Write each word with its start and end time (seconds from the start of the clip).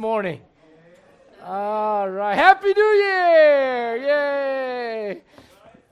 morning. 0.00 0.40
All 1.44 2.08
right. 2.08 2.34
Happy 2.34 2.72
New 2.72 2.82
Year! 2.82 3.96
Yay! 3.98 5.22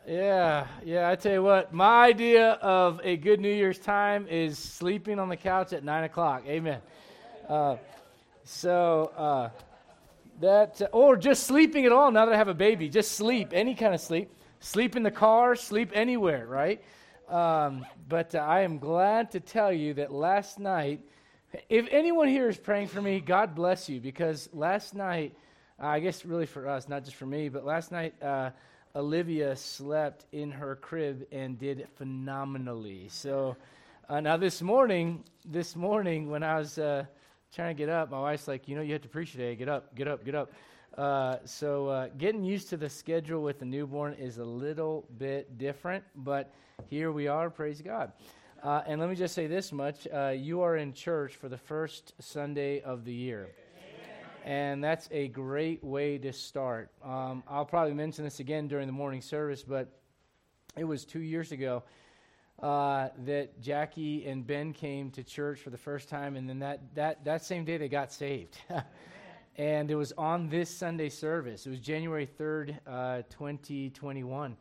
Yeah, 0.07 0.67
yeah. 0.83 1.11
I 1.11 1.15
tell 1.15 1.35
you 1.35 1.43
what, 1.43 1.75
my 1.75 2.07
idea 2.07 2.53
of 2.53 3.03
a 3.05 3.19
good 3.19 3.39
New 3.39 3.53
Year's 3.53 3.79
time 3.79 4.27
is 4.27 4.59
sleeping 4.59 5.19
on 5.19 5.29
the 5.29 5.37
couch 5.37 5.75
at 5.75 5.85
nine 5.85 6.05
o'clock. 6.05 6.45
Amen. 6.47 6.81
Uh, 7.47 7.77
so 8.45 9.13
uh, 9.15 9.51
that, 10.41 10.81
or 10.93 11.15
just 11.15 11.43
sleeping 11.43 11.85
at 11.85 11.93
all. 11.93 12.11
Now 12.11 12.25
that 12.25 12.35
I 12.35 12.39
have 12.39 12.49
a 12.49 12.55
baby, 12.55 12.89
just 12.89 13.13
sleep, 13.13 13.51
any 13.53 13.75
kind 13.75 13.93
of 13.93 14.01
sleep. 14.01 14.33
Sleep 14.61 14.97
in 14.97 15.03
the 15.03 15.11
car, 15.11 15.55
sleep 15.55 15.91
anywhere, 15.93 16.47
right? 16.47 16.83
Um, 17.29 17.85
but 18.09 18.35
uh, 18.35 18.39
I 18.39 18.61
am 18.61 18.79
glad 18.79 19.33
to 19.33 19.41
tell 19.41 19.71
you 19.71 19.93
that 19.95 20.11
last 20.11 20.59
night 20.59 21.03
if 21.69 21.89
anyone 21.91 22.29
here 22.29 22.49
is 22.49 22.59
praying 22.59 22.89
for 22.89 23.01
me, 23.01 23.21
God 23.21 23.55
bless 23.55 23.89
you 23.89 24.01
because 24.01 24.49
last 24.53 24.95
night, 24.95 25.35
uh, 25.83 25.87
I 25.87 26.01
guess 26.01 26.25
really 26.25 26.47
for 26.47 26.69
us, 26.69 26.89
not 26.89 27.05
just 27.05 27.17
for 27.17 27.27
me, 27.27 27.49
but 27.49 27.65
last 27.65 27.93
night, 27.93 28.15
uh, 28.23 28.51
Olivia 28.95 29.55
slept 29.57 30.27
in 30.33 30.51
her 30.51 30.77
crib 30.77 31.27
and 31.33 31.59
did 31.59 31.87
phenomenally. 31.97 33.09
So 33.09 33.57
uh, 34.09 34.21
now 34.21 34.37
this 34.37 34.61
morning, 34.61 35.25
this 35.45 35.77
morning 35.77 36.31
when 36.31 36.43
I 36.43 36.59
was 36.59 36.79
uh, 36.79 37.05
trying 37.55 37.75
to 37.75 37.79
get 37.79 37.89
up, 37.89 38.11
my 38.11 38.21
wife's 38.21 38.49
like, 38.49 38.69
you 38.69 38.77
know, 38.77 38.83
you 38.83 38.93
have 38.93 39.03
to 39.03 39.09
preach 39.09 39.33
today. 39.33 39.55
Get 39.55 39.69
up, 39.69 39.95
get 39.95 40.09
up, 40.09 40.25
get 40.25 40.35
up. 40.35 40.53
Uh, 40.97 41.37
so 41.45 41.89
uh, 41.89 42.09
getting 42.19 42.43
used 42.43 42.69
to 42.71 42.77
the 42.77 42.89
schedule 42.89 43.43
with 43.43 43.59
the 43.59 43.65
newborn 43.65 44.15
is 44.15 44.39
a 44.39 44.45
little 44.45 45.07
bit 45.17 45.57
different, 45.57 46.03
but 46.17 46.53
here 46.89 47.13
we 47.13 47.29
are. 47.29 47.51
Praise 47.51 47.81
God. 47.81 48.13
Uh, 48.63 48.83
and 48.87 49.01
let 49.01 49.09
me 49.09 49.15
just 49.15 49.35
say 49.35 49.47
this 49.47 49.71
much 49.71 50.09
uh, 50.13 50.29
you 50.29 50.63
are 50.63 50.77
in 50.77 50.93
church 50.93 51.37
for 51.37 51.49
the 51.49 51.57
first 51.57 52.13
Sunday 52.19 52.81
of 52.81 53.05
the 53.05 53.13
year. 53.13 53.49
And 54.45 54.83
that's 54.83 55.09
a 55.13 55.29
great 55.29 55.85
way 55.85 56.19
to 56.19 56.33
start. 56.33 56.91
Um, 57.05 57.43
I'll 57.49 57.67
probably 57.67 57.95
mention 57.95 58.25
this 58.25 58.41
again 58.41 58.67
during 58.67 58.87
the 58.87 58.93
morning 58.93 59.21
service, 59.21 59.63
but 59.63 59.89
it 60.77 60.85
was 60.85 61.05
two 61.05 61.21
years 61.21 61.53
ago 61.53 61.85
uh, 62.61 63.09
that 63.27 63.61
Jackie 63.61 64.27
and 64.27 64.45
Ben 64.45 64.73
came 64.73 65.11
to 65.13 65.23
church 65.23 65.61
for 65.61 65.71
the 65.71 65.79
first 65.79 66.09
time, 66.09 66.35
and 66.35 66.49
then 66.49 66.59
that, 66.59 66.81
that, 66.95 67.25
that 67.25 67.45
same 67.45 67.65
day 67.65 67.77
they 67.77 67.89
got 67.89 68.13
saved. 68.13 68.59
and 69.57 69.91
it 69.91 69.95
was 69.95 70.13
on 70.19 70.49
this 70.49 70.71
Sunday 70.71 71.11
service. 71.11 71.67
It 71.67 71.71
was 71.71 71.81
January 71.81 72.29
3rd, 72.39 72.79
uh, 72.87 73.23
2021. 73.29 74.57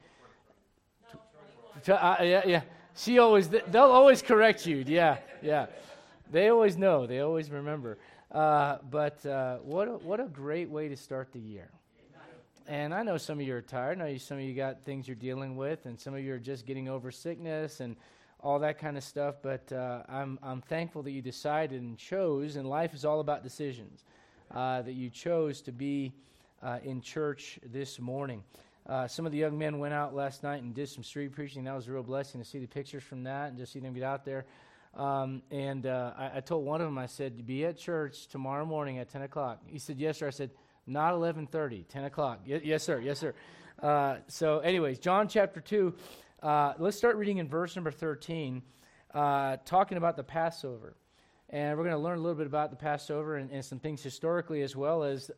Uh, 1.88 2.16
yeah, 2.22 2.42
yeah. 2.46 2.62
She 2.98 3.20
always, 3.20 3.48
they'll 3.48 3.84
always 3.84 4.24
correct 4.24 4.66
you. 4.66 4.84
Yeah, 4.88 5.18
yeah. 5.44 5.68
They 6.32 6.50
always 6.50 6.78
know. 6.78 7.06
They 7.06 7.20
always 7.20 7.52
remember. 7.52 8.00
Uh, 8.32 8.80
but 8.90 9.24
uh, 9.24 9.58
what, 9.58 9.88
a, 9.88 9.92
what 9.92 10.20
a 10.20 10.26
great 10.26 10.68
way 10.70 10.90
to 10.90 10.98
start 10.98 11.32
the 11.32 11.40
year. 11.40 11.70
And 12.68 12.94
I 12.94 13.04
know 13.04 13.18
some 13.18 13.40
of 13.40 13.46
you 13.46 13.56
are 13.56 13.62
tired. 13.62 14.02
I 14.02 14.12
know 14.12 14.18
some 14.18 14.38
of 14.38 14.44
you 14.44 14.54
got 14.54 14.84
things 14.84 15.08
you're 15.08 15.16
dealing 15.16 15.56
with, 15.56 15.86
and 15.86 15.98
some 15.98 16.16
of 16.16 16.22
you 16.22 16.34
are 16.34 16.40
just 16.40 16.66
getting 16.66 16.90
over 16.90 17.12
sickness 17.12 17.82
and 17.82 17.96
all 18.42 18.60
that 18.60 18.80
kind 18.80 18.98
of 18.98 19.04
stuff. 19.04 19.36
But 19.44 19.72
uh, 19.72 20.02
I'm, 20.10 20.40
I'm 20.42 20.62
thankful 20.62 21.04
that 21.04 21.12
you 21.12 21.22
decided 21.22 21.82
and 21.82 21.98
chose, 21.98 22.56
and 22.56 22.68
life 22.68 22.96
is 22.96 23.06
all 23.06 23.20
about 23.20 23.44
decisions, 23.44 24.04
uh, 24.54 24.82
that 24.82 24.94
you 24.94 25.12
chose 25.12 25.62
to 25.62 25.72
be 25.72 26.14
uh, 26.64 26.80
in 26.84 27.00
church 27.00 27.60
this 27.72 28.00
morning. 28.00 28.44
Uh, 28.88 29.06
some 29.06 29.26
of 29.26 29.34
the 29.34 29.38
young 29.38 29.58
men 29.58 29.80
went 29.80 29.94
out 29.94 30.16
last 30.16 30.44
night 30.44 30.64
and 30.64 30.74
did 30.74 30.88
some 30.88 31.04
street 31.04 31.34
preaching. 31.34 31.66
That 31.66 31.76
was 31.76 31.90
a 31.90 31.92
real 31.92 32.04
blessing 32.04 32.40
to 32.40 32.48
see 32.48 32.60
the 32.60 32.68
pictures 32.68 33.04
from 33.04 33.24
that 33.24 33.50
and 33.50 33.58
just 33.58 33.74
see 33.74 33.80
them 33.80 33.94
get 33.94 34.04
out 34.04 34.24
there. 34.24 34.46
Um, 34.96 35.42
and 35.52 35.86
uh, 35.86 36.14
I, 36.18 36.38
I, 36.38 36.40
told 36.40 36.66
one 36.66 36.80
of 36.80 36.88
them, 36.88 36.98
I 36.98 37.06
said, 37.06 37.46
"Be 37.46 37.66
at 37.66 37.78
church 37.78 38.28
tomorrow 38.28 38.66
morning 38.66 38.98
at 38.98 39.10
10 39.10 39.24
o'clock." 39.24 39.62
He 39.68 39.78
said, 39.78 40.00
"Yes, 40.00 40.20
sir." 40.20 40.28
I 40.28 40.32
said, 40.32 40.52
"Not 40.88 41.14
11:30, 41.14 41.86
10 41.88 42.06
o'clock." 42.06 42.40
Y- 42.48 42.62
yes, 42.64 42.84
sir. 42.84 43.00
Yes, 43.00 43.20
sir. 43.20 43.36
Uh, 43.82 44.18
so, 44.28 44.60
anyways, 44.60 45.00
John 45.00 45.28
chapter 45.28 45.60
two. 45.60 45.94
Uh, 46.42 46.74
let's 46.80 46.98
start 46.98 47.18
reading 47.18 47.40
in 47.40 47.48
verse 47.48 47.76
number 47.76 47.92
13, 47.92 48.62
uh, 49.14 49.58
talking 49.66 49.98
about 49.98 50.16
the 50.16 50.24
Passover, 50.24 50.96
and 51.50 51.78
we're 51.78 51.84
going 51.84 51.96
to 51.96 52.02
learn 52.02 52.20
a 52.20 52.22
little 52.22 52.38
bit 52.38 52.48
about 52.48 52.70
the 52.70 52.76
Passover 52.78 53.36
and, 53.36 53.52
and 53.52 53.66
some 53.66 53.80
things 53.80 54.02
historically 54.02 54.62
as 54.62 54.76
well 54.76 55.04
as 55.04 55.30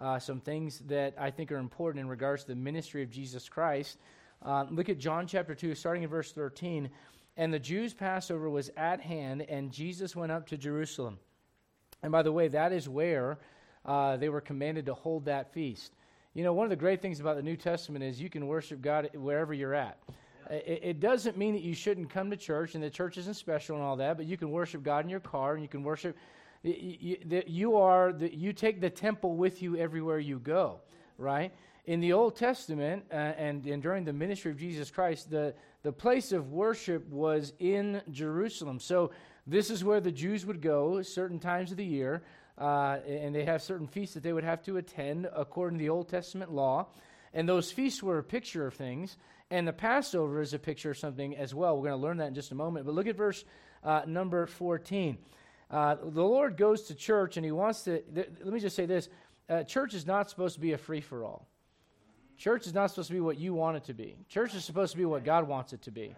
uh, 0.00 0.18
some 0.18 0.40
things 0.40 0.80
that 0.86 1.14
I 1.18 1.30
think 1.30 1.50
are 1.52 1.56
important 1.56 2.00
in 2.00 2.08
regards 2.08 2.42
to 2.42 2.48
the 2.48 2.56
ministry 2.56 3.02
of 3.02 3.10
Jesus 3.10 3.48
Christ. 3.48 3.98
Uh, 4.42 4.66
look 4.70 4.88
at 4.88 4.98
John 4.98 5.26
chapter 5.26 5.54
2, 5.54 5.74
starting 5.74 6.02
in 6.02 6.08
verse 6.08 6.32
13. 6.32 6.90
And 7.36 7.52
the 7.52 7.58
Jews' 7.58 7.94
Passover 7.94 8.48
was 8.48 8.70
at 8.76 9.00
hand, 9.00 9.42
and 9.42 9.70
Jesus 9.70 10.16
went 10.16 10.32
up 10.32 10.46
to 10.48 10.56
Jerusalem. 10.56 11.18
And 12.02 12.12
by 12.12 12.22
the 12.22 12.32
way, 12.32 12.48
that 12.48 12.72
is 12.72 12.88
where 12.88 13.38
uh, 13.84 14.16
they 14.16 14.28
were 14.28 14.40
commanded 14.40 14.86
to 14.86 14.94
hold 14.94 15.26
that 15.26 15.52
feast. 15.52 15.92
You 16.34 16.44
know, 16.44 16.52
one 16.52 16.64
of 16.64 16.70
the 16.70 16.76
great 16.76 17.00
things 17.00 17.20
about 17.20 17.36
the 17.36 17.42
New 17.42 17.56
Testament 17.56 18.04
is 18.04 18.20
you 18.20 18.28
can 18.28 18.46
worship 18.46 18.82
God 18.82 19.08
wherever 19.14 19.54
you're 19.54 19.74
at. 19.74 19.98
It, 20.50 20.80
it, 20.82 21.00
doesn't 21.00 21.36
mean 21.36 21.54
that 21.54 21.62
you 21.62 21.74
shouldn't 21.74 22.10
come 22.10 22.30
to 22.30 22.36
church 22.36 22.74
and 22.74 22.84
the 22.84 22.90
church 22.90 23.16
isn't 23.16 23.34
special 23.34 23.76
and 23.76 23.84
all 23.84 23.96
that, 23.96 24.16
but 24.16 24.26
you 24.26 24.36
can 24.36 24.50
worship 24.50 24.82
God 24.82 25.04
in 25.04 25.10
your 25.10 25.20
car 25.20 25.54
and 25.54 25.62
you 25.62 25.68
can 25.68 25.82
worship 25.82 26.16
you, 26.66 27.76
are 27.76 28.12
you 28.18 28.52
take 28.52 28.80
the 28.80 28.90
temple 28.90 29.36
with 29.36 29.62
you 29.62 29.76
everywhere 29.76 30.18
you 30.18 30.38
go, 30.38 30.80
right? 31.18 31.52
In 31.84 32.00
the 32.00 32.12
Old 32.12 32.36
Testament 32.36 33.04
uh, 33.12 33.14
and, 33.14 33.64
and 33.66 33.82
during 33.82 34.04
the 34.04 34.12
ministry 34.12 34.50
of 34.50 34.58
Jesus 34.58 34.90
Christ, 34.90 35.30
the, 35.30 35.54
the 35.82 35.92
place 35.92 36.32
of 36.32 36.50
worship 36.50 37.08
was 37.08 37.52
in 37.60 38.02
Jerusalem. 38.10 38.80
So 38.80 39.12
this 39.46 39.70
is 39.70 39.84
where 39.84 40.00
the 40.00 40.10
Jews 40.10 40.44
would 40.44 40.60
go 40.60 41.00
certain 41.02 41.38
times 41.38 41.70
of 41.70 41.76
the 41.76 41.84
year, 41.84 42.22
uh, 42.58 42.98
and 43.06 43.34
they 43.34 43.44
have 43.44 43.62
certain 43.62 43.86
feasts 43.86 44.14
that 44.14 44.24
they 44.24 44.32
would 44.32 44.42
have 44.42 44.62
to 44.64 44.78
attend 44.78 45.28
according 45.32 45.78
to 45.78 45.84
the 45.84 45.90
Old 45.90 46.08
Testament 46.08 46.50
law. 46.50 46.88
And 47.32 47.48
those 47.48 47.70
feasts 47.70 48.02
were 48.02 48.18
a 48.18 48.24
picture 48.24 48.66
of 48.66 48.74
things, 48.74 49.18
and 49.50 49.68
the 49.68 49.72
Passover 49.72 50.40
is 50.40 50.54
a 50.54 50.58
picture 50.58 50.90
of 50.90 50.98
something 50.98 51.36
as 51.36 51.54
well. 51.54 51.76
We're 51.76 51.88
going 51.88 52.00
to 52.00 52.04
learn 52.04 52.16
that 52.16 52.28
in 52.28 52.34
just 52.34 52.50
a 52.50 52.56
moment. 52.56 52.86
But 52.86 52.94
look 52.94 53.06
at 53.06 53.16
verse 53.16 53.44
uh, 53.84 54.02
number 54.06 54.46
14. 54.46 55.18
Uh, 55.70 55.96
the 56.00 56.22
Lord 56.22 56.56
goes 56.56 56.82
to 56.82 56.94
church 56.94 57.36
and 57.36 57.44
he 57.44 57.52
wants 57.52 57.82
to. 57.82 58.00
Th- 58.02 58.28
let 58.42 58.52
me 58.52 58.60
just 58.60 58.76
say 58.76 58.86
this 58.86 59.08
uh, 59.48 59.62
church 59.64 59.94
is 59.94 60.06
not 60.06 60.30
supposed 60.30 60.54
to 60.54 60.60
be 60.60 60.72
a 60.72 60.78
free 60.78 61.00
for 61.00 61.24
all. 61.24 61.48
Church 62.36 62.66
is 62.66 62.74
not 62.74 62.90
supposed 62.90 63.08
to 63.08 63.14
be 63.14 63.20
what 63.20 63.38
you 63.38 63.54
want 63.54 63.76
it 63.76 63.84
to 63.84 63.94
be. 63.94 64.16
Church 64.28 64.54
is 64.54 64.64
supposed 64.64 64.92
to 64.92 64.98
be 64.98 65.04
what 65.04 65.24
God 65.24 65.48
wants 65.48 65.72
it 65.72 65.82
to 65.82 65.90
be. 65.90 66.14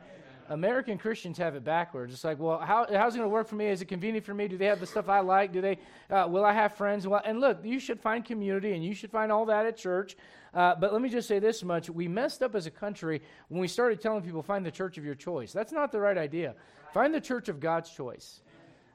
American 0.50 0.97
Christians 0.97 1.37
have 1.38 1.54
it 1.54 1.64
backwards. 1.64 2.12
It's 2.12 2.25
like, 2.25 2.38
well, 2.38 2.58
how, 2.58 2.87
how's 2.91 3.14
it 3.14 3.19
going 3.19 3.28
to 3.28 3.32
work 3.32 3.48
for 3.48 3.56
me? 3.56 3.66
Is 3.66 3.82
it 3.82 3.84
convenient 3.84 4.25
for 4.25 4.32
me? 4.32 4.48
Do 4.48 4.56
they 4.56 4.64
have 4.64 4.81
the 4.81 4.87
stuff 4.87 5.08
I 5.08 5.20
like? 5.20 5.53
Do 5.53 5.60
they? 5.60 5.78
Uh, 6.10 6.26
will 6.28 6.44
I 6.44 6.53
have 6.53 6.75
friends? 6.75 7.06
Well, 7.06 7.20
and 7.25 7.41
look, 7.41 7.58
you 7.64 7.78
should 7.78 8.00
find 8.00 8.25
community, 8.25 8.72
and 8.72 8.84
you 8.84 8.94
should 8.94 9.10
find 9.10 9.31
all 9.31 9.44
that 9.47 9.66
at 9.66 9.76
church. 9.76 10.16
Uh, 10.54 10.75
but 10.75 10.92
let 10.92 11.03
me 11.03 11.10
just 11.10 11.28
say 11.28 11.38
this 11.38 11.62
much: 11.62 11.91
we 11.91 12.08
messed 12.08 12.42
up 12.42 12.54
as 12.54 12.66
a 12.66 12.70
country 12.70 13.20
when 13.48 13.60
we 13.60 13.69
started 13.69 14.00
telling 14.00 14.22
people 14.22 14.42
find 14.42 14.64
the 14.64 14.70
church 14.70 14.97
of 14.97 15.04
your 15.04 15.14
choice. 15.14 15.53
That's 15.53 15.72
not 15.72 15.92
the 15.92 16.00
right 16.00 16.16
idea. 16.16 16.54
Find 16.94 17.12
the 17.12 17.20
church 17.20 17.48
of 17.48 17.60
God's 17.60 17.91
choice. 17.91 18.41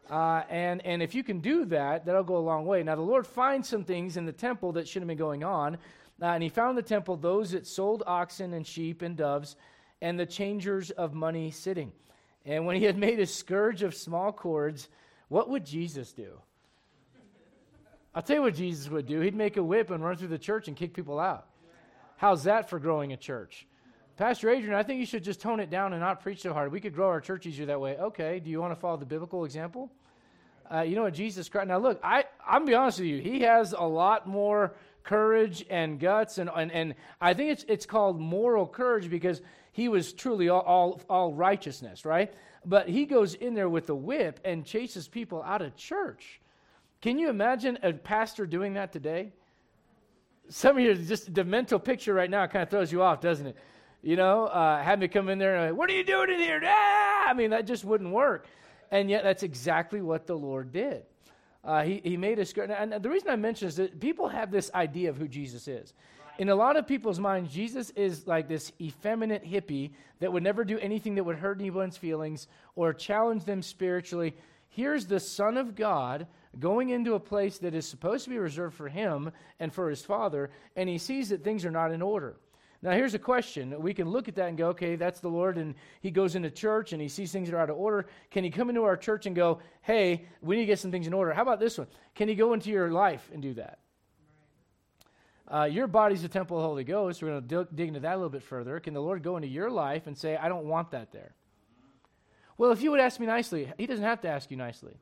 Uh, 0.10 0.44
and, 0.50 0.86
and 0.86 1.02
if 1.02 1.16
you 1.16 1.24
can 1.24 1.40
do 1.40 1.66
that, 1.66 2.06
that'll 2.06 2.24
go 2.24 2.38
a 2.38 2.40
long 2.40 2.66
way. 2.66 2.84
Now, 2.84 2.96
the 2.96 3.02
Lord 3.02 3.26
finds 3.26 3.70
some 3.70 3.84
things 3.84 4.18
in 4.18 4.26
the 4.26 4.34
temple 4.34 4.74
that 4.74 4.88
shouldn't 4.88 5.10
have 5.10 5.18
been 5.18 5.26
going 5.26 5.44
on. 5.44 5.76
Uh, 6.22 6.26
and 6.26 6.44
he 6.44 6.50
found 6.50 6.72
in 6.72 6.76
the 6.76 6.82
temple 6.82 7.18
those 7.18 7.52
that 7.52 7.66
sold 7.66 8.04
oxen 8.06 8.54
and 8.54 8.68
sheep 8.68 9.02
and 9.02 9.16
doves 9.18 9.56
and 10.02 10.20
the 10.20 10.26
changers 10.26 10.92
of 10.92 11.14
money 11.14 11.52
sitting. 11.52 11.92
And 12.46 12.66
when 12.66 12.76
he 12.76 12.84
had 12.84 12.98
made 12.98 13.20
a 13.20 13.26
scourge 13.26 13.84
of 13.84 13.96
small 13.96 14.32
cords, 14.32 14.90
what 15.30 15.50
would 15.50 15.66
Jesus 15.66 16.12
do? 16.12 16.40
I'll 18.14 18.22
tell 18.22 18.36
you 18.36 18.42
what 18.44 18.56
Jesus 18.56 18.90
would 18.92 19.08
do. 19.08 19.22
He'd 19.22 19.36
make 19.36 19.58
a 19.58 19.64
whip 19.64 19.90
and 19.90 20.04
run 20.04 20.18
through 20.18 20.28
the 20.28 20.38
church 20.38 20.68
and 20.68 20.78
kick 20.78 20.94
people 20.94 21.20
out. 21.20 21.48
How's 22.18 22.44
that 22.44 22.70
for 22.70 22.78
growing 22.80 23.12
a 23.12 23.18
church? 23.18 23.66
Pastor 24.16 24.52
Adrian, 24.52 24.76
I 24.76 24.84
think 24.84 25.00
you 25.00 25.08
should 25.08 25.24
just 25.24 25.42
tone 25.42 25.60
it 25.60 25.72
down 25.72 25.92
and 25.94 26.00
not 26.00 26.22
preach 26.22 26.42
so 26.42 26.54
hard. 26.54 26.72
We 26.72 26.80
could 26.80 26.94
grow 26.94 27.10
our 27.10 27.20
church 27.20 27.48
easier 27.48 27.66
that 27.66 27.82
way. 27.82 27.98
Okay, 27.98 28.40
do 28.40 28.52
you 28.52 28.62
want 28.62 28.72
to 28.72 28.80
follow 28.80 28.98
the 28.98 29.08
biblical 29.08 29.44
example? 29.44 29.92
Uh, 30.72 30.82
you 30.82 30.96
know 30.96 31.04
what 31.04 31.16
Jesus 31.16 31.50
Christ. 31.50 31.68
Now, 31.68 31.80
look, 31.80 32.00
I, 32.04 32.26
I'm 32.46 32.62
gonna 32.62 32.66
be 32.66 32.76
honest 32.76 33.00
with 33.00 33.08
you. 33.08 33.20
He 33.20 33.42
has 33.42 33.74
a 33.74 33.84
lot 33.84 34.28
more 34.28 34.76
courage 35.04 35.66
and 35.68 36.00
guts, 36.00 36.38
and, 36.38 36.48
and, 36.56 36.72
and 36.72 36.96
I 37.20 37.34
think 37.34 37.52
it's, 37.54 37.66
it's 37.68 37.86
called 37.88 38.20
moral 38.20 38.68
courage 38.68 39.10
because 39.10 39.42
he 39.72 39.90
was 39.90 40.14
truly 40.14 40.48
all, 40.48 40.62
all, 40.62 41.02
all 41.10 41.34
righteousness, 41.34 42.06
right? 42.06 42.32
But 42.66 42.88
he 42.88 43.06
goes 43.06 43.34
in 43.34 43.56
there 43.56 43.68
with 43.68 43.90
a 43.90 43.96
whip 43.96 44.40
and 44.46 44.64
chases 44.64 45.08
people 45.08 45.42
out 45.42 45.64
of 45.64 45.76
church. 45.76 46.40
Can 47.02 47.18
you 47.18 47.30
imagine 47.30 47.80
a 47.82 47.94
pastor 47.94 48.46
doing 48.46 48.76
that 48.76 48.94
today? 48.94 49.34
Some 50.50 50.78
of 50.78 50.84
you, 50.84 50.94
just 50.94 51.34
the 51.34 51.44
mental 51.44 51.80
picture 51.80 52.14
right 52.14 52.30
now 52.30 52.46
kind 52.46 52.62
of 52.62 52.70
throws 52.70 52.92
you 52.92 53.02
off, 53.02 53.20
doesn't 53.20 53.48
it? 53.48 53.58
You 54.04 54.16
know, 54.16 54.46
uh, 54.46 54.84
had 54.84 55.00
me 55.00 55.08
come 55.08 55.30
in 55.30 55.40
there 55.40 55.56
and, 55.56 55.72
like, 55.72 55.78
what 55.80 55.90
are 55.90 55.94
you 55.94 56.04
doing 56.04 56.30
in 56.30 56.40
here? 56.40 56.62
Ah! 56.64 57.30
I 57.30 57.34
mean, 57.34 57.50
that 57.52 57.66
just 57.66 57.84
wouldn't 57.84 58.12
work. 58.12 58.46
And 58.92 59.10
yet, 59.10 59.24
that's 59.24 59.42
exactly 59.42 60.02
what 60.02 60.28
the 60.28 60.36
Lord 60.36 60.72
did. 60.72 61.04
Uh, 61.64 61.84
he, 61.84 62.02
he 62.04 62.18
made 62.18 62.40
us, 62.40 62.54
and 62.54 63.02
the 63.02 63.10
reason 63.10 63.30
I 63.30 63.38
mention 63.38 63.70
is 63.70 63.78
that 63.78 64.02
people 64.02 64.28
have 64.28 64.52
this 64.52 64.70
idea 64.76 65.10
of 65.10 65.18
who 65.18 65.30
Jesus 65.30 65.68
is. 65.70 65.94
In 66.38 66.50
a 66.50 66.56
lot 66.56 66.76
of 66.76 66.86
people's 66.86 67.20
minds, 67.20 67.54
Jesus 67.54 67.92
is 67.92 68.28
like 68.28 68.50
this 68.50 68.74
effeminate 68.82 69.46
hippie 69.46 69.92
that 70.20 70.34
would 70.34 70.44
never 70.44 70.66
do 70.66 70.78
anything 70.80 71.16
that 71.16 71.24
would 71.24 71.38
hurt 71.38 71.60
anyone's 71.60 71.96
feelings 71.96 72.48
or 72.76 72.92
challenge 72.92 73.46
them 73.46 73.62
spiritually. 73.62 74.36
Here's 74.68 75.06
the 75.06 75.20
Son 75.20 75.58
of 75.58 75.76
God 75.76 76.28
going 76.60 76.90
into 76.90 77.14
a 77.14 77.20
place 77.20 77.60
that 77.60 77.74
is 77.74 77.88
supposed 77.88 78.26
to 78.26 78.32
be 78.32 78.40
reserved 78.40 78.76
for 78.76 78.90
him 78.90 79.32
and 79.60 79.72
for 79.72 79.90
his 79.90 80.04
father, 80.04 80.50
and 80.76 80.90
he 80.90 80.98
sees 80.98 81.30
that 81.30 81.44
things 81.44 81.66
are 81.66 81.72
not 81.72 81.92
in 81.92 82.02
order. 82.02 82.36
Now, 82.84 82.92
here's 82.92 83.14
a 83.14 83.20
question. 83.20 83.82
We 83.82 83.94
can 83.94 84.10
look 84.10 84.28
at 84.28 84.36
that 84.36 84.50
and 84.50 84.58
go, 84.58 84.68
okay, 84.68 84.98
that's 84.98 85.22
the 85.22 85.30
Lord, 85.30 85.58
and 85.58 85.74
he 86.02 86.12
goes 86.12 86.36
into 86.36 86.52
church 86.52 86.92
and 86.92 87.02
he 87.02 87.08
sees 87.08 87.32
things 87.32 87.50
that 87.50 87.56
are 87.56 87.62
out 87.62 87.70
of 87.70 87.78
order. 87.78 88.08
Can 88.30 88.44
he 88.44 88.50
come 88.50 88.68
into 88.68 88.84
our 88.84 88.98
church 88.98 89.26
and 89.26 89.34
go, 89.34 89.60
hey, 89.84 90.26
we 90.42 90.58
need 90.58 90.64
to 90.64 90.68
get 90.68 90.80
some 90.80 90.92
things 90.92 91.08
in 91.08 91.14
order? 91.14 91.32
How 91.32 91.44
about 91.44 91.62
this 91.62 91.78
one? 91.78 91.88
Can 92.14 92.28
he 92.28 92.36
go 92.36 92.52
into 92.52 92.70
your 92.70 92.92
life 92.92 93.30
and 93.32 93.42
do 93.42 93.54
that? 93.54 93.80
Uh, 95.48 95.64
your 95.64 95.88
body's 95.88 96.24
the 96.24 96.28
temple 96.28 96.58
of 96.58 96.64
the 96.64 96.68
Holy 96.68 96.84
Ghost. 96.84 97.24
We're 97.24 97.30
going 97.30 97.48
to 97.48 97.68
dig 97.74 97.88
into 97.88 98.02
that 98.02 98.16
a 98.16 98.18
little 98.18 98.30
bit 98.30 98.44
further. 98.44 98.78
Can 98.82 98.94
the 98.94 99.02
Lord 99.02 99.24
go 99.24 99.38
into 99.38 99.48
your 99.48 99.72
life 99.72 100.06
and 100.06 100.18
say, 100.18 100.36
I 100.36 100.50
don't 100.50 100.66
want 100.66 100.92
that 100.92 101.14
there? 101.14 101.36
Well, 102.58 102.72
if 102.72 102.82
you 102.82 102.92
would 102.92 103.00
ask 103.00 103.18
me 103.18 103.28
nicely, 103.28 103.72
he 103.78 103.88
doesn't 103.88 104.04
have 104.04 104.20
to 104.22 104.28
ask 104.28 104.52
you 104.52 104.58
nicely. 104.58 104.98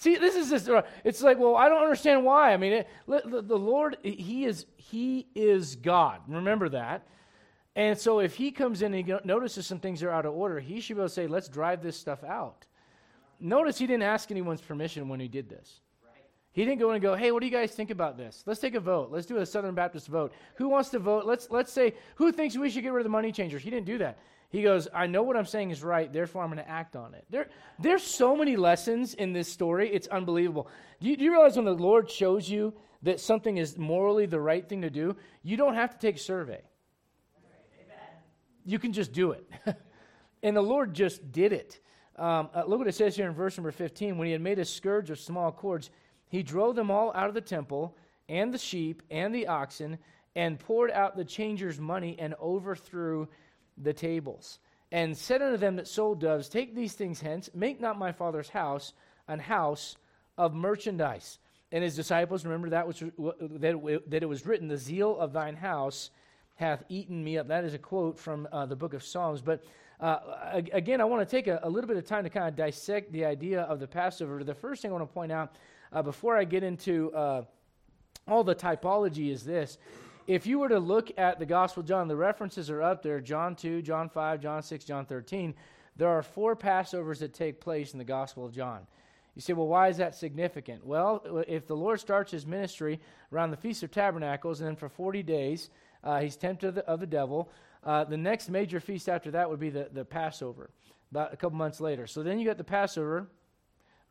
See, 0.00 0.16
this 0.16 0.34
is 0.34 0.48
just, 0.48 0.70
it's 1.04 1.20
like, 1.20 1.38
well, 1.38 1.56
I 1.56 1.68
don't 1.68 1.82
understand 1.82 2.24
why. 2.24 2.54
I 2.54 2.56
mean, 2.56 2.72
it, 2.72 2.88
the, 3.06 3.42
the 3.42 3.58
Lord, 3.58 3.98
he 4.02 4.46
is, 4.46 4.64
he 4.76 5.26
is 5.34 5.76
God. 5.76 6.22
Remember 6.26 6.70
that. 6.70 7.06
And 7.76 7.98
so 7.98 8.20
if 8.20 8.34
he 8.34 8.50
comes 8.50 8.80
in 8.80 8.94
and 8.94 9.06
he 9.06 9.14
notices 9.24 9.66
some 9.66 9.78
things 9.78 10.02
are 10.02 10.10
out 10.10 10.24
of 10.24 10.32
order, 10.32 10.58
he 10.58 10.80
should 10.80 10.96
be 10.96 11.02
able 11.02 11.08
to 11.10 11.14
say, 11.14 11.26
let's 11.26 11.48
drive 11.48 11.82
this 11.82 11.98
stuff 11.98 12.24
out. 12.24 12.64
Notice 13.40 13.76
he 13.76 13.86
didn't 13.86 14.04
ask 14.04 14.30
anyone's 14.30 14.62
permission 14.62 15.06
when 15.06 15.20
he 15.20 15.28
did 15.28 15.50
this. 15.50 15.80
He 16.52 16.64
didn't 16.64 16.80
go 16.80 16.88
in 16.88 16.94
and 16.94 17.02
go, 17.02 17.14
hey, 17.14 17.30
what 17.30 17.40
do 17.40 17.46
you 17.46 17.52
guys 17.52 17.72
think 17.72 17.90
about 17.90 18.16
this? 18.16 18.42
Let's 18.46 18.58
take 18.58 18.74
a 18.74 18.80
vote. 18.80 19.10
Let's 19.12 19.26
do 19.26 19.36
a 19.36 19.44
Southern 19.44 19.74
Baptist 19.74 20.08
vote. 20.08 20.32
Who 20.54 20.70
wants 20.70 20.88
to 20.90 20.98
vote? 20.98 21.26
Let's, 21.26 21.50
let's 21.50 21.72
say, 21.72 21.92
who 22.14 22.32
thinks 22.32 22.56
we 22.56 22.70
should 22.70 22.82
get 22.82 22.92
rid 22.92 23.02
of 23.02 23.04
the 23.04 23.10
money 23.10 23.32
changers? 23.32 23.62
He 23.62 23.68
didn't 23.68 23.86
do 23.86 23.98
that. 23.98 24.18
He 24.50 24.62
goes, 24.62 24.88
I 24.92 25.06
know 25.06 25.22
what 25.22 25.36
I'm 25.36 25.46
saying 25.46 25.70
is 25.70 25.82
right, 25.82 26.12
therefore 26.12 26.42
I'm 26.42 26.50
going 26.50 26.62
to 26.62 26.68
act 26.68 26.96
on 26.96 27.14
it. 27.14 27.24
There, 27.30 27.48
there's 27.78 28.02
so 28.02 28.36
many 28.36 28.56
lessons 28.56 29.14
in 29.14 29.32
this 29.32 29.50
story, 29.50 29.88
it's 29.88 30.08
unbelievable. 30.08 30.68
Do 31.00 31.08
you, 31.08 31.16
do 31.16 31.24
you 31.24 31.30
realize 31.30 31.56
when 31.56 31.64
the 31.64 31.72
Lord 31.72 32.10
shows 32.10 32.50
you 32.50 32.74
that 33.02 33.20
something 33.20 33.56
is 33.56 33.78
morally 33.78 34.26
the 34.26 34.40
right 34.40 34.68
thing 34.68 34.82
to 34.82 34.90
do, 34.90 35.16
you 35.42 35.56
don't 35.56 35.74
have 35.74 35.92
to 35.92 35.98
take 35.98 36.16
a 36.16 36.20
survey. 36.20 36.60
You 38.66 38.78
can 38.78 38.92
just 38.92 39.12
do 39.12 39.32
it. 39.32 39.48
and 40.42 40.56
the 40.56 40.62
Lord 40.62 40.94
just 40.94 41.32
did 41.32 41.52
it. 41.52 41.80
Um, 42.16 42.50
uh, 42.54 42.64
look 42.66 42.78
what 42.78 42.88
it 42.88 42.94
says 42.94 43.16
here 43.16 43.26
in 43.26 43.34
verse 43.34 43.56
number 43.56 43.70
15. 43.70 44.18
When 44.18 44.26
he 44.26 44.32
had 44.32 44.42
made 44.42 44.58
a 44.58 44.64
scourge 44.64 45.10
of 45.10 45.18
small 45.18 45.50
cords, 45.50 45.90
he 46.28 46.42
drove 46.42 46.76
them 46.76 46.90
all 46.90 47.12
out 47.14 47.28
of 47.28 47.34
the 47.34 47.40
temple, 47.40 47.96
and 48.28 48.52
the 48.52 48.58
sheep, 48.58 49.02
and 49.10 49.34
the 49.34 49.46
oxen, 49.46 49.98
and 50.36 50.58
poured 50.58 50.90
out 50.90 51.16
the 51.16 51.24
changers' 51.24 51.80
money, 51.80 52.16
and 52.18 52.34
overthrew 52.34 53.26
the 53.82 53.92
tables, 53.92 54.58
and 54.92 55.16
said 55.16 55.42
unto 55.42 55.56
them 55.56 55.76
that 55.76 55.88
sold 55.88 56.20
doves, 56.20 56.48
Take 56.48 56.74
these 56.74 56.94
things 56.94 57.20
hence, 57.20 57.50
make 57.54 57.80
not 57.80 57.98
my 57.98 58.12
father's 58.12 58.48
house 58.48 58.92
an 59.28 59.38
house 59.38 59.96
of 60.36 60.54
merchandise. 60.54 61.38
And 61.72 61.84
his 61.84 61.94
disciples, 61.94 62.44
remember 62.44 62.70
that, 62.70 62.88
which, 62.88 62.98
that, 62.98 64.02
that 64.08 64.22
it 64.22 64.28
was 64.28 64.44
written, 64.44 64.68
The 64.68 64.76
zeal 64.76 65.18
of 65.18 65.32
thine 65.32 65.54
house 65.54 66.10
hath 66.56 66.84
eaten 66.88 67.22
me 67.22 67.38
up. 67.38 67.48
That 67.48 67.64
is 67.64 67.74
a 67.74 67.78
quote 67.78 68.18
from 68.18 68.48
uh, 68.52 68.66
the 68.66 68.76
book 68.76 68.92
of 68.92 69.04
Psalms. 69.04 69.40
But 69.40 69.64
uh, 70.00 70.18
again, 70.72 71.00
I 71.00 71.04
want 71.04 71.26
to 71.26 71.30
take 71.36 71.46
a, 71.46 71.60
a, 71.62 71.70
little 71.70 71.88
bit 71.88 71.96
of 71.96 72.06
time 72.06 72.24
to 72.24 72.30
kind 72.30 72.48
of 72.48 72.56
dissect 72.56 73.12
the 73.12 73.24
idea 73.24 73.62
of 73.62 73.80
the 73.80 73.86
Passover. 73.86 74.42
The 74.42 74.54
first 74.54 74.82
thing 74.82 74.90
I 74.90 74.94
want 74.94 75.08
to 75.08 75.14
point 75.14 75.30
out 75.30 75.56
uh, 75.92 76.02
before 76.02 76.36
I 76.36 76.44
get 76.44 76.62
into 76.62 77.12
uh, 77.12 77.42
all 78.26 78.42
the 78.42 78.54
typology 78.54 79.30
is 79.30 79.44
this 79.44 79.78
if 80.30 80.46
you 80.46 80.60
were 80.60 80.68
to 80.68 80.78
look 80.78 81.10
at 81.18 81.40
the 81.40 81.46
Gospel 81.46 81.80
of 81.80 81.88
John, 81.88 82.06
the 82.06 82.14
references 82.14 82.70
are 82.70 82.80
up 82.80 83.02
there 83.02 83.20
John 83.20 83.56
2, 83.56 83.82
John 83.82 84.08
5, 84.08 84.40
John 84.40 84.62
6, 84.62 84.84
John 84.84 85.04
13. 85.04 85.54
There 85.96 86.08
are 86.08 86.22
four 86.22 86.54
Passovers 86.54 87.18
that 87.18 87.34
take 87.34 87.60
place 87.60 87.94
in 87.94 87.98
the 87.98 88.04
Gospel 88.04 88.46
of 88.46 88.54
John. 88.54 88.86
You 89.34 89.42
say, 89.42 89.54
well, 89.54 89.66
why 89.66 89.88
is 89.88 89.96
that 89.96 90.14
significant? 90.14 90.86
Well, 90.86 91.44
if 91.48 91.66
the 91.66 91.74
Lord 91.74 91.98
starts 91.98 92.30
his 92.30 92.46
ministry 92.46 93.00
around 93.32 93.50
the 93.50 93.56
Feast 93.56 93.82
of 93.82 93.90
Tabernacles, 93.90 94.60
and 94.60 94.68
then 94.68 94.76
for 94.76 94.88
40 94.88 95.24
days 95.24 95.68
uh, 96.04 96.20
he's 96.20 96.36
tempted 96.36 96.68
of 96.68 96.74
the, 96.76 96.86
of 96.86 97.00
the 97.00 97.06
devil, 97.08 97.50
uh, 97.82 98.04
the 98.04 98.16
next 98.16 98.50
major 98.50 98.78
feast 98.78 99.08
after 99.08 99.32
that 99.32 99.50
would 99.50 99.58
be 99.58 99.70
the, 99.70 99.88
the 99.92 100.04
Passover, 100.04 100.70
about 101.10 101.32
a 101.32 101.36
couple 101.36 101.58
months 101.58 101.80
later. 101.80 102.06
So 102.06 102.22
then 102.22 102.38
you 102.38 102.46
got 102.46 102.56
the 102.56 102.62
Passover, 102.62 103.26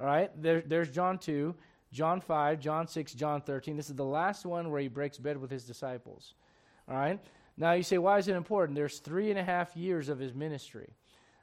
all 0.02 0.08
right? 0.08 0.30
There, 0.42 0.64
there's 0.66 0.92
John 0.92 1.18
2. 1.18 1.56
John 1.92 2.22
5, 2.22 2.60
John 2.60 2.88
6, 2.88 3.14
John 3.14 3.42
13. 3.42 3.76
This 3.76 3.90
is 3.90 3.96
the 3.96 4.06
last 4.06 4.46
one 4.46 4.70
where 4.70 4.82
he 4.82 4.88
breaks 4.88 5.18
bread 5.18 5.38
with 5.38 5.50
his 5.50 5.64
disciples. 5.64 6.36
All 6.88 6.96
right? 6.96 7.20
Now 7.58 7.74
you 7.74 7.84
say, 7.84 7.98
why 7.98 8.18
is 8.18 8.28
it 8.28 8.36
important? 8.36 8.76
There's 8.76 9.00
three 9.00 9.30
and 9.32 9.40
a 9.40 9.44
half 9.44 9.76
years 9.76 10.08
of 10.08 10.20
his 10.20 10.34
ministry. 10.34 10.94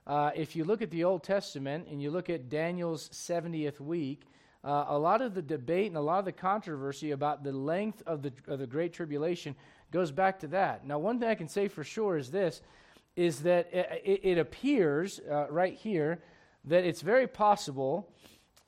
Uh, 0.06 0.30
if 0.36 0.54
you 0.54 0.64
look 0.64 0.82
at 0.82 0.90
the 0.90 1.04
Old 1.04 1.24
Testament 1.24 1.88
and 1.90 2.00
you 2.00 2.10
look 2.10 2.30
at 2.30 2.48
Daniel's 2.48 3.08
70th 3.08 3.80
week, 3.80 4.22
uh, 4.62 4.86
a 4.88 4.98
lot 4.98 5.20
of 5.20 5.34
the 5.34 5.42
debate 5.42 5.88
and 5.88 5.96
a 5.96 6.00
lot 6.00 6.20
of 6.20 6.24
the 6.24 6.32
controversy 6.32 7.10
about 7.10 7.42
the 7.42 7.52
length 7.52 8.02
of 8.06 8.22
the, 8.22 8.32
of 8.46 8.58
the 8.60 8.66
Great 8.66 8.92
Tribulation 8.92 9.54
goes 9.90 10.10
back 10.10 10.38
to 10.40 10.46
that. 10.48 10.86
Now, 10.86 10.98
one 10.98 11.18
thing 11.18 11.28
I 11.28 11.34
can 11.34 11.48
say 11.48 11.68
for 11.68 11.84
sure 11.84 12.16
is 12.16 12.30
this, 12.30 12.62
is 13.16 13.40
that 13.40 13.68
it, 13.72 14.20
it 14.22 14.38
appears 14.38 15.20
uh, 15.30 15.46
right 15.50 15.74
here 15.74 16.22
that 16.64 16.84
it's 16.84 17.00
very 17.00 17.26
possible 17.26 18.12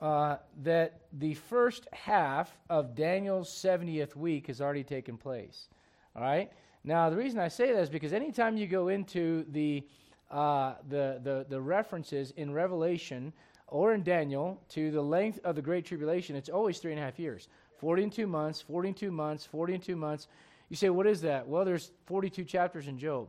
uh, 0.01 0.37
that 0.63 1.01
the 1.13 1.35
first 1.35 1.89
half 1.93 2.57
of 2.71 2.95
Daniel's 2.95 3.51
70th 3.51 4.15
week 4.15 4.47
has 4.47 4.61
already 4.61 4.85
taken 4.85 5.17
place. 5.17 5.69
All 6.15 6.23
right? 6.23 6.51
Now, 6.85 7.11
the 7.11 7.17
reason 7.17 7.39
I 7.41 7.49
say 7.49 7.73
that 7.73 7.81
is 7.81 7.91
because 7.91 8.13
anytime 8.13 8.57
you 8.57 8.67
go 8.67 8.89
into 8.89 9.45
the, 9.51 9.85
uh, 10.31 10.75
the, 10.89 11.21
the, 11.23 11.47
the 11.49 11.61
references 11.61 12.31
in 12.33 12.53
Revelation 12.53 13.33
or 13.67 13.93
in 13.93 14.03
Daniel 14.03 14.63
to 14.71 14.91
the 14.91 15.03
length 15.03 15.41
of 15.45 15.57
the 15.57 15.63
Great 15.63 15.85
Tribulation, 15.85 16.37
it's 16.37 16.49
always 16.49 16.79
three 16.79 16.93
and 16.93 17.01
a 17.01 17.05
half 17.05 17.19
years 17.19 17.49
42 17.79 18.27
months, 18.27 18.61
42 18.61 19.11
months, 19.11 19.45
42 19.45 19.97
months. 19.97 20.29
You 20.69 20.77
say, 20.77 20.91
what 20.91 21.07
is 21.07 21.21
that? 21.23 21.47
Well, 21.47 21.65
there's 21.65 21.91
42 22.07 22.45
chapters 22.45 22.89
in 22.89 22.99
Job. 22.99 23.29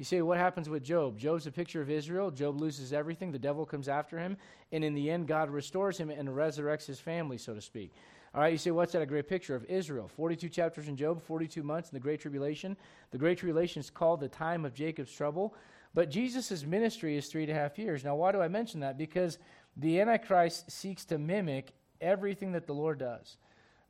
You 0.00 0.04
say, 0.04 0.22
what 0.22 0.38
happens 0.38 0.66
with 0.70 0.82
Job? 0.82 1.18
Job's 1.18 1.46
a 1.46 1.52
picture 1.52 1.82
of 1.82 1.90
Israel. 1.90 2.30
Job 2.30 2.58
loses 2.58 2.94
everything. 2.94 3.32
The 3.32 3.38
devil 3.38 3.66
comes 3.66 3.86
after 3.86 4.18
him. 4.18 4.38
And 4.72 4.82
in 4.82 4.94
the 4.94 5.10
end, 5.10 5.28
God 5.28 5.50
restores 5.50 5.98
him 5.98 6.08
and 6.08 6.26
resurrects 6.30 6.86
his 6.86 6.98
family, 6.98 7.36
so 7.36 7.52
to 7.52 7.60
speak. 7.60 7.92
All 8.34 8.40
right, 8.40 8.50
you 8.50 8.56
say, 8.56 8.70
what's 8.70 8.92
that? 8.92 9.02
A 9.02 9.06
great 9.06 9.28
picture 9.28 9.54
of 9.54 9.66
Israel. 9.66 10.08
42 10.08 10.48
chapters 10.48 10.88
in 10.88 10.96
Job, 10.96 11.20
42 11.20 11.62
months 11.62 11.90
in 11.90 11.96
the 11.96 12.00
Great 12.00 12.18
Tribulation. 12.18 12.78
The 13.10 13.18
Great 13.18 13.36
Tribulation 13.36 13.80
is 13.80 13.90
called 13.90 14.20
the 14.20 14.28
time 14.30 14.64
of 14.64 14.72
Jacob's 14.72 15.12
trouble. 15.12 15.54
But 15.92 16.10
Jesus' 16.10 16.64
ministry 16.64 17.18
is 17.18 17.26
three 17.26 17.42
and 17.42 17.52
a 17.52 17.54
half 17.54 17.78
years. 17.78 18.02
Now, 18.02 18.14
why 18.14 18.32
do 18.32 18.40
I 18.40 18.48
mention 18.48 18.80
that? 18.80 18.96
Because 18.96 19.36
the 19.76 20.00
Antichrist 20.00 20.70
seeks 20.70 21.04
to 21.04 21.18
mimic 21.18 21.74
everything 22.00 22.52
that 22.52 22.66
the 22.66 22.72
Lord 22.72 23.00
does. 23.00 23.36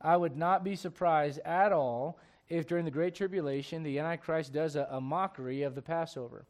I 0.01 0.17
would 0.17 0.35
not 0.35 0.65
be 0.65 0.75
surprised 0.75 1.39
at 1.45 1.71
all 1.71 2.19
if 2.51 2.67
during 2.67 2.85
the 2.85 2.91
Great 2.91 3.15
Tribulation 3.15 3.81
the 3.81 3.97
Antichrist 3.97 4.53
does 4.53 4.75
a, 4.75 4.87
a 4.91 5.01
mockery 5.01 5.63
of 5.63 5.73
the 5.73 5.81
Passover. 5.81 6.45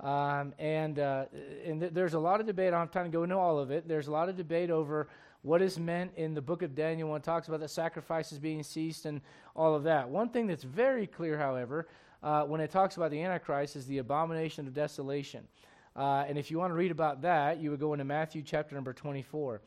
Um, 0.00 0.52
and 0.58 0.98
uh, 0.98 1.24
and 1.64 1.80
th- 1.80 1.92
there's 1.94 2.14
a 2.14 2.18
lot 2.18 2.40
of 2.40 2.46
debate. 2.46 2.68
I 2.68 2.70
don't 2.72 2.80
have 2.80 2.90
time 2.90 3.06
to 3.06 3.10
go 3.10 3.22
into 3.22 3.36
all 3.36 3.58
of 3.58 3.70
it. 3.70 3.88
There's 3.88 4.08
a 4.08 4.12
lot 4.12 4.28
of 4.28 4.36
debate 4.36 4.70
over 4.70 5.08
what 5.42 5.62
is 5.62 5.78
meant 5.78 6.12
in 6.16 6.34
the 6.34 6.42
book 6.42 6.62
of 6.62 6.74
Daniel 6.74 7.10
when 7.10 7.20
it 7.20 7.24
talks 7.24 7.48
about 7.48 7.60
the 7.60 7.68
sacrifices 7.68 8.38
being 8.38 8.62
ceased 8.62 9.06
and 9.06 9.20
all 9.54 9.74
of 9.74 9.84
that. 9.84 10.08
One 10.08 10.28
thing 10.28 10.48
that's 10.48 10.64
very 10.64 11.06
clear, 11.06 11.38
however, 11.38 11.86
uh, 12.22 12.42
when 12.42 12.60
it 12.60 12.70
talks 12.70 12.96
about 12.96 13.10
the 13.10 13.22
Antichrist 13.22 13.76
is 13.76 13.86
the 13.86 13.98
abomination 13.98 14.66
of 14.66 14.74
desolation. 14.74 15.46
Uh, 15.94 16.24
and 16.28 16.36
if 16.36 16.50
you 16.50 16.58
want 16.58 16.72
to 16.72 16.74
read 16.74 16.90
about 16.90 17.22
that, 17.22 17.58
you 17.58 17.70
would 17.70 17.80
go 17.80 17.92
into 17.94 18.04
Matthew 18.04 18.42
chapter 18.42 18.74
number 18.74 18.92
24. 18.92 19.62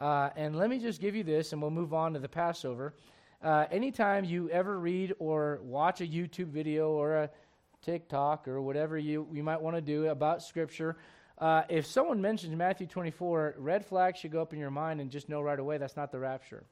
Uh, 0.00 0.30
and 0.36 0.56
let 0.56 0.70
me 0.70 0.78
just 0.78 1.00
give 1.00 1.14
you 1.14 1.24
this, 1.24 1.52
and 1.52 1.60
we'll 1.60 1.70
move 1.70 1.92
on 1.92 2.14
to 2.14 2.18
the 2.18 2.28
Passover. 2.28 2.94
Uh, 3.44 3.66
anytime 3.70 4.24
you 4.24 4.48
ever 4.48 4.78
read 4.78 5.12
or 5.18 5.60
watch 5.62 6.00
a 6.00 6.06
YouTube 6.06 6.46
video 6.46 6.92
or 6.92 7.14
a 7.16 7.30
TikTok 7.82 8.48
or 8.48 8.62
whatever 8.62 8.96
you, 8.96 9.28
you 9.34 9.42
might 9.42 9.60
want 9.60 9.76
to 9.76 9.82
do 9.82 10.06
about 10.06 10.42
Scripture, 10.42 10.96
uh, 11.36 11.60
if 11.68 11.84
someone 11.84 12.22
mentions 12.22 12.56
Matthew 12.56 12.86
24, 12.86 13.56
red 13.58 13.84
flags 13.84 14.18
should 14.18 14.32
go 14.32 14.40
up 14.40 14.54
in 14.54 14.58
your 14.58 14.70
mind 14.70 14.98
and 15.02 15.10
just 15.10 15.28
know 15.28 15.42
right 15.42 15.58
away 15.58 15.76
that's 15.76 15.94
not 15.94 16.10
the 16.10 16.18
rapture. 16.18 16.64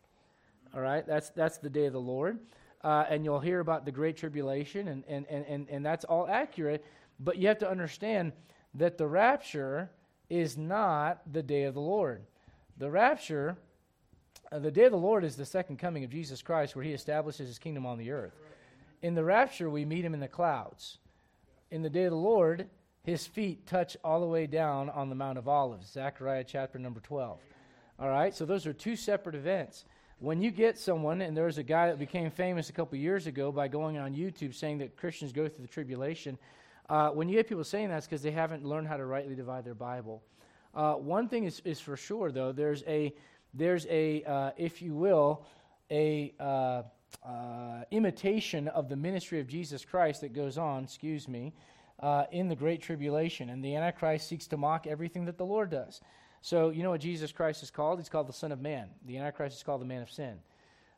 All 0.74 0.80
right? 0.80 1.06
That's, 1.06 1.28
that's 1.28 1.58
the 1.58 1.68
day 1.68 1.84
of 1.84 1.92
the 1.92 2.00
Lord. 2.00 2.38
Uh, 2.82 3.04
and 3.06 3.22
you'll 3.22 3.38
hear 3.38 3.60
about 3.60 3.84
the 3.84 3.92
Great 3.92 4.16
Tribulation, 4.16 4.88
and, 4.88 5.04
and, 5.06 5.26
and, 5.28 5.44
and, 5.44 5.68
and 5.68 5.84
that's 5.84 6.06
all 6.06 6.26
accurate. 6.26 6.86
But 7.20 7.36
you 7.36 7.48
have 7.48 7.58
to 7.58 7.70
understand 7.70 8.32
that 8.76 8.96
the 8.96 9.06
rapture 9.06 9.90
is 10.30 10.56
not 10.56 11.20
the 11.30 11.42
day 11.42 11.64
of 11.64 11.74
the 11.74 11.82
Lord. 11.82 12.22
The 12.78 12.90
rapture 12.90 13.58
the 14.58 14.70
day 14.70 14.84
of 14.84 14.92
the 14.92 14.98
Lord 14.98 15.24
is 15.24 15.36
the 15.36 15.46
second 15.46 15.78
coming 15.78 16.04
of 16.04 16.10
Jesus 16.10 16.42
Christ, 16.42 16.76
where 16.76 16.84
he 16.84 16.92
establishes 16.92 17.48
his 17.48 17.58
kingdom 17.58 17.86
on 17.86 17.98
the 17.98 18.10
earth. 18.10 18.34
In 19.00 19.14
the 19.14 19.24
rapture, 19.24 19.70
we 19.70 19.84
meet 19.84 20.04
him 20.04 20.14
in 20.14 20.20
the 20.20 20.28
clouds. 20.28 20.98
In 21.70 21.82
the 21.82 21.90
day 21.90 22.04
of 22.04 22.10
the 22.10 22.16
Lord, 22.16 22.68
his 23.02 23.26
feet 23.26 23.66
touch 23.66 23.96
all 24.04 24.20
the 24.20 24.26
way 24.26 24.46
down 24.46 24.90
on 24.90 25.08
the 25.08 25.14
Mount 25.14 25.38
of 25.38 25.48
Olives, 25.48 25.90
Zechariah 25.90 26.44
chapter 26.44 26.78
number 26.78 27.00
12. 27.00 27.38
All 27.98 28.08
right, 28.08 28.34
so 28.34 28.44
those 28.44 28.66
are 28.66 28.72
two 28.72 28.94
separate 28.94 29.34
events. 29.34 29.84
When 30.18 30.40
you 30.40 30.50
get 30.50 30.78
someone, 30.78 31.20
and 31.20 31.36
there 31.36 31.46
was 31.46 31.58
a 31.58 31.64
guy 31.64 31.88
that 31.88 31.98
became 31.98 32.30
famous 32.30 32.68
a 32.68 32.72
couple 32.72 32.96
years 32.96 33.26
ago 33.26 33.50
by 33.50 33.66
going 33.66 33.98
on 33.98 34.14
YouTube 34.14 34.54
saying 34.54 34.78
that 34.78 34.96
Christians 34.96 35.32
go 35.32 35.48
through 35.48 35.64
the 35.64 35.72
tribulation, 35.72 36.38
uh, 36.88 37.10
when 37.10 37.28
you 37.28 37.34
get 37.34 37.48
people 37.48 37.64
saying 37.64 37.88
that, 37.88 37.96
it's 37.96 38.06
because 38.06 38.22
they 38.22 38.30
haven't 38.30 38.64
learned 38.64 38.86
how 38.86 38.96
to 38.96 39.04
rightly 39.04 39.34
divide 39.34 39.64
their 39.64 39.74
Bible. 39.74 40.22
Uh, 40.74 40.94
one 40.94 41.28
thing 41.28 41.44
is, 41.44 41.60
is 41.64 41.80
for 41.80 41.96
sure, 41.96 42.30
though, 42.30 42.52
there's 42.52 42.84
a 42.86 43.14
there's 43.54 43.86
a, 43.86 44.24
uh, 44.24 44.50
if 44.56 44.82
you 44.82 44.94
will, 44.94 45.44
a 45.90 46.32
uh, 46.40 46.82
uh, 47.24 47.84
imitation 47.90 48.68
of 48.68 48.88
the 48.88 48.96
ministry 48.96 49.40
of 49.40 49.46
Jesus 49.46 49.84
Christ 49.84 50.22
that 50.22 50.32
goes 50.32 50.58
on, 50.58 50.84
excuse 50.84 51.28
me, 51.28 51.52
uh, 52.00 52.24
in 52.32 52.48
the 52.48 52.56
Great 52.56 52.82
Tribulation. 52.82 53.50
And 53.50 53.64
the 53.64 53.76
Antichrist 53.76 54.28
seeks 54.28 54.46
to 54.48 54.56
mock 54.56 54.86
everything 54.86 55.26
that 55.26 55.38
the 55.38 55.44
Lord 55.44 55.70
does. 55.70 56.00
So, 56.40 56.70
you 56.70 56.82
know 56.82 56.90
what 56.90 57.00
Jesus 57.00 57.30
Christ 57.30 57.62
is 57.62 57.70
called? 57.70 57.98
He's 57.98 58.08
called 58.08 58.26
the 58.26 58.32
Son 58.32 58.50
of 58.50 58.60
Man. 58.60 58.88
The 59.06 59.18
Antichrist 59.18 59.56
is 59.56 59.62
called 59.62 59.80
the 59.80 59.86
man 59.86 60.02
of 60.02 60.10
sin. 60.10 60.38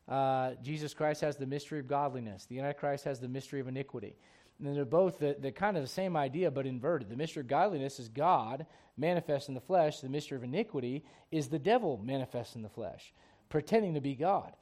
Uh, 0.07 0.51
Jesus 0.63 0.93
Christ 0.93 1.21
has 1.21 1.35
the 1.35 1.45
mystery 1.45 1.79
of 1.79 1.87
godliness. 1.87 2.45
The 2.45 2.59
Antichrist 2.59 3.05
has 3.05 3.19
the 3.19 3.27
mystery 3.27 3.59
of 3.59 3.67
iniquity. 3.67 4.15
And 4.63 4.75
they're 4.75 4.85
both 4.85 5.19
the, 5.19 5.35
the 5.39 5.51
kind 5.51 5.75
of 5.75 5.83
the 5.83 5.89
same 5.89 6.15
idea, 6.15 6.49
but 6.49 6.65
inverted. 6.65 7.09
The 7.09 7.15
mystery 7.15 7.41
of 7.41 7.47
godliness 7.47 7.99
is 7.99 8.07
God 8.07 8.65
manifest 8.97 9.49
in 9.49 9.55
the 9.55 9.61
flesh. 9.61 9.99
The 9.99 10.09
mystery 10.09 10.37
of 10.37 10.43
iniquity 10.43 11.03
is 11.31 11.49
the 11.49 11.59
devil 11.59 11.99
manifest 12.03 12.55
in 12.55 12.61
the 12.61 12.69
flesh, 12.69 13.13
pretending 13.49 13.95
to 13.95 14.01
be 14.01 14.15
God. 14.15 14.53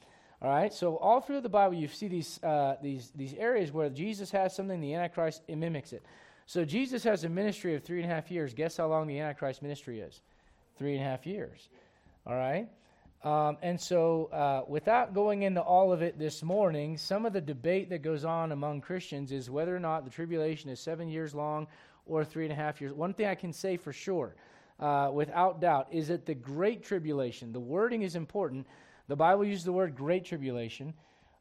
All 0.41 0.50
right. 0.50 0.73
So 0.73 0.97
all 0.97 1.21
through 1.21 1.41
the 1.41 1.50
Bible, 1.50 1.75
you 1.75 1.88
see 1.88 2.07
these 2.07 2.41
uh, 2.43 2.75
these 2.81 3.12
these 3.15 3.33
areas 3.35 3.71
where 3.71 3.89
Jesus 3.89 4.31
has 4.31 4.55
something, 4.55 4.81
the 4.81 4.93
Antichrist 4.93 5.43
mimics 5.47 5.93
it. 5.93 6.03
So 6.45 6.65
Jesus 6.65 7.03
has 7.03 7.23
a 7.23 7.29
ministry 7.29 7.75
of 7.75 7.83
three 7.83 8.01
and 8.01 8.12
a 8.12 8.13
half 8.13 8.29
years. 8.29 8.53
Guess 8.53 8.77
how 8.77 8.88
long 8.88 9.07
the 9.07 9.19
Antichrist 9.19 9.62
ministry 9.62 10.01
is? 10.01 10.21
Three 10.77 10.95
and 10.95 11.01
a 11.01 11.07
half 11.07 11.25
years. 11.25 11.69
All 12.25 12.35
right. 12.35 12.67
Um, 13.24 13.58
and 13.62 13.80
so, 13.80 14.25
uh, 14.34 14.63
without 14.68 15.13
going 15.13 15.44
into 15.44 15.62
all 15.62 15.94
of 15.94 16.01
it 16.01 16.20
this 16.20 16.44
morning, 16.44 16.98
some 16.98 17.25
of 17.25 17.32
the 17.32 17.39
debate 17.39 17.89
that 17.89 18.01
goes 18.01 18.25
on 18.25 18.51
among 18.51 18.82
Christians 18.82 19.32
is 19.32 19.50
whether 19.50 19.74
or 19.74 19.80
not 19.80 20.03
the 20.03 20.12
tribulation 20.12 20.70
is 20.70 20.82
seven 20.82 21.08
years 21.08 21.34
long 21.34 21.68
or 22.06 22.25
three 22.25 22.44
and 22.44 22.51
a 22.51 22.56
half 22.56 22.82
years. 22.82 22.92
One 22.92 23.13
thing 23.13 23.27
I 23.27 23.36
can 23.36 23.53
say 23.53 23.77
for 23.77 23.94
sure, 23.94 24.36
uh, 24.77 25.10
without 25.13 25.62
doubt, 25.62 25.88
is 25.89 26.10
that 26.10 26.25
the 26.25 26.36
great 26.36 26.84
tribulation, 26.84 27.53
the 27.53 27.62
wording 27.62 28.01
is 28.01 28.18
important. 28.18 28.68
The 29.08 29.15
Bible 29.15 29.46
uses 29.46 29.63
the 29.63 29.72
word 29.72 29.96
great 29.96 30.25
tribulation. 30.25 30.94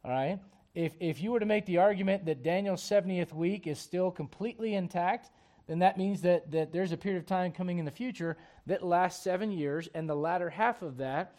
All 0.05 0.13
right? 0.13 0.39
If, 0.77 0.95
if 1.01 1.21
you 1.21 1.33
were 1.33 1.41
to 1.41 1.47
make 1.47 1.67
the 1.67 1.79
argument 1.79 2.25
that 2.27 2.45
Daniel's 2.45 2.83
70th 2.83 3.33
week 3.33 3.67
is 3.67 3.81
still 3.81 4.13
completely 4.13 4.75
intact, 4.75 5.31
then 5.67 5.81
that 5.81 5.99
means 5.99 6.23
that, 6.23 6.49
that 6.53 6.73
there's 6.73 6.93
a 6.93 6.97
period 6.97 7.19
of 7.19 7.27
time 7.27 7.51
coming 7.51 7.79
in 7.79 7.85
the 7.85 7.91
future 7.91 8.37
that 8.67 8.85
lasts 8.85 9.25
seven 9.25 9.51
years, 9.51 9.89
and 9.95 10.09
the 10.09 10.15
latter 10.15 10.49
half 10.49 10.83
of 10.83 10.97
that 10.99 11.35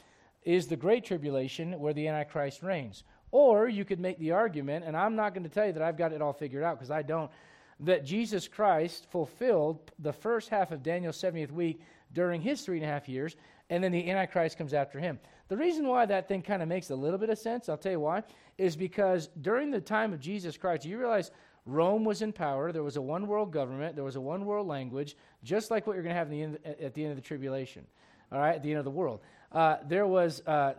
is 0.46 0.68
the 0.68 0.76
Great 0.76 1.06
Tribulation 1.06 1.80
where 1.80 1.94
the 1.94 2.08
Antichrist 2.08 2.64
reigns. 2.64 3.04
Or 3.32 3.68
you 3.68 3.84
could 3.84 4.00
make 4.00 4.20
the 4.20 4.32
argument, 4.32 4.86
and 4.86 4.96
I'm 4.96 5.16
not 5.16 5.34
going 5.34 5.44
to 5.44 5.50
tell 5.50 5.66
you 5.66 5.74
that 5.74 5.82
I've 5.82 5.98
got 5.98 6.14
it 6.14 6.22
all 6.22 6.34
figured 6.34 6.64
out 6.64 6.78
because 6.78 6.92
I 6.92 7.02
don't, 7.02 7.32
that 7.80 8.06
Jesus 8.06 8.48
Christ 8.48 9.08
fulfilled 9.10 9.92
the 10.00 10.14
first 10.14 10.50
half 10.50 10.72
of 10.72 10.84
Daniel's 10.84 11.20
70th 11.20 11.52
week 11.52 11.82
during 12.14 12.42
his 12.42 12.62
three 12.62 12.78
and 12.78 12.86
a 12.86 12.90
half 12.90 13.10
years, 13.10 13.36
and 13.70 13.84
then 13.84 13.92
the 13.92 14.10
Antichrist 14.10 14.58
comes 14.58 14.74
after 14.74 15.00
him. 15.00 15.20
The 15.48 15.58
reason 15.58 15.88
why 15.88 16.06
that 16.06 16.28
thing 16.28 16.42
kind 16.42 16.62
of 16.62 16.68
makes 16.68 16.92
a 16.92 16.96
little 16.96 17.18
bit 17.18 17.30
of 17.30 17.40
sense, 17.40 17.70
I'll 17.70 17.78
tell 17.78 17.92
you 17.92 18.00
why, 18.00 18.24
is 18.58 18.76
because 18.76 19.30
during 19.42 19.72
the 19.72 19.82
time 19.82 20.14
of 20.14 20.20
Jesus 20.20 20.56
Christ, 20.56 20.86
you 20.86 21.00
realize 21.00 21.32
Rome 21.66 22.04
was 22.04 22.22
in 22.22 22.34
power. 22.34 22.72
There 22.72 22.84
was 22.84 22.98
a 22.98 23.02
one 23.02 23.26
world 23.26 23.52
government. 23.52 23.96
There 23.96 24.04
was 24.04 24.16
a 24.16 24.22
one 24.22 24.46
world 24.46 24.68
language, 24.68 25.16
just 25.44 25.72
like 25.72 25.88
what 25.88 25.94
you're 25.94 26.04
going 26.04 26.14
to 26.14 26.20
have 26.20 26.30
the 26.30 26.42
end, 26.44 26.60
at 26.66 26.94
the 26.94 27.04
end 27.04 27.12
of 27.12 27.18
the 27.18 27.24
tribulation, 27.24 27.86
all 28.32 28.40
right, 28.40 28.56
at 28.56 28.64
the 28.64 28.70
end 28.70 28.80
of 28.80 28.86
the 28.86 28.92
world 28.92 29.22
uh, 29.54 29.78
there 29.88 30.08
was, 30.08 30.42
uh, 30.48 30.74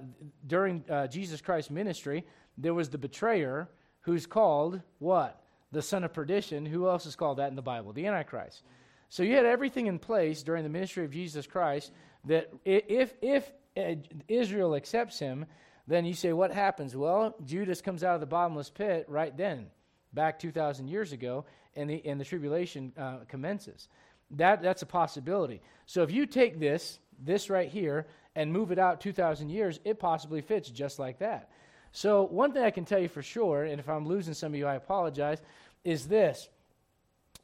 during 0.46 0.84
uh, 0.90 1.06
Jesus 1.06 1.40
Christ's 1.40 1.70
ministry, 1.70 2.24
there 2.58 2.74
was 2.74 2.88
the 2.88 2.98
betrayer 2.98 3.68
who's 4.00 4.26
called 4.26 4.80
what? 4.98 5.40
The 5.72 5.82
son 5.82 6.04
of 6.04 6.12
perdition. 6.12 6.66
Who 6.66 6.88
else 6.88 7.06
is 7.06 7.16
called 7.16 7.38
that 7.38 7.50
in 7.50 7.56
the 7.56 7.62
Bible? 7.62 7.92
The 7.92 8.06
Antichrist. 8.06 8.62
So 9.08 9.22
you 9.22 9.36
had 9.36 9.46
everything 9.46 9.86
in 9.86 9.98
place 9.98 10.42
during 10.42 10.64
the 10.64 10.68
ministry 10.68 11.04
of 11.04 11.12
Jesus 11.12 11.46
Christ 11.46 11.92
that 12.24 12.50
if, 12.64 13.14
if 13.22 13.50
uh, 13.76 13.94
Israel 14.28 14.74
accepts 14.74 15.18
him, 15.18 15.46
then 15.86 16.04
you 16.04 16.14
say, 16.14 16.32
what 16.32 16.50
happens? 16.50 16.96
Well, 16.96 17.34
Judas 17.44 17.80
comes 17.80 18.02
out 18.02 18.14
of 18.14 18.20
the 18.20 18.26
bottomless 18.26 18.70
pit 18.70 19.04
right 19.08 19.36
then, 19.36 19.66
back 20.12 20.38
2,000 20.38 20.88
years 20.88 21.12
ago, 21.12 21.44
and 21.76 21.90
the, 21.90 22.04
and 22.06 22.20
the 22.20 22.24
tribulation 22.24 22.92
uh, 22.96 23.18
commences. 23.28 23.88
That, 24.32 24.62
that's 24.62 24.82
a 24.82 24.86
possibility. 24.86 25.60
So 25.86 26.02
if 26.02 26.10
you 26.10 26.26
take 26.26 26.58
this, 26.58 26.98
this 27.22 27.50
right 27.50 27.68
here, 27.68 28.06
and 28.36 28.52
move 28.52 28.72
it 28.72 28.78
out 28.78 29.00
2,000 29.00 29.48
years, 29.48 29.80
it 29.84 29.98
possibly 29.98 30.40
fits 30.40 30.70
just 30.70 30.98
like 30.98 31.18
that. 31.18 31.50
So, 31.92 32.24
one 32.24 32.52
thing 32.52 32.64
I 32.64 32.70
can 32.70 32.84
tell 32.84 32.98
you 32.98 33.08
for 33.08 33.22
sure, 33.22 33.64
and 33.64 33.78
if 33.78 33.88
I'm 33.88 34.06
losing 34.06 34.34
some 34.34 34.52
of 34.52 34.58
you, 34.58 34.66
I 34.66 34.74
apologize, 34.74 35.40
is 35.84 36.08
this 36.08 36.48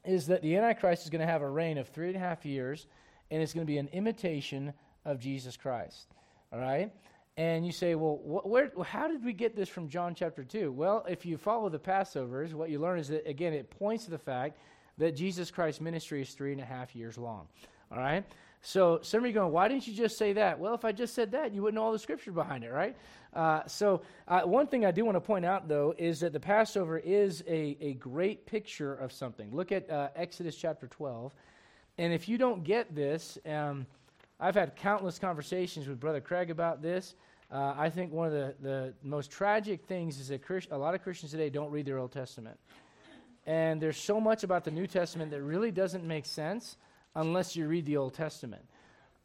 is 0.05 0.27
that 0.29 0.43
the 0.43 0.57
Antichrist 0.57 1.05
is 1.05 1.11
going 1.11 1.21
to 1.21 1.27
have 1.27 1.43
a 1.43 1.49
reign 1.49 1.79
of 1.79 1.89
three 1.89 2.09
and 2.09 2.17
a 2.17 2.21
half 2.21 2.45
years, 2.45 2.87
and 3.31 3.43
it's 3.43 3.53
going 3.53 3.67
to 3.67 3.71
be 3.71 3.79
an 3.79 3.89
imitation 3.93 4.73
of 5.05 5.21
Jesus 5.21 5.57
Christ. 5.57 6.07
All 6.53 6.59
right? 6.59 6.91
And 7.37 7.65
you 7.65 7.73
say, 7.73 7.95
well, 7.95 8.17
wh- 8.17 8.47
where, 8.47 8.73
how 8.85 9.09
did 9.09 9.25
we 9.25 9.33
get 9.33 9.55
this 9.55 9.69
from 9.69 9.89
John 9.89 10.15
chapter 10.15 10.43
2? 10.43 10.73
Well, 10.73 11.05
if 11.09 11.25
you 11.25 11.37
follow 11.37 11.69
the 11.69 11.79
Passovers, 11.79 12.55
what 12.55 12.71
you 12.71 12.79
learn 12.79 12.99
is 12.99 13.09
that, 13.09 13.27
again, 13.29 13.53
it 13.53 13.71
points 13.71 14.05
to 14.07 14.11
the 14.11 14.19
fact 14.19 14.59
that 14.99 15.13
Jesus 15.13 15.51
Christ's 15.51 15.81
ministry 15.81 16.23
is 16.23 16.31
three 16.31 16.53
and 16.53 16.61
a 16.61 16.65
half 16.65 16.95
years 16.97 17.17
long. 17.17 17.47
All 17.93 17.99
right? 17.99 18.25
So 18.63 19.01
some 19.03 19.21
of 19.21 19.27
you 19.27 19.33
going, 19.33 19.53
why 19.53 19.69
didn't 19.69 19.87
you 19.87 19.95
just 19.95 20.19
say 20.19 20.35
that? 20.35 20.59
Well, 20.59 20.75
if 20.75 20.85
I 20.85 20.93
just 20.93 21.15
said 21.15 21.33
that, 21.33 21.55
you 21.55 21.63
wouldn't 21.63 21.77
know 21.77 21.85
all 21.85 21.93
the 21.93 21.99
scripture 21.99 22.31
behind 22.31 22.63
it, 22.63 22.71
right? 22.71 22.95
Uh, 23.33 23.67
so 23.67 24.03
uh, 24.29 24.43
one 24.43 24.67
thing 24.67 24.85
I 24.85 24.91
do 24.91 25.05
want 25.05 25.17
to 25.17 25.21
point 25.21 25.47
out, 25.47 25.67
though, 25.67 25.95
is 25.97 26.21
that 26.21 26.33
the 26.33 26.41
Passover 26.41 26.99
is 26.99 27.43
a, 27.47 27.77
a 27.81 27.95
great 27.95 28.45
picture 28.45 28.95
of 28.95 29.13
something. 29.13 29.55
Look 29.55 29.73
at 29.73 29.89
uh, 29.89 30.09
Exodus 30.15 30.57
chapter 30.57 30.89
12. 30.89 31.35
And 31.97 32.13
if 32.13 32.29
you 32.29 32.37
don't 32.37 32.63
get 32.63 32.95
this, 32.95 33.39
um, 33.47 33.87
I've 34.39 34.55
had 34.55 34.77
countless 34.77 35.19
conversations 35.19 35.89
with 35.89 35.99
Brother 35.99 36.21
Craig 36.21 36.51
about 36.51 36.83
this. 36.83 37.15
Uh, 37.51 37.75
I 37.77 37.89
think 37.89 38.13
one 38.13 38.27
of 38.27 38.33
the, 38.33 38.55
the 38.61 38.95
most 39.03 39.31
tragic 39.31 39.87
things 39.87 40.21
is 40.21 40.29
that 40.29 40.43
Christ, 40.43 40.69
a 40.71 40.79
lot 40.79 40.95
of 40.95 41.03
Christians 41.03 41.33
today 41.33 41.51
don't 41.51 41.71
read 41.71 41.87
their 41.87 41.99
Old 41.99 42.13
Testament. 42.13 42.59
And 43.47 43.81
there's 43.81 43.97
so 43.97 44.21
much 44.21 44.45
about 44.45 44.65
the 44.65 44.71
New 44.71 44.87
Testament 44.87 45.31
that 45.31 45.43
really 45.43 45.71
doesn't 45.71 46.05
make 46.05 46.27
sense 46.27 46.77
unless 47.15 47.57
you 47.57 47.67
read 47.67 47.87
the 47.87 47.97
Old 47.97 48.15
Testament. 48.15 48.63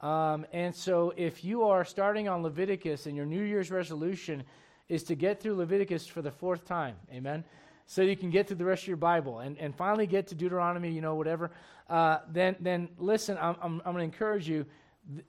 Um, 0.02 0.46
and 0.52 0.76
so, 0.76 1.14
if 1.16 1.44
you 1.44 1.64
are 1.64 1.86
starting 1.86 2.28
on 2.28 2.44
Leviticus 2.44 3.06
and 3.06 3.16
your 3.16 3.26
New 3.26 3.44
Year's 3.44 3.72
resolution 3.72 4.44
is 4.90 5.04
to 5.04 5.16
get 5.16 5.40
through 5.40 5.56
Leviticus 5.56 6.06
for 6.06 6.22
the 6.22 6.32
fourth 6.32 6.66
time, 6.66 6.96
amen, 7.12 7.44
so 7.88 8.02
you 8.02 8.16
can 8.16 8.30
get 8.30 8.48
through 8.48 8.58
the 8.58 8.66
rest 8.66 8.84
of 8.84 8.88
your 8.88 8.98
Bible 8.98 9.40
and, 9.40 9.58
and 9.58 9.76
finally 9.76 10.08
get 10.08 10.28
to 10.28 10.36
Deuteronomy, 10.36 10.92
you 10.92 11.02
know, 11.02 11.16
whatever, 11.16 11.52
uh, 11.90 12.20
then, 12.32 12.56
then 12.60 12.90
listen, 12.98 13.38
I'm, 13.40 13.56
I'm, 13.62 13.82
I'm 13.86 13.94
going 13.94 13.98
to 14.10 14.16
encourage 14.16 14.50
you. 14.50 14.66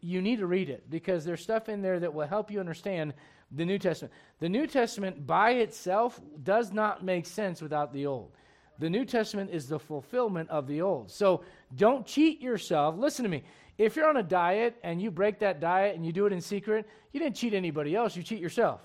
You 0.01 0.23
need 0.23 0.39
to 0.39 0.47
read 0.47 0.71
it 0.71 0.89
because 0.89 1.25
there's 1.25 1.43
stuff 1.43 1.69
in 1.69 1.83
there 1.83 2.01
that 2.01 2.13
will 2.13 2.27
help 2.27 2.51
you 2.51 2.61
understand 2.61 3.13
the 3.51 3.65
New 3.65 3.79
Testament. 3.79 4.13
The 4.41 4.49
New 4.49 4.67
Testament 4.67 5.27
by 5.27 5.51
itself 5.53 6.19
does 6.43 6.73
not 6.73 7.05
make 7.05 7.27
sense 7.27 7.61
without 7.61 7.93
the 7.93 8.07
Old. 8.07 8.33
The 8.79 8.91
New 8.91 9.05
Testament 9.05 9.51
is 9.51 9.69
the 9.69 9.79
fulfillment 9.79 10.51
of 10.51 10.67
the 10.67 10.83
Old. 10.83 11.11
So 11.11 11.43
don't 11.77 12.07
cheat 12.07 12.41
yourself. 12.41 12.97
Listen 12.97 13.23
to 13.23 13.29
me. 13.29 13.43
If 13.79 13.97
you're 13.97 14.09
on 14.09 14.17
a 14.17 14.23
diet 14.23 14.77
and 14.83 15.01
you 15.01 15.11
break 15.11 15.39
that 15.41 15.61
diet 15.61 15.97
and 15.97 16.05
you 16.05 16.13
do 16.13 16.27
it 16.27 16.33
in 16.33 16.41
secret, 16.41 16.87
you 17.13 17.21
didn't 17.21 17.37
cheat 17.37 17.55
anybody 17.55 17.95
else, 17.95 18.17
you 18.17 18.23
cheat 18.23 18.41
yourself. 18.41 18.81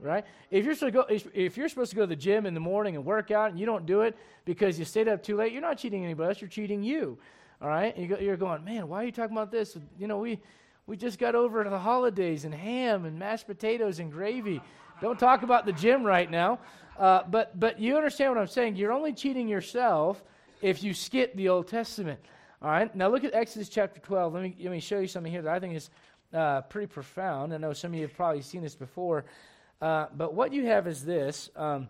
Right? 0.00 0.24
If 0.52 0.64
you're 0.64 0.74
supposed 0.74 1.10
to 1.10 1.20
go, 1.20 1.30
if 1.34 1.56
you're 1.56 1.68
supposed 1.68 1.90
to 1.90 1.96
go 1.96 2.02
to 2.02 2.06
the 2.06 2.14
gym 2.16 2.46
in 2.46 2.54
the 2.54 2.60
morning 2.60 2.94
and 2.94 3.04
work 3.04 3.32
out 3.32 3.50
and 3.50 3.58
you 3.58 3.66
don't 3.66 3.84
do 3.84 4.02
it 4.02 4.16
because 4.44 4.78
you 4.78 4.84
stayed 4.84 5.08
up 5.08 5.24
too 5.24 5.36
late, 5.36 5.52
you're 5.52 5.60
not 5.60 5.76
cheating 5.76 6.04
anybody 6.04 6.28
else, 6.28 6.40
you're 6.40 6.48
cheating 6.48 6.84
you. 6.84 7.18
All 7.60 7.68
right? 7.68 7.96
And 7.96 8.08
you're 8.20 8.36
going, 8.36 8.64
man, 8.64 8.88
why 8.88 9.02
are 9.02 9.04
you 9.04 9.10
talking 9.10 9.36
about 9.36 9.50
this? 9.50 9.76
You 9.98 10.06
know, 10.06 10.18
we, 10.18 10.40
we 10.86 10.96
just 10.96 11.18
got 11.18 11.34
over 11.34 11.64
the 11.64 11.78
holidays 11.78 12.44
and 12.44 12.54
ham 12.54 13.06
and 13.06 13.18
mashed 13.18 13.48
potatoes 13.48 13.98
and 13.98 14.12
gravy. 14.12 14.60
Don't 15.00 15.18
talk 15.18 15.42
about 15.42 15.66
the 15.66 15.72
gym 15.72 16.04
right 16.04 16.30
now. 16.30 16.60
Uh, 16.98 17.22
but, 17.28 17.58
but 17.58 17.78
you 17.78 17.96
understand 17.96 18.34
what 18.34 18.40
I'm 18.40 18.48
saying. 18.48 18.76
You're 18.76 18.92
only 18.92 19.12
cheating 19.12 19.48
yourself 19.48 20.22
if 20.60 20.82
you 20.82 20.92
skip 20.92 21.34
the 21.36 21.48
Old 21.48 21.68
Testament. 21.68 22.18
All 22.60 22.70
right, 22.70 22.94
now 22.96 23.08
look 23.08 23.22
at 23.22 23.34
Exodus 23.34 23.68
chapter 23.68 24.00
12. 24.00 24.34
Let 24.34 24.42
me, 24.42 24.56
let 24.60 24.72
me 24.72 24.80
show 24.80 24.98
you 24.98 25.06
something 25.06 25.30
here 25.30 25.42
that 25.42 25.54
I 25.54 25.60
think 25.60 25.76
is 25.76 25.90
uh, 26.34 26.62
pretty 26.62 26.88
profound. 26.88 27.54
I 27.54 27.58
know 27.58 27.72
some 27.72 27.92
of 27.92 27.94
you 27.94 28.02
have 28.02 28.16
probably 28.16 28.42
seen 28.42 28.62
this 28.62 28.74
before. 28.74 29.24
Uh, 29.80 30.06
but 30.16 30.34
what 30.34 30.52
you 30.52 30.66
have 30.66 30.88
is 30.88 31.04
this 31.04 31.50
um, 31.54 31.88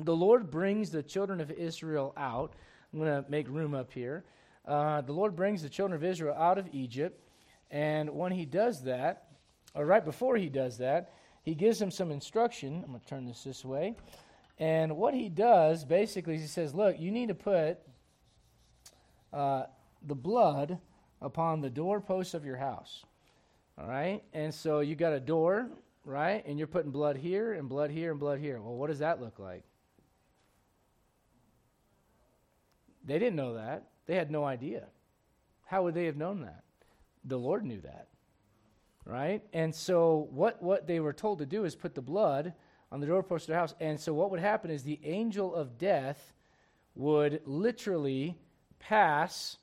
the 0.00 0.16
Lord 0.16 0.50
brings 0.50 0.90
the 0.90 1.02
children 1.02 1.42
of 1.42 1.50
Israel 1.50 2.14
out. 2.16 2.54
I'm 2.92 3.00
going 3.00 3.22
to 3.22 3.30
make 3.30 3.48
room 3.48 3.74
up 3.74 3.92
here. 3.92 4.24
Uh, 4.66 5.02
the 5.02 5.12
Lord 5.12 5.36
brings 5.36 5.62
the 5.62 5.68
children 5.68 5.94
of 5.96 6.04
Israel 6.04 6.34
out 6.34 6.56
of 6.56 6.68
Egypt. 6.72 7.20
And 7.70 8.10
when 8.10 8.32
he 8.32 8.46
does 8.46 8.84
that, 8.84 9.26
or 9.74 9.84
right 9.84 10.04
before 10.04 10.36
he 10.36 10.48
does 10.48 10.78
that, 10.78 11.12
he 11.42 11.54
gives 11.54 11.78
them 11.78 11.90
some 11.90 12.10
instruction. 12.10 12.82
I'm 12.84 12.90
going 12.90 13.00
to 13.00 13.06
turn 13.06 13.26
this 13.26 13.42
this 13.44 13.64
way. 13.64 13.96
And 14.62 14.96
what 14.96 15.12
he 15.12 15.28
does 15.28 15.84
basically 15.84 16.36
is 16.36 16.42
he 16.42 16.46
says, 16.46 16.72
Look, 16.72 17.00
you 17.00 17.10
need 17.10 17.30
to 17.30 17.34
put 17.34 17.78
uh, 19.32 19.64
the 20.06 20.14
blood 20.14 20.78
upon 21.20 21.60
the 21.60 21.68
doorposts 21.68 22.32
of 22.32 22.44
your 22.44 22.58
house. 22.58 23.04
All 23.76 23.88
right? 23.88 24.22
And 24.32 24.54
so 24.54 24.78
you 24.78 24.94
got 24.94 25.14
a 25.14 25.18
door, 25.18 25.68
right? 26.04 26.46
And 26.46 26.58
you're 26.58 26.68
putting 26.68 26.92
blood 26.92 27.16
here 27.16 27.54
and 27.54 27.68
blood 27.68 27.90
here 27.90 28.12
and 28.12 28.20
blood 28.20 28.38
here. 28.38 28.60
Well, 28.62 28.76
what 28.76 28.86
does 28.86 29.00
that 29.00 29.20
look 29.20 29.40
like? 29.40 29.64
They 33.04 33.18
didn't 33.18 33.34
know 33.34 33.54
that. 33.54 33.88
They 34.06 34.14
had 34.14 34.30
no 34.30 34.44
idea. 34.44 34.86
How 35.66 35.82
would 35.82 35.94
they 35.94 36.04
have 36.04 36.16
known 36.16 36.42
that? 36.42 36.62
The 37.24 37.36
Lord 37.36 37.64
knew 37.64 37.80
that. 37.80 38.06
right? 39.04 39.42
And 39.52 39.74
so 39.74 40.28
what, 40.30 40.62
what 40.62 40.86
they 40.86 41.00
were 41.00 41.12
told 41.12 41.40
to 41.40 41.46
do 41.46 41.64
is 41.64 41.74
put 41.74 41.96
the 41.96 42.00
blood 42.00 42.52
on 42.92 43.00
the 43.00 43.06
doorpost 43.06 43.44
of 43.44 43.48
their 43.48 43.58
house. 43.58 43.74
And 43.80 43.98
so 43.98 44.14
what 44.14 44.30
would 44.30 44.38
happen 44.38 44.70
is 44.70 44.84
the 44.84 45.00
angel 45.02 45.54
of 45.54 45.78
death 45.78 46.32
would 46.94 47.40
literally 47.46 48.36
pass 48.78 49.56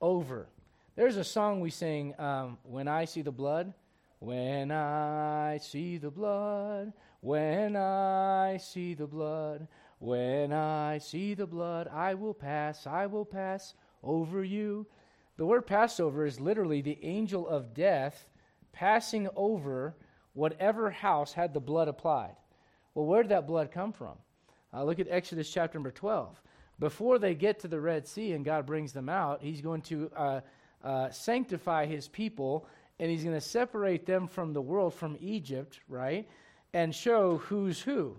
over. 0.00 0.46
There's 0.94 1.16
a 1.16 1.24
song 1.24 1.60
we 1.60 1.70
sing, 1.70 2.14
um, 2.20 2.58
When 2.62 2.86
I 2.86 3.06
See 3.06 3.22
the 3.22 3.32
Blood. 3.32 3.74
When 4.18 4.70
I 4.72 5.58
see 5.58 5.98
the 5.98 6.10
blood, 6.10 6.94
when 7.20 7.76
I 7.76 8.56
see 8.56 8.94
the 8.94 9.06
blood, 9.06 9.68
when 9.98 10.54
I 10.54 10.98
see 10.98 11.34
the 11.34 11.46
blood, 11.46 11.86
I 11.88 12.14
will 12.14 12.32
pass, 12.32 12.86
I 12.86 13.06
will 13.06 13.26
pass 13.26 13.74
over 14.02 14.42
you. 14.42 14.86
The 15.36 15.44
word 15.44 15.66
Passover 15.66 16.24
is 16.24 16.40
literally 16.40 16.80
the 16.80 16.98
angel 17.02 17.46
of 17.46 17.74
death 17.74 18.26
passing 18.72 19.28
over 19.36 19.94
whatever 20.32 20.90
house 20.90 21.34
had 21.34 21.52
the 21.52 21.60
blood 21.60 21.88
applied. 21.88 22.36
Well, 22.96 23.04
where 23.04 23.22
did 23.22 23.28
that 23.32 23.46
blood 23.46 23.72
come 23.72 23.92
from? 23.92 24.14
Uh, 24.72 24.82
look 24.82 24.98
at 24.98 25.06
Exodus 25.10 25.50
chapter 25.50 25.76
number 25.76 25.90
12. 25.90 26.40
Before 26.78 27.18
they 27.18 27.34
get 27.34 27.60
to 27.60 27.68
the 27.68 27.78
Red 27.78 28.08
Sea 28.08 28.32
and 28.32 28.42
God 28.42 28.64
brings 28.64 28.94
them 28.94 29.10
out, 29.10 29.42
He's 29.42 29.60
going 29.60 29.82
to 29.82 30.10
uh, 30.16 30.40
uh, 30.82 31.10
sanctify 31.10 31.84
His 31.84 32.08
people 32.08 32.66
and 32.98 33.10
He's 33.10 33.22
going 33.22 33.34
to 33.36 33.40
separate 33.42 34.06
them 34.06 34.26
from 34.26 34.54
the 34.54 34.62
world, 34.62 34.94
from 34.94 35.18
Egypt, 35.20 35.78
right? 35.90 36.26
And 36.72 36.94
show 36.94 37.36
who's 37.36 37.82
who. 37.82 38.16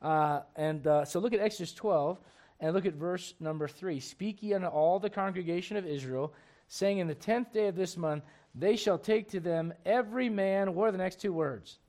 Uh, 0.00 0.42
and 0.54 0.86
uh, 0.86 1.04
so 1.04 1.18
look 1.18 1.32
at 1.32 1.40
Exodus 1.40 1.72
12 1.72 2.20
and 2.60 2.72
look 2.72 2.86
at 2.86 2.94
verse 2.94 3.34
number 3.40 3.66
3. 3.66 3.98
Speak 3.98 4.44
ye 4.44 4.54
unto 4.54 4.68
all 4.68 5.00
the 5.00 5.10
congregation 5.10 5.76
of 5.76 5.84
Israel, 5.84 6.32
saying, 6.68 6.98
In 6.98 7.08
the 7.08 7.16
tenth 7.16 7.52
day 7.52 7.66
of 7.66 7.74
this 7.74 7.96
month, 7.96 8.22
they 8.54 8.76
shall 8.76 8.96
take 8.96 9.28
to 9.30 9.40
them 9.40 9.74
every 9.84 10.28
man. 10.28 10.76
What 10.76 10.88
are 10.88 10.92
the 10.92 10.98
next 10.98 11.20
two 11.20 11.32
words? 11.32 11.80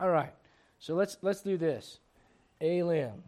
All 0.00 0.10
right. 0.10 0.34
So 0.82 0.96
let's 0.96 1.16
let's 1.22 1.42
do 1.42 1.56
this. 1.56 2.00
A 2.60 2.82
lamb. 2.82 3.22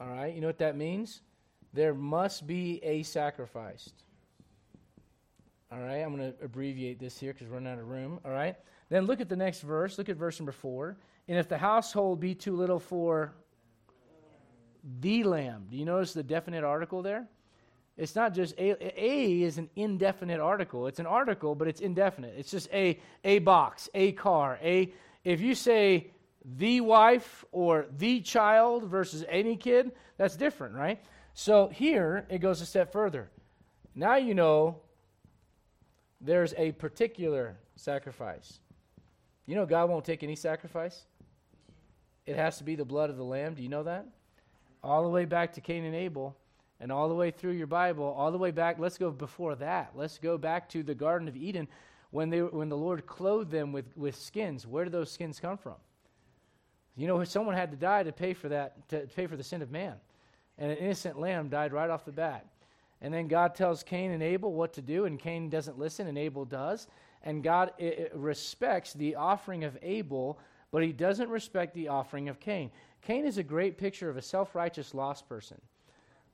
All 0.00 0.06
right. 0.06 0.32
You 0.32 0.40
know 0.40 0.46
what 0.46 0.58
that 0.58 0.76
means? 0.76 1.22
There 1.72 1.92
must 1.92 2.46
be 2.46 2.78
a 2.84 3.02
sacrificed. 3.02 4.04
All 5.72 5.80
right. 5.80 5.96
I'm 5.96 6.16
going 6.16 6.32
to 6.32 6.44
abbreviate 6.44 7.00
this 7.00 7.18
here 7.18 7.32
because 7.32 7.48
we're 7.48 7.54
running 7.54 7.72
out 7.72 7.80
of 7.80 7.88
room. 7.88 8.20
All 8.24 8.30
right. 8.30 8.54
Then 8.90 9.06
look 9.06 9.20
at 9.20 9.28
the 9.28 9.34
next 9.34 9.62
verse. 9.62 9.98
Look 9.98 10.08
at 10.08 10.16
verse 10.16 10.38
number 10.38 10.52
four. 10.52 10.96
And 11.26 11.36
if 11.36 11.48
the 11.48 11.58
household 11.58 12.20
be 12.20 12.32
too 12.32 12.54
little 12.54 12.78
for 12.78 13.32
the 15.00 15.24
lamb, 15.24 15.66
do 15.68 15.76
you 15.76 15.84
notice 15.84 16.12
the 16.12 16.22
definite 16.22 16.62
article 16.62 17.02
there? 17.02 17.26
It's 17.96 18.14
not 18.14 18.34
just 18.34 18.54
a, 18.56 18.76
a 18.80 19.42
is 19.42 19.58
an 19.58 19.68
indefinite 19.74 20.38
article. 20.38 20.86
It's 20.86 21.00
an 21.00 21.06
article, 21.06 21.56
but 21.56 21.66
it's 21.66 21.80
indefinite. 21.80 22.34
It's 22.38 22.52
just 22.52 22.72
a 22.72 23.00
a 23.24 23.40
box, 23.40 23.88
a 23.94 24.12
car, 24.12 24.56
a. 24.62 24.92
If 25.24 25.40
you 25.40 25.54
say 25.54 26.12
the 26.44 26.80
wife 26.80 27.44
or 27.52 27.86
the 27.98 28.20
child 28.20 28.84
versus 28.84 29.24
any 29.28 29.56
kid, 29.56 29.92
that's 30.16 30.36
different, 30.36 30.74
right? 30.74 31.00
So 31.34 31.68
here 31.68 32.26
it 32.28 32.38
goes 32.38 32.60
a 32.60 32.66
step 32.66 32.92
further. 32.92 33.30
Now 33.94 34.16
you 34.16 34.34
know 34.34 34.80
there's 36.20 36.54
a 36.56 36.72
particular 36.72 37.56
sacrifice. 37.76 38.60
You 39.46 39.54
know 39.54 39.66
God 39.66 39.90
won't 39.90 40.04
take 40.04 40.22
any 40.22 40.36
sacrifice. 40.36 41.04
It 42.26 42.36
has 42.36 42.58
to 42.58 42.64
be 42.64 42.76
the 42.76 42.84
blood 42.84 43.10
of 43.10 43.16
the 43.16 43.24
lamb. 43.24 43.54
Do 43.54 43.62
you 43.62 43.68
know 43.68 43.82
that? 43.84 44.06
All 44.82 45.02
the 45.02 45.08
way 45.08 45.24
back 45.24 45.54
to 45.54 45.60
Cain 45.60 45.84
and 45.84 45.94
Abel 45.94 46.36
and 46.78 46.90
all 46.90 47.08
the 47.08 47.14
way 47.14 47.30
through 47.30 47.52
your 47.52 47.66
Bible, 47.66 48.04
all 48.04 48.32
the 48.32 48.38
way 48.38 48.50
back, 48.50 48.78
let's 48.78 48.96
go 48.96 49.10
before 49.10 49.54
that. 49.56 49.92
Let's 49.94 50.18
go 50.18 50.38
back 50.38 50.68
to 50.70 50.82
the 50.82 50.94
Garden 50.94 51.28
of 51.28 51.36
Eden 51.36 51.68
when, 52.10 52.30
they, 52.30 52.40
when 52.40 52.68
the 52.68 52.76
Lord 52.76 53.06
clothed 53.06 53.50
them 53.50 53.72
with, 53.72 53.96
with 53.96 54.16
skins. 54.16 54.66
Where 54.66 54.84
did 54.84 54.92
those 54.92 55.10
skins 55.10 55.38
come 55.40 55.56
from? 55.56 55.76
You 56.96 57.06
know, 57.06 57.22
someone 57.24 57.54
had 57.54 57.70
to 57.70 57.76
die 57.76 58.02
to 58.02 58.12
pay 58.12 58.34
for 58.34 58.48
that, 58.48 58.88
to 58.88 59.00
pay 59.14 59.26
for 59.26 59.36
the 59.36 59.44
sin 59.44 59.62
of 59.62 59.70
man. 59.70 59.94
And 60.58 60.70
an 60.70 60.78
innocent 60.78 61.18
lamb 61.18 61.48
died 61.48 61.72
right 61.72 61.88
off 61.88 62.04
the 62.04 62.12
bat. 62.12 62.46
And 63.00 63.14
then 63.14 63.28
God 63.28 63.54
tells 63.54 63.82
Cain 63.82 64.10
and 64.10 64.22
Abel 64.22 64.52
what 64.52 64.74
to 64.74 64.82
do, 64.82 65.06
and 65.06 65.18
Cain 65.18 65.48
doesn't 65.48 65.78
listen, 65.78 66.06
and 66.06 66.18
Abel 66.18 66.44
does. 66.44 66.86
And 67.22 67.42
God 67.42 67.72
it, 67.78 67.98
it 67.98 68.12
respects 68.14 68.92
the 68.92 69.14
offering 69.14 69.64
of 69.64 69.78
Abel, 69.80 70.38
but 70.70 70.82
he 70.82 70.92
doesn't 70.92 71.30
respect 71.30 71.74
the 71.74 71.88
offering 71.88 72.28
of 72.28 72.40
Cain. 72.40 72.70
Cain 73.02 73.24
is 73.24 73.38
a 73.38 73.42
great 73.42 73.78
picture 73.78 74.10
of 74.10 74.16
a 74.18 74.22
self 74.22 74.54
righteous 74.54 74.92
lost 74.92 75.28
person 75.28 75.60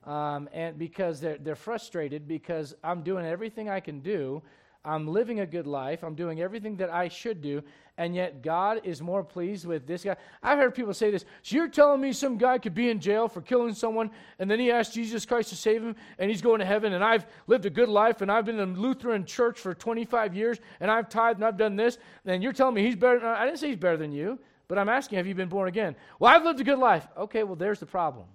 um, 0.07 0.47
and 0.53 0.77
because 0.79 1.19
they're, 1.19 1.37
they're 1.37 1.55
frustrated 1.55 2.27
because 2.27 2.73
I'm 2.83 3.01
doing 3.01 3.25
everything 3.25 3.69
I 3.69 3.81
can 3.81 3.99
do. 3.99 4.41
I'm 4.87 5.05
living 5.05 5.41
a 5.41 5.45
good 5.45 5.67
life. 5.67 6.01
I'm 6.01 6.15
doing 6.15 6.39
everything 6.39 6.77
that 6.77 6.89
I 6.89 7.09
should 7.09 7.41
do. 7.41 7.61
And 7.97 8.15
yet, 8.15 8.41
God 8.41 8.81
is 8.83 9.01
more 9.01 9.23
pleased 9.23 9.65
with 9.65 9.85
this 9.85 10.03
guy. 10.03 10.15
I've 10.41 10.59
heard 10.59 10.75
people 10.75 10.93
say 10.93 11.11
this. 11.11 11.25
So, 11.41 11.55
you're 11.55 11.67
telling 11.67 11.99
me 11.99 12.13
some 12.13 12.37
guy 12.37 12.57
could 12.57 12.75
be 12.75 12.89
in 12.89 12.99
jail 12.99 13.27
for 13.27 13.41
killing 13.41 13.73
someone, 13.73 14.11
and 14.37 14.49
then 14.49 14.59
he 14.59 14.71
asked 14.71 14.93
Jesus 14.93 15.25
Christ 15.25 15.49
to 15.49 15.55
save 15.55 15.83
him, 15.83 15.95
and 16.19 16.29
he's 16.29 16.43
going 16.43 16.59
to 16.59 16.65
heaven, 16.65 16.93
and 16.93 17.03
I've 17.03 17.25
lived 17.47 17.65
a 17.65 17.71
good 17.71 17.89
life, 17.89 18.21
and 18.21 18.31
I've 18.31 18.45
been 18.45 18.59
in 18.59 18.79
Lutheran 18.79 19.25
church 19.25 19.59
for 19.59 19.73
25 19.73 20.35
years, 20.35 20.59
and 20.79 20.91
I've 20.91 21.09
tithed, 21.09 21.39
and 21.39 21.45
I've 21.45 21.57
done 21.57 21.75
this, 21.75 21.97
and 22.25 22.43
you're 22.43 22.53
telling 22.53 22.75
me 22.75 22.83
he's 22.83 22.95
better. 22.95 23.25
I 23.25 23.45
didn't 23.45 23.57
say 23.57 23.69
he's 23.69 23.77
better 23.77 23.97
than 23.97 24.11
you, 24.11 24.37
but 24.67 24.77
I'm 24.77 24.89
asking, 24.89 25.17
have 25.17 25.25
you 25.25 25.33
been 25.33 25.49
born 25.49 25.67
again? 25.67 25.95
Well, 26.19 26.33
I've 26.33 26.43
lived 26.43 26.59
a 26.61 26.63
good 26.63 26.79
life. 26.79 27.07
Okay, 27.17 27.43
well, 27.43 27.55
there's 27.55 27.79
the 27.79 27.87
problem. 27.87 28.25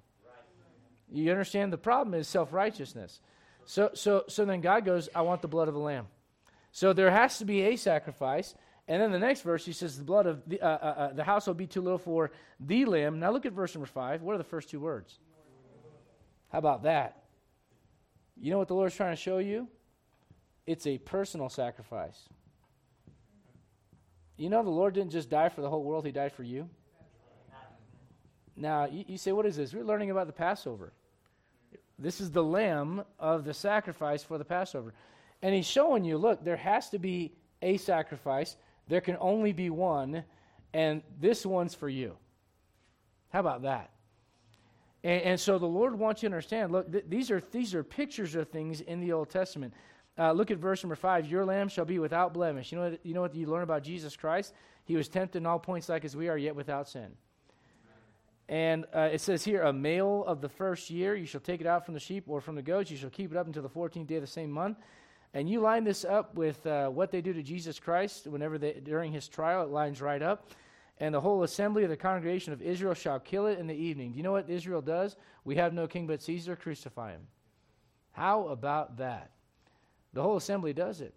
You 1.08 1.30
understand? 1.30 1.72
The 1.72 1.78
problem 1.78 2.14
is 2.14 2.26
self 2.26 2.52
righteousness. 2.52 3.20
So, 3.64 3.90
so, 3.94 4.24
so 4.28 4.44
then 4.44 4.60
God 4.60 4.84
goes, 4.84 5.08
I 5.14 5.22
want 5.22 5.40
the 5.42 5.48
blood 5.48 5.68
of 5.68 5.74
the 5.74 5.80
lamb. 5.80 6.08
So 6.72 6.92
there 6.92 7.10
has 7.10 7.38
to 7.38 7.44
be 7.44 7.62
a 7.62 7.76
sacrifice. 7.76 8.54
And 8.88 9.00
then 9.00 9.12
the 9.12 9.18
next 9.18 9.42
verse, 9.42 9.64
he 9.64 9.72
says, 9.72 9.96
the 9.96 10.04
blood 10.04 10.26
of 10.26 10.42
the, 10.46 10.60
uh, 10.60 10.66
uh, 10.66 10.70
uh, 10.70 11.12
the 11.12 11.22
house 11.22 11.46
will 11.46 11.54
be 11.54 11.66
too 11.66 11.82
little 11.82 11.98
for 11.98 12.32
the 12.58 12.84
lamb. 12.86 13.20
Now 13.20 13.30
look 13.30 13.46
at 13.46 13.52
verse 13.52 13.74
number 13.74 13.86
five. 13.86 14.22
What 14.22 14.34
are 14.34 14.38
the 14.38 14.44
first 14.44 14.70
two 14.70 14.80
words? 14.80 15.18
How 16.50 16.58
about 16.58 16.82
that? 16.82 17.22
You 18.40 18.50
know 18.50 18.58
what 18.58 18.68
the 18.68 18.74
Lord's 18.74 18.96
trying 18.96 19.14
to 19.14 19.20
show 19.20 19.38
you? 19.38 19.68
It's 20.66 20.86
a 20.86 20.98
personal 20.98 21.48
sacrifice. 21.48 22.18
You 24.36 24.48
know, 24.48 24.62
the 24.62 24.70
Lord 24.70 24.94
didn't 24.94 25.12
just 25.12 25.30
die 25.30 25.50
for 25.50 25.60
the 25.60 25.70
whole 25.70 25.84
world, 25.84 26.04
He 26.04 26.12
died 26.12 26.32
for 26.32 26.42
you. 26.42 26.68
Now, 28.56 28.86
you, 28.86 29.04
you 29.06 29.18
say, 29.18 29.32
what 29.32 29.46
is 29.46 29.56
this? 29.56 29.72
We're 29.72 29.84
learning 29.84 30.10
about 30.10 30.26
the 30.26 30.32
Passover. 30.32 30.92
This 31.98 32.20
is 32.20 32.30
the 32.30 32.42
lamb 32.42 33.04
of 33.18 33.44
the 33.44 33.54
sacrifice 33.54 34.22
for 34.22 34.38
the 34.38 34.44
Passover. 34.44 34.92
And 35.42 35.54
he's 35.54 35.66
showing 35.66 36.04
you 36.04 36.18
look, 36.18 36.44
there 36.44 36.56
has 36.56 36.88
to 36.90 36.98
be 36.98 37.32
a 37.60 37.76
sacrifice, 37.76 38.56
there 38.88 39.00
can 39.00 39.16
only 39.20 39.52
be 39.52 39.70
one, 39.70 40.24
and 40.72 41.02
this 41.20 41.44
one's 41.44 41.74
for 41.74 41.88
you. 41.88 42.16
How 43.30 43.40
about 43.40 43.62
that? 43.62 43.90
And, 45.04 45.22
and 45.22 45.40
so 45.40 45.58
the 45.58 45.66
Lord 45.66 45.98
wants 45.98 46.22
you 46.22 46.28
to 46.28 46.34
understand 46.34 46.72
look, 46.72 46.90
th- 46.90 47.04
these, 47.08 47.30
are, 47.30 47.42
these 47.50 47.74
are 47.74 47.82
pictures 47.82 48.34
of 48.34 48.48
things 48.48 48.80
in 48.80 49.00
the 49.00 49.12
Old 49.12 49.30
Testament. 49.30 49.74
Uh, 50.18 50.32
look 50.32 50.50
at 50.50 50.58
verse 50.58 50.82
number 50.82 50.96
five. 50.96 51.26
Your 51.26 51.44
lamb 51.44 51.68
shall 51.68 51.84
be 51.84 51.98
without 51.98 52.34
blemish. 52.34 52.70
You 52.70 52.78
know, 52.78 52.90
what, 52.90 53.06
you 53.06 53.14
know 53.14 53.22
what 53.22 53.34
you 53.34 53.46
learn 53.46 53.62
about 53.62 53.82
Jesus 53.82 54.16
Christ? 54.16 54.52
He 54.84 54.96
was 54.96 55.08
tempted 55.08 55.38
in 55.38 55.46
all 55.46 55.58
points 55.58 55.88
like 55.88 56.04
as 56.04 56.14
we 56.14 56.28
are, 56.28 56.36
yet 56.36 56.54
without 56.54 56.88
sin. 56.88 57.12
And 58.48 58.84
uh, 58.94 59.08
it 59.12 59.20
says 59.20 59.44
here, 59.44 59.62
a 59.62 59.72
male 59.72 60.24
of 60.26 60.42
the 60.42 60.48
first 60.48 60.90
year, 60.90 61.14
you 61.14 61.24
shall 61.24 61.40
take 61.40 61.60
it 61.60 61.66
out 61.66 61.86
from 61.86 61.94
the 61.94 62.00
sheep 62.00 62.24
or 62.26 62.40
from 62.40 62.54
the 62.54 62.62
goats. 62.62 62.90
You 62.90 62.98
shall 62.98 63.08
keep 63.08 63.30
it 63.30 63.38
up 63.38 63.46
until 63.46 63.62
the 63.62 63.70
14th 63.70 64.06
day 64.06 64.16
of 64.16 64.20
the 64.20 64.26
same 64.26 64.50
month. 64.50 64.76
And 65.34 65.48
you 65.48 65.60
line 65.60 65.84
this 65.84 66.04
up 66.04 66.34
with 66.34 66.64
uh, 66.66 66.88
what 66.88 67.10
they 67.10 67.22
do 67.22 67.32
to 67.32 67.42
Jesus 67.42 67.80
Christ 67.80 68.26
whenever 68.26 68.58
they, 68.58 68.74
during 68.74 69.12
his 69.12 69.28
trial. 69.28 69.62
It 69.62 69.70
lines 69.70 70.02
right 70.02 70.22
up. 70.22 70.50
And 70.98 71.14
the 71.14 71.20
whole 71.20 71.42
assembly 71.42 71.84
of 71.84 71.90
the 71.90 71.96
congregation 71.96 72.52
of 72.52 72.60
Israel 72.60 72.94
shall 72.94 73.18
kill 73.18 73.46
it 73.46 73.58
in 73.58 73.66
the 73.66 73.74
evening. 73.74 74.12
Do 74.12 74.18
you 74.18 74.22
know 74.22 74.32
what 74.32 74.50
Israel 74.50 74.82
does? 74.82 75.16
We 75.44 75.56
have 75.56 75.72
no 75.72 75.86
king 75.86 76.06
but 76.06 76.22
Caesar, 76.22 76.54
crucify 76.54 77.12
him. 77.12 77.26
How 78.12 78.48
about 78.48 78.98
that? 78.98 79.30
The 80.12 80.22
whole 80.22 80.36
assembly 80.36 80.74
does 80.74 81.00
it. 81.00 81.14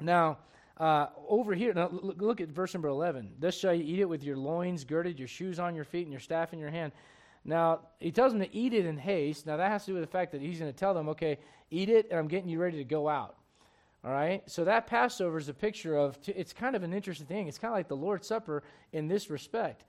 Now, 0.00 0.38
uh, 0.78 1.08
over 1.28 1.54
here, 1.54 1.74
now 1.74 1.90
look, 1.90 2.20
look 2.20 2.40
at 2.40 2.48
verse 2.48 2.72
number 2.72 2.88
11. 2.88 3.34
Thus 3.38 3.56
shall 3.56 3.74
you 3.74 3.84
eat 3.84 4.00
it 4.00 4.08
with 4.08 4.22
your 4.22 4.36
loins 4.36 4.84
girded, 4.84 5.18
your 5.18 5.28
shoes 5.28 5.58
on 5.58 5.74
your 5.74 5.84
feet, 5.84 6.02
and 6.02 6.12
your 6.12 6.20
staff 6.20 6.52
in 6.52 6.58
your 6.58 6.70
hand. 6.70 6.92
Now, 7.44 7.80
he 8.00 8.10
tells 8.10 8.32
them 8.32 8.40
to 8.42 8.54
eat 8.54 8.74
it 8.74 8.86
in 8.86 8.96
haste. 8.98 9.46
Now, 9.46 9.56
that 9.56 9.70
has 9.70 9.84
to 9.84 9.92
do 9.92 9.94
with 9.94 10.02
the 10.02 10.10
fact 10.10 10.32
that 10.32 10.40
he's 10.40 10.58
going 10.58 10.72
to 10.72 10.76
tell 10.76 10.94
them, 10.94 11.08
okay, 11.10 11.38
eat 11.70 11.88
it, 11.88 12.08
and 12.10 12.18
I'm 12.18 12.28
getting 12.28 12.48
you 12.48 12.58
ready 12.58 12.78
to 12.78 12.84
go 12.84 13.08
out. 13.08 13.36
All 14.04 14.12
right? 14.12 14.42
So 14.46 14.64
that 14.64 14.86
Passover 14.86 15.38
is 15.38 15.48
a 15.48 15.54
picture 15.54 15.96
of, 15.96 16.18
it's 16.26 16.52
kind 16.52 16.76
of 16.76 16.82
an 16.82 16.92
interesting 16.92 17.26
thing. 17.26 17.48
It's 17.48 17.58
kind 17.58 17.72
of 17.72 17.76
like 17.76 17.88
the 17.88 17.96
Lord's 17.96 18.26
Supper 18.26 18.62
in 18.92 19.08
this 19.08 19.30
respect. 19.30 19.84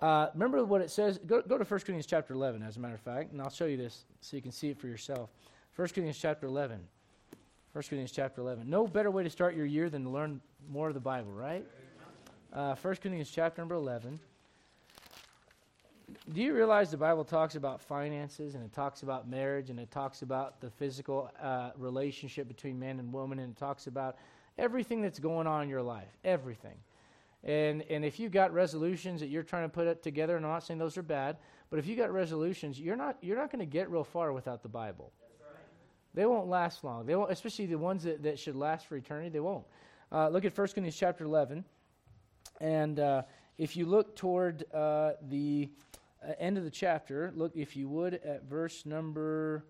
Uh, 0.00 0.28
remember 0.34 0.64
what 0.64 0.80
it 0.80 0.90
says? 0.90 1.18
Go, 1.26 1.42
go 1.42 1.56
to 1.56 1.64
1 1.64 1.66
Corinthians 1.68 2.06
chapter 2.06 2.34
11, 2.34 2.62
as 2.62 2.76
a 2.76 2.80
matter 2.80 2.94
of 2.94 3.00
fact, 3.00 3.32
and 3.32 3.40
I'll 3.40 3.50
show 3.50 3.66
you 3.66 3.76
this 3.76 4.04
so 4.20 4.36
you 4.36 4.42
can 4.42 4.50
see 4.50 4.68
it 4.68 4.78
for 4.78 4.88
yourself. 4.88 5.30
1 5.76 5.88
Corinthians 5.88 6.18
chapter 6.18 6.46
11. 6.46 6.80
1 7.72 7.82
Corinthians 7.84 8.10
chapter 8.10 8.40
11. 8.40 8.68
No 8.68 8.86
better 8.86 9.10
way 9.10 9.22
to 9.22 9.30
start 9.30 9.54
your 9.54 9.64
year 9.64 9.88
than 9.88 10.02
to 10.04 10.10
learn 10.10 10.40
more 10.68 10.88
of 10.88 10.94
the 10.94 11.00
Bible, 11.00 11.30
right? 11.30 11.64
Uh, 12.52 12.74
1 12.74 12.96
Corinthians 12.96 13.30
chapter 13.30 13.62
number 13.62 13.76
11. 13.76 14.18
Do 16.30 16.40
you 16.40 16.54
realize 16.54 16.92
the 16.92 16.96
Bible 16.96 17.24
talks 17.24 17.56
about 17.56 17.80
finances 17.80 18.54
and 18.54 18.62
it 18.62 18.72
talks 18.72 19.02
about 19.02 19.28
marriage 19.28 19.70
and 19.70 19.80
it 19.80 19.90
talks 19.90 20.22
about 20.22 20.60
the 20.60 20.70
physical 20.70 21.28
uh, 21.42 21.70
relationship 21.76 22.46
between 22.46 22.78
man 22.78 23.00
and 23.00 23.12
woman 23.12 23.40
and 23.40 23.56
it 23.56 23.58
talks 23.58 23.88
about 23.88 24.16
everything 24.56 25.02
that's 25.02 25.18
going 25.18 25.48
on 25.48 25.64
in 25.64 25.68
your 25.68 25.82
life, 25.82 26.16
everything. 26.24 26.76
And, 27.42 27.82
and 27.90 28.04
if 28.04 28.20
you've 28.20 28.30
got 28.30 28.54
resolutions 28.54 29.18
that 29.18 29.30
you're 29.30 29.42
trying 29.42 29.64
to 29.64 29.68
put 29.68 30.00
together, 30.04 30.36
and 30.36 30.46
I'm 30.46 30.52
not 30.52 30.62
saying 30.62 30.78
those 30.78 30.96
are 30.96 31.02
bad, 31.02 31.38
but 31.70 31.80
if 31.80 31.88
you 31.88 31.96
got 31.96 32.12
resolutions, 32.12 32.78
you're 32.78 32.94
not, 32.94 33.16
you're 33.20 33.36
not 33.36 33.50
going 33.50 33.58
to 33.58 33.66
get 33.66 33.90
real 33.90 34.04
far 34.04 34.32
without 34.32 34.62
the 34.62 34.68
Bible. 34.68 35.10
They 36.14 36.24
won't 36.24 36.46
last 36.46 36.84
long. 36.84 37.04
They 37.04 37.16
won't, 37.16 37.32
especially 37.32 37.66
the 37.66 37.78
ones 37.78 38.04
that, 38.04 38.22
that 38.22 38.38
should 38.38 38.54
last 38.54 38.86
for 38.86 38.96
eternity, 38.96 39.30
they 39.30 39.40
won't. 39.40 39.64
Uh, 40.12 40.28
look 40.28 40.44
at 40.44 40.56
1 40.56 40.68
Corinthians 40.68 40.96
chapter 40.96 41.24
11. 41.24 41.64
And 42.60 43.00
uh, 43.00 43.22
if 43.58 43.76
you 43.76 43.86
look 43.86 44.14
toward 44.14 44.64
uh, 44.72 45.12
the 45.28 45.68
uh, 46.26 46.32
end 46.38 46.58
of 46.58 46.64
the 46.64 46.70
chapter, 46.70 47.32
look, 47.34 47.52
if 47.56 47.76
you 47.76 47.88
would, 47.88 48.14
at 48.14 48.44
verse 48.44 48.86
number 48.86 49.64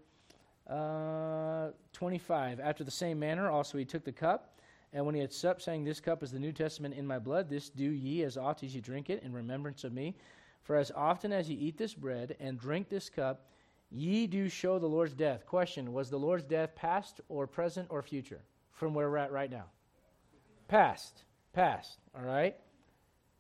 uh, 0.69 1.69
25. 1.93 2.61
After 2.61 2.85
the 2.85 2.91
same 2.91 3.19
manner, 3.19 3.51
also 3.51 3.79
he 3.79 3.85
took 3.85 4.05
the 4.05 4.13
cup. 4.13 4.59
And 4.93 5.07
when 5.07 5.15
he 5.15 5.21
had 5.21 5.33
supped, 5.33 5.63
saying, 5.63 5.85
This 5.85 6.01
cup 6.01 6.23
is 6.23 6.31
the 6.31 6.39
New 6.39 6.53
Testament 6.53 6.95
in 6.95 7.07
my 7.07 7.19
blood, 7.19 7.49
this 7.49 7.71
do 7.71 7.85
ye 7.91 8.23
as 8.23 8.37
oft 8.37 8.63
as 8.63 8.75
ye 8.75 8.81
drink 8.81 9.11
it 9.11 9.23
in 9.23 9.33
remembrance 9.33 9.85
of 9.85 9.93
me. 9.93 10.15
For 10.63 10.77
as 10.77 10.91
often 10.95 11.33
as 11.33 11.49
ye 11.49 11.57
eat 11.57 11.77
this 11.77 11.95
bread 11.95 12.37
and 12.39 12.59
drink 12.59 12.89
this 12.89 13.09
cup, 13.09 13.47
ye 13.91 14.27
do 14.27 14.49
show 14.49 14.79
the 14.79 14.87
Lord's 14.87 15.15
death. 15.15 15.47
Question 15.47 15.93
Was 15.93 16.11
the 16.11 16.19
Lord's 16.19 16.45
death 16.45 16.75
past 16.75 17.21
or 17.29 17.47
present 17.47 17.89
or 17.91 18.03
future 18.03 18.43
from 18.71 18.95
where 18.95 19.11
we're 19.11 19.17
at 19.17 19.33
right 19.33 19.51
now? 19.51 19.65
Past. 20.69 21.25
Past. 21.53 21.99
All 22.15 22.25
right? 22.25 22.57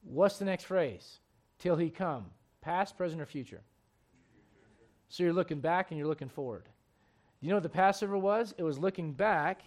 What's 0.03 0.39
the 0.39 0.45
next 0.45 0.65
phrase? 0.65 1.21
Till 1.59 1.77
he 1.77 1.91
come. 1.91 2.27
Past, 2.63 2.97
present, 2.97 3.21
or 3.21 3.27
future? 3.27 3.61
So 5.09 5.23
you're 5.23 5.35
looking 5.35 5.61
back 5.61 5.91
and 5.91 5.99
you're 5.99 6.09
looking 6.09 6.31
forward. 6.31 6.71
You 7.43 7.51
know 7.51 7.57
what 7.57 7.65
the 7.65 7.69
Passover 7.69 8.17
was? 8.17 8.55
It 8.57 8.63
was 8.63 8.79
looking 8.79 9.13
back 9.13 9.65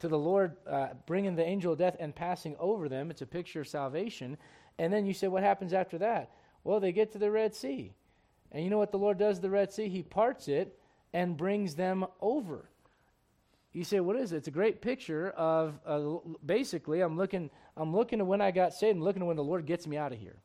to 0.00 0.08
the 0.08 0.18
Lord 0.18 0.56
uh, 0.66 0.88
bringing 1.06 1.36
the 1.36 1.44
angel 1.44 1.72
of 1.72 1.78
death 1.78 1.96
and 1.98 2.14
passing 2.14 2.56
over 2.58 2.88
them. 2.88 3.10
It's 3.10 3.22
a 3.22 3.26
picture 3.26 3.60
of 3.60 3.68
salvation. 3.68 4.36
And 4.78 4.92
then 4.92 5.06
you 5.06 5.14
say, 5.14 5.28
what 5.28 5.42
happens 5.42 5.72
after 5.72 5.96
that? 5.98 6.32
Well, 6.64 6.80
they 6.80 6.92
get 6.92 7.12
to 7.12 7.18
the 7.18 7.30
Red 7.30 7.54
Sea. 7.54 7.94
And 8.50 8.64
you 8.64 8.68
know 8.68 8.78
what 8.78 8.90
the 8.90 8.98
Lord 8.98 9.18
does 9.18 9.36
to 9.36 9.42
the 9.42 9.50
Red 9.50 9.72
Sea? 9.72 9.88
He 9.88 10.02
parts 10.02 10.48
it 10.48 10.78
and 11.12 11.36
brings 11.36 11.74
them 11.74 12.04
over. 12.20 12.68
You 13.72 13.84
say, 13.84 14.00
what 14.00 14.16
is 14.16 14.32
it? 14.32 14.38
It's 14.38 14.48
a 14.48 14.52
great 14.52 14.82
picture 14.82 15.30
of 15.30 15.78
uh, 15.86 16.18
basically, 16.44 17.00
I'm 17.00 17.16
looking, 17.16 17.48
I'm 17.76 17.94
looking 17.94 18.18
to 18.18 18.24
when 18.24 18.40
I 18.40 18.50
got 18.50 18.74
saved 18.74 18.96
and 18.96 19.04
looking 19.04 19.20
to 19.20 19.26
when 19.26 19.36
the 19.36 19.44
Lord 19.44 19.64
gets 19.64 19.86
me 19.86 19.96
out 19.96 20.12
of 20.12 20.18
here. 20.18 20.36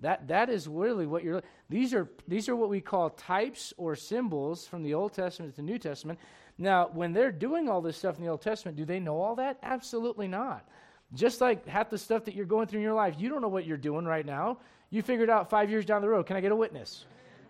That, 0.00 0.28
that 0.28 0.48
is 0.48 0.66
really 0.66 1.06
what 1.06 1.22
you're. 1.22 1.42
These 1.68 1.92
are 1.92 2.08
these 2.26 2.48
are 2.48 2.56
what 2.56 2.70
we 2.70 2.80
call 2.80 3.10
types 3.10 3.74
or 3.76 3.94
symbols 3.94 4.66
from 4.66 4.82
the 4.82 4.94
Old 4.94 5.12
Testament 5.12 5.52
to 5.52 5.56
the 5.56 5.66
New 5.66 5.78
Testament. 5.78 6.18
Now, 6.56 6.90
when 6.92 7.12
they're 7.12 7.32
doing 7.32 7.68
all 7.68 7.80
this 7.80 7.96
stuff 7.96 8.16
in 8.16 8.24
the 8.24 8.30
Old 8.30 8.42
Testament, 8.42 8.76
do 8.76 8.84
they 8.84 9.00
know 9.00 9.20
all 9.20 9.34
that? 9.36 9.58
Absolutely 9.62 10.28
not. 10.28 10.66
Just 11.14 11.40
like 11.40 11.66
half 11.66 11.90
the 11.90 11.98
stuff 11.98 12.24
that 12.24 12.34
you're 12.34 12.46
going 12.46 12.66
through 12.66 12.80
in 12.80 12.84
your 12.84 12.94
life, 12.94 13.14
you 13.18 13.28
don't 13.28 13.42
know 13.42 13.48
what 13.48 13.66
you're 13.66 13.76
doing 13.76 14.04
right 14.04 14.24
now. 14.24 14.58
You 14.90 15.02
figured 15.02 15.30
out 15.30 15.50
five 15.50 15.70
years 15.70 15.84
down 15.84 16.02
the 16.02 16.08
road. 16.08 16.26
Can 16.26 16.36
I 16.36 16.40
get 16.40 16.52
a 16.52 16.56
witness? 16.56 17.04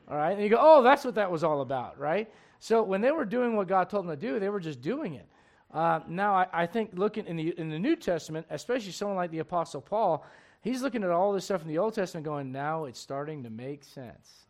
All 0.08 0.16
right. 0.16 0.32
And 0.32 0.42
you 0.42 0.48
go, 0.48 0.58
oh, 0.60 0.82
that's 0.82 1.04
what 1.04 1.14
that 1.16 1.30
was 1.30 1.44
all 1.44 1.60
about, 1.60 1.98
right? 1.98 2.32
So 2.58 2.82
when 2.82 3.00
they 3.00 3.10
were 3.10 3.24
doing 3.24 3.56
what 3.56 3.68
God 3.68 3.90
told 3.90 4.06
them 4.06 4.16
to 4.18 4.20
do, 4.20 4.38
they 4.38 4.48
were 4.48 4.60
just 4.60 4.80
doing 4.80 5.14
it. 5.14 5.26
Uh, 5.72 6.00
now, 6.08 6.34
I, 6.34 6.46
I, 6.52 6.66
think 6.66 6.90
looking 6.94 7.26
in 7.26 7.36
the, 7.36 7.54
in 7.56 7.70
the 7.70 7.78
New 7.78 7.94
Testament, 7.94 8.46
especially 8.50 8.90
someone 8.90 9.16
like 9.16 9.30
the 9.30 9.38
Apostle 9.38 9.80
Paul, 9.80 10.26
he's 10.60 10.82
looking 10.82 11.04
at 11.04 11.10
all 11.10 11.32
this 11.32 11.44
stuff 11.44 11.62
in 11.62 11.68
the 11.68 11.78
Old 11.78 11.94
Testament 11.94 12.24
going, 12.24 12.52
now 12.52 12.84
it's 12.84 13.00
starting 13.00 13.42
to 13.44 13.50
make 13.50 13.84
sense. 13.84 14.46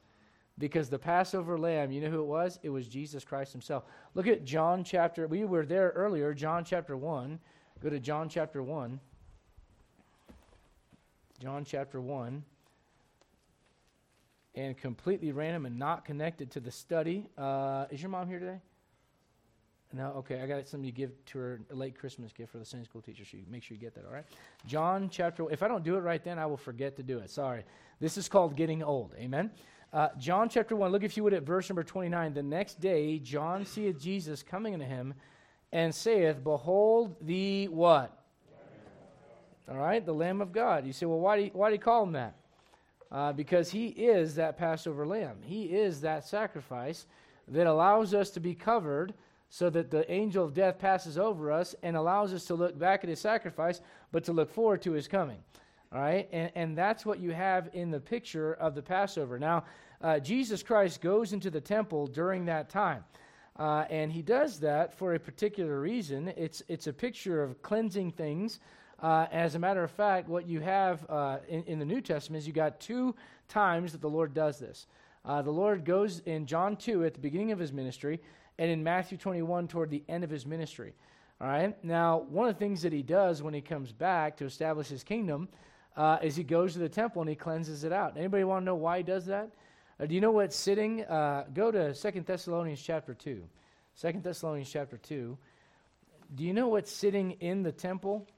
Because 0.59 0.91
the 0.91 0.99
Passover 0.99 1.59
lamb, 1.59 1.91
you 1.91 2.01
know 2.01 2.11
who 2.11 2.21
it 2.21 2.27
was? 2.27 2.59
It 2.63 2.69
was 2.69 2.87
Jesus 2.87 3.25
Christ 3.25 3.53
himself. 3.53 3.85
Look 4.15 4.27
at 4.27 4.45
John 4.45 4.85
chapter, 4.85 5.27
we 5.27 5.45
were 5.45 5.65
there 5.65 5.93
earlier, 5.95 6.35
John 6.35 6.65
chapter 6.65 6.97
1. 6.97 7.39
Go 7.83 7.89
to 7.89 7.99
John 7.99 8.29
chapter 8.29 8.63
1. 8.63 9.01
John 11.41 11.65
chapter 11.65 12.01
1 12.01 12.45
and 14.55 14.77
completely 14.77 15.33
random 15.33 15.67
and 15.67 15.79
not 15.79 16.05
connected 16.05 16.51
to 16.53 16.61
the 16.61 16.71
study. 16.71 17.27
Uh, 17.39 17.87
is 17.91 18.03
your 18.03 18.11
mom 18.11 18.29
here 18.29 18.39
today? 18.39 18.61
No, 19.93 20.13
okay. 20.19 20.41
I 20.41 20.47
got 20.47 20.69
something 20.69 20.89
to 20.89 20.97
give 20.97 21.11
to 21.27 21.39
her 21.39 21.61
a 21.71 21.75
late 21.75 21.99
Christmas 21.99 22.33
gift 22.33 22.53
for 22.53 22.59
the 22.59 22.65
Sunday 22.65 22.85
school 22.85 23.03
teacher. 23.03 23.25
So 23.25 23.37
you 23.37 23.45
make 23.51 23.63
sure 23.63 23.75
you 23.75 23.81
get 23.81 23.95
that. 23.97 24.05
All 24.07 24.13
right. 24.13 24.25
John 24.67 25.09
chapter. 25.11 25.51
If 25.51 25.63
I 25.63 25.69
don't 25.69 25.83
do 25.83 25.97
it 25.97 26.01
right, 26.01 26.23
then 26.23 26.39
I 26.39 26.47
will 26.47 26.57
forget 26.57 26.97
to 26.97 27.03
do 27.03 27.19
it. 27.19 27.31
Sorry. 27.31 27.65
This 27.99 28.17
is 28.17 28.29
called 28.29 28.55
getting 28.55 28.83
old. 28.83 29.15
Amen. 29.19 29.51
Uh, 29.93 30.09
John 30.19 30.49
chapter 30.49 30.77
one. 30.77 30.93
Look 30.93 31.03
if 31.03 31.17
you 31.17 31.25
would 31.25 31.35
at 31.35 31.43
verse 31.43 31.69
number 31.69 31.83
twenty-nine. 31.83 32.35
The 32.35 32.43
next 32.43 32.81
day, 32.81 33.19
John 33.19 33.67
seeth 33.67 34.01
Jesus 34.01 34.43
coming 34.43 34.75
unto 34.75 34.87
him, 34.87 35.15
and 35.73 35.93
saith, 35.93 36.43
"Behold 36.45 37.17
the 37.21 37.67
what?" 37.69 38.17
All 39.69 39.77
right, 39.77 40.05
the 40.05 40.15
Lamb 40.15 40.41
of 40.41 40.53
God. 40.53 40.85
You 40.85 40.93
say, 40.93 41.07
well, 41.07 41.21
why 41.21 41.37
do 41.37 41.45
you, 41.45 41.51
why 41.53 41.69
do 41.69 41.75
you 41.75 41.81
call 41.81 42.03
him 42.03 42.13
that? 42.13 42.35
uh, 43.13 43.33
because 43.33 43.71
he 43.71 43.89
is 43.89 44.35
that 44.37 44.57
Passover 44.57 45.07
lamb. 45.07 45.39
He 45.45 45.65
is 45.65 46.01
that 46.03 46.27
sacrifice 46.27 47.07
that 47.49 47.67
allows 47.67 48.15
us 48.15 48.31
to 48.31 48.41
be 48.41 48.55
covered 48.55 49.13
so 49.51 49.69
that 49.69 49.91
the 49.91 50.11
angel 50.11 50.45
of 50.45 50.55
death 50.55 50.79
passes 50.79 51.19
over 51.19 51.53
us 51.53 51.75
and 51.83 51.97
allows 51.97 52.33
us 52.33 52.47
to 52.47 52.55
look 52.55 52.79
back 52.79 53.05
at 53.05 53.11
his 53.11 53.21
sacrifice, 53.21 53.81
but 54.13 54.25
to 54.25 54.33
look 54.33 54.51
forward 54.51 54.81
to 54.83 54.93
his 54.93 55.07
coming. 55.07 55.39
All 55.93 56.01
right? 56.01 56.29
And, 56.33 56.51
and 56.55 56.79
that's 56.79 57.05
what 57.05 57.21
you 57.21 57.33
have 57.33 57.69
in 57.75 57.91
the 57.91 58.01
picture 58.01 58.55
of 58.55 58.75
the 58.75 58.83
Passover. 58.83 59.39
Now, 59.39 59.65
uh, 60.01 60.21
Jesus 60.21 60.63
Christ 60.63 61.03
goes 61.03 61.33
into 61.33 61.51
the 61.51 61.61
temple 61.61 62.07
during 62.07 62.47
that 62.47 62.71
time. 62.71 63.05
Uh, 63.59 63.85
and 63.91 64.11
he 64.11 64.23
does 64.23 64.61
that 64.61 64.97
for 64.97 65.15
a 65.15 65.19
particular 65.19 65.81
reason. 65.81 66.33
It's, 66.37 66.63
it's 66.69 66.87
a 66.87 66.93
picture 66.93 67.43
of 67.43 67.61
cleansing 67.61 68.13
things 68.13 68.61
uh, 69.03 69.27
as 69.33 69.55
a 69.55 69.59
matter 69.59 69.83
of 69.83 69.91
fact, 69.91 70.29
what 70.29 70.47
you 70.47 70.61
have 70.61 71.07
uh, 71.09 71.39
in, 71.49 71.63
in, 71.65 71.79
the 71.79 71.85
New 71.85 72.03
Testament 72.03 72.43
is 72.43 72.47
you 72.47 72.53
got 72.53 72.81
two 72.81 73.15
times 73.49 73.93
that 73.93 74.03
the 74.03 74.11
Lord 74.11 74.35
does 74.35 74.59
this. 74.59 74.87
Uh, 75.25 75.41
the 75.41 75.51
Lord 75.51 75.85
goes 75.85 76.21
in 76.21 76.45
John 76.47 76.77
2 76.77 77.05
at 77.05 77.15
the 77.15 77.21
beginning 77.21 77.51
of 77.51 77.59
his 77.59 77.73
ministry, 77.73 78.21
and 78.61 78.71
in 78.71 78.85
Matthew 78.85 79.17
21 79.17 79.69
toward 79.69 79.89
the 79.89 80.05
end 80.07 80.23
of 80.23 80.29
his 80.29 80.45
ministry. 80.45 80.93
All 81.41 81.49
right? 81.49 81.83
Now, 81.83 82.19
one 82.29 82.47
of 82.47 82.55
the 82.55 82.59
things 82.59 82.83
that 82.83 82.93
he 82.93 83.03
does 83.03 83.43
when 83.43 83.55
he 83.55 83.63
comes 83.63 83.91
back 83.91 84.37
to 84.37 84.45
establish 84.45 84.87
his 84.87 85.03
kingdom 85.03 85.49
uh, 85.97 86.19
is 86.23 86.37
he 86.37 86.45
goes 86.45 86.75
to 86.75 86.79
the 86.79 86.89
temple 86.89 87.23
and 87.23 87.29
he 87.31 87.35
cleanses 87.35 87.85
it 87.85 87.93
out. 87.93 88.19
Anybody 88.19 88.45
want 88.45 88.61
to 88.61 88.67
know 88.67 88.75
why 88.75 88.99
he 88.99 89.03
does 89.03 89.25
that? 89.27 89.49
Uh, 89.99 90.05
do 90.05 90.15
you 90.15 90.21
know 90.21 90.31
what's 90.31 90.57
sitting? 90.57 91.05
Uh, 91.05 91.47
go 91.55 91.71
to 91.71 91.95
Second 91.95 92.27
Thessalonians 92.27 92.83
chapter 92.83 93.15
2. 93.15 93.43
Second 93.95 94.23
Thessalonians 94.23 94.71
chapter 94.71 94.99
2. 94.99 95.39
Do 96.35 96.45
you 96.45 96.53
know 96.53 96.69
what's 96.69 96.93
sitting 96.93 97.33
in 97.41 97.63
the 97.63 97.73
temple? 97.73 98.29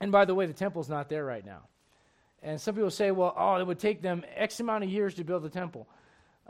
And 0.00 0.10
by 0.10 0.24
the 0.24 0.34
way, 0.34 0.46
the 0.46 0.52
temple's 0.52 0.88
not 0.88 1.08
there 1.08 1.24
right 1.24 1.46
now. 1.46 1.60
And 2.42 2.60
some 2.60 2.74
people 2.74 2.90
say, 2.90 3.12
well, 3.12 3.32
oh, 3.36 3.56
it 3.56 3.66
would 3.66 3.78
take 3.78 4.02
them 4.02 4.24
X 4.34 4.58
amount 4.58 4.82
of 4.82 4.90
years 4.90 5.14
to 5.14 5.24
build 5.24 5.44
the 5.44 5.50
temple. 5.50 5.86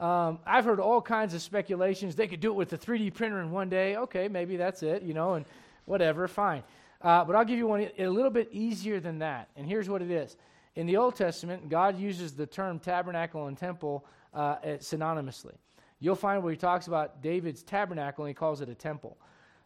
Um, 0.00 0.38
I've 0.46 0.64
heard 0.64 0.80
all 0.80 1.02
kinds 1.02 1.34
of 1.34 1.42
speculations. 1.42 2.16
They 2.16 2.26
could 2.26 2.40
do 2.40 2.50
it 2.50 2.54
with 2.54 2.72
a 2.72 2.78
3D 2.78 3.12
printer 3.12 3.40
in 3.40 3.50
one 3.50 3.68
day. 3.68 3.96
Okay, 3.96 4.28
maybe 4.28 4.56
that's 4.56 4.82
it, 4.82 5.02
you 5.02 5.12
know, 5.12 5.34
and 5.34 5.44
whatever, 5.84 6.26
fine. 6.26 6.62
Uh, 7.02 7.24
but 7.24 7.36
I'll 7.36 7.44
give 7.44 7.58
you 7.58 7.66
one 7.66 7.88
a 7.98 8.06
little 8.08 8.30
bit 8.30 8.48
easier 8.50 8.98
than 8.98 9.18
that. 9.18 9.48
And 9.56 9.66
here's 9.66 9.90
what 9.90 10.00
it 10.00 10.10
is. 10.10 10.36
In 10.74 10.86
the 10.86 10.96
Old 10.96 11.16
Testament, 11.16 11.68
God 11.68 11.98
uses 11.98 12.32
the 12.32 12.46
term 12.46 12.78
tabernacle 12.78 13.46
and 13.46 13.58
temple 13.58 14.06
uh, 14.32 14.56
synonymously. 14.78 15.54
You'll 15.98 16.14
find 16.14 16.42
where 16.42 16.50
he 16.50 16.56
talks 16.56 16.86
about 16.86 17.22
David's 17.22 17.62
tabernacle 17.62 18.24
and 18.24 18.30
he 18.30 18.34
calls 18.34 18.62
it 18.62 18.70
a 18.70 18.74
temple. 18.74 19.18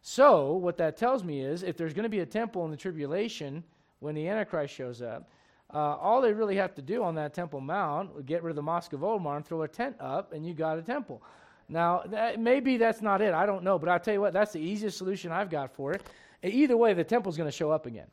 So, 0.03 0.55
what 0.55 0.77
that 0.79 0.97
tells 0.97 1.23
me 1.23 1.40
is 1.40 1.62
if 1.62 1.77
there's 1.77 1.94
going 1.94 2.05
to 2.05 2.09
be 2.09 2.20
a 2.20 2.27
temple 2.27 2.64
in 2.64 2.70
the 2.70 2.77
tribulation, 2.77 3.62
when 4.01 4.14
the 4.14 4.29
Antichrist 4.29 4.75
shows 4.75 5.01
up, 5.01 5.31
uh, 5.75 5.97
all 5.97 6.21
they 6.21 6.33
really 6.33 6.57
have 6.57 6.75
to 6.77 6.83
do 6.83 7.03
on 7.03 7.17
that 7.17 7.35
Temple 7.35 7.61
Mount, 7.61 8.25
get 8.27 8.43
rid 8.43 8.51
of 8.51 8.57
the 8.57 8.63
Mosque 8.63 8.93
of 8.93 9.03
Omar 9.03 9.37
and 9.37 9.45
throw 9.45 9.63
a 9.63 9.69
tent 9.69 9.97
up, 9.99 10.33
and 10.33 10.47
you 10.47 10.55
got 10.55 10.79
a 10.79 10.83
temple. 10.83 11.21
Now, 11.69 12.03
that, 12.07 12.39
maybe 12.39 12.77
that's 12.77 13.03
not 13.03 13.21
it. 13.21 13.35
I 13.35 13.47
don't 13.47 13.65
know. 13.65 13.79
But 13.79 13.89
I'll 13.89 13.99
tell 13.99 14.15
you 14.15 14.21
what, 14.21 14.33
that's 14.33 14.53
the 14.53 14.61
easiest 14.61 14.99
solution 14.99 15.33
I've 15.33 15.51
got 15.51 15.75
for 15.75 15.93
it. 15.93 16.03
Either 16.43 16.77
way, 16.77 16.93
the 16.95 17.05
temple's 17.05 17.37
going 17.37 17.49
to 17.49 17.57
show 17.57 17.71
up 17.71 17.87
again. 17.87 18.07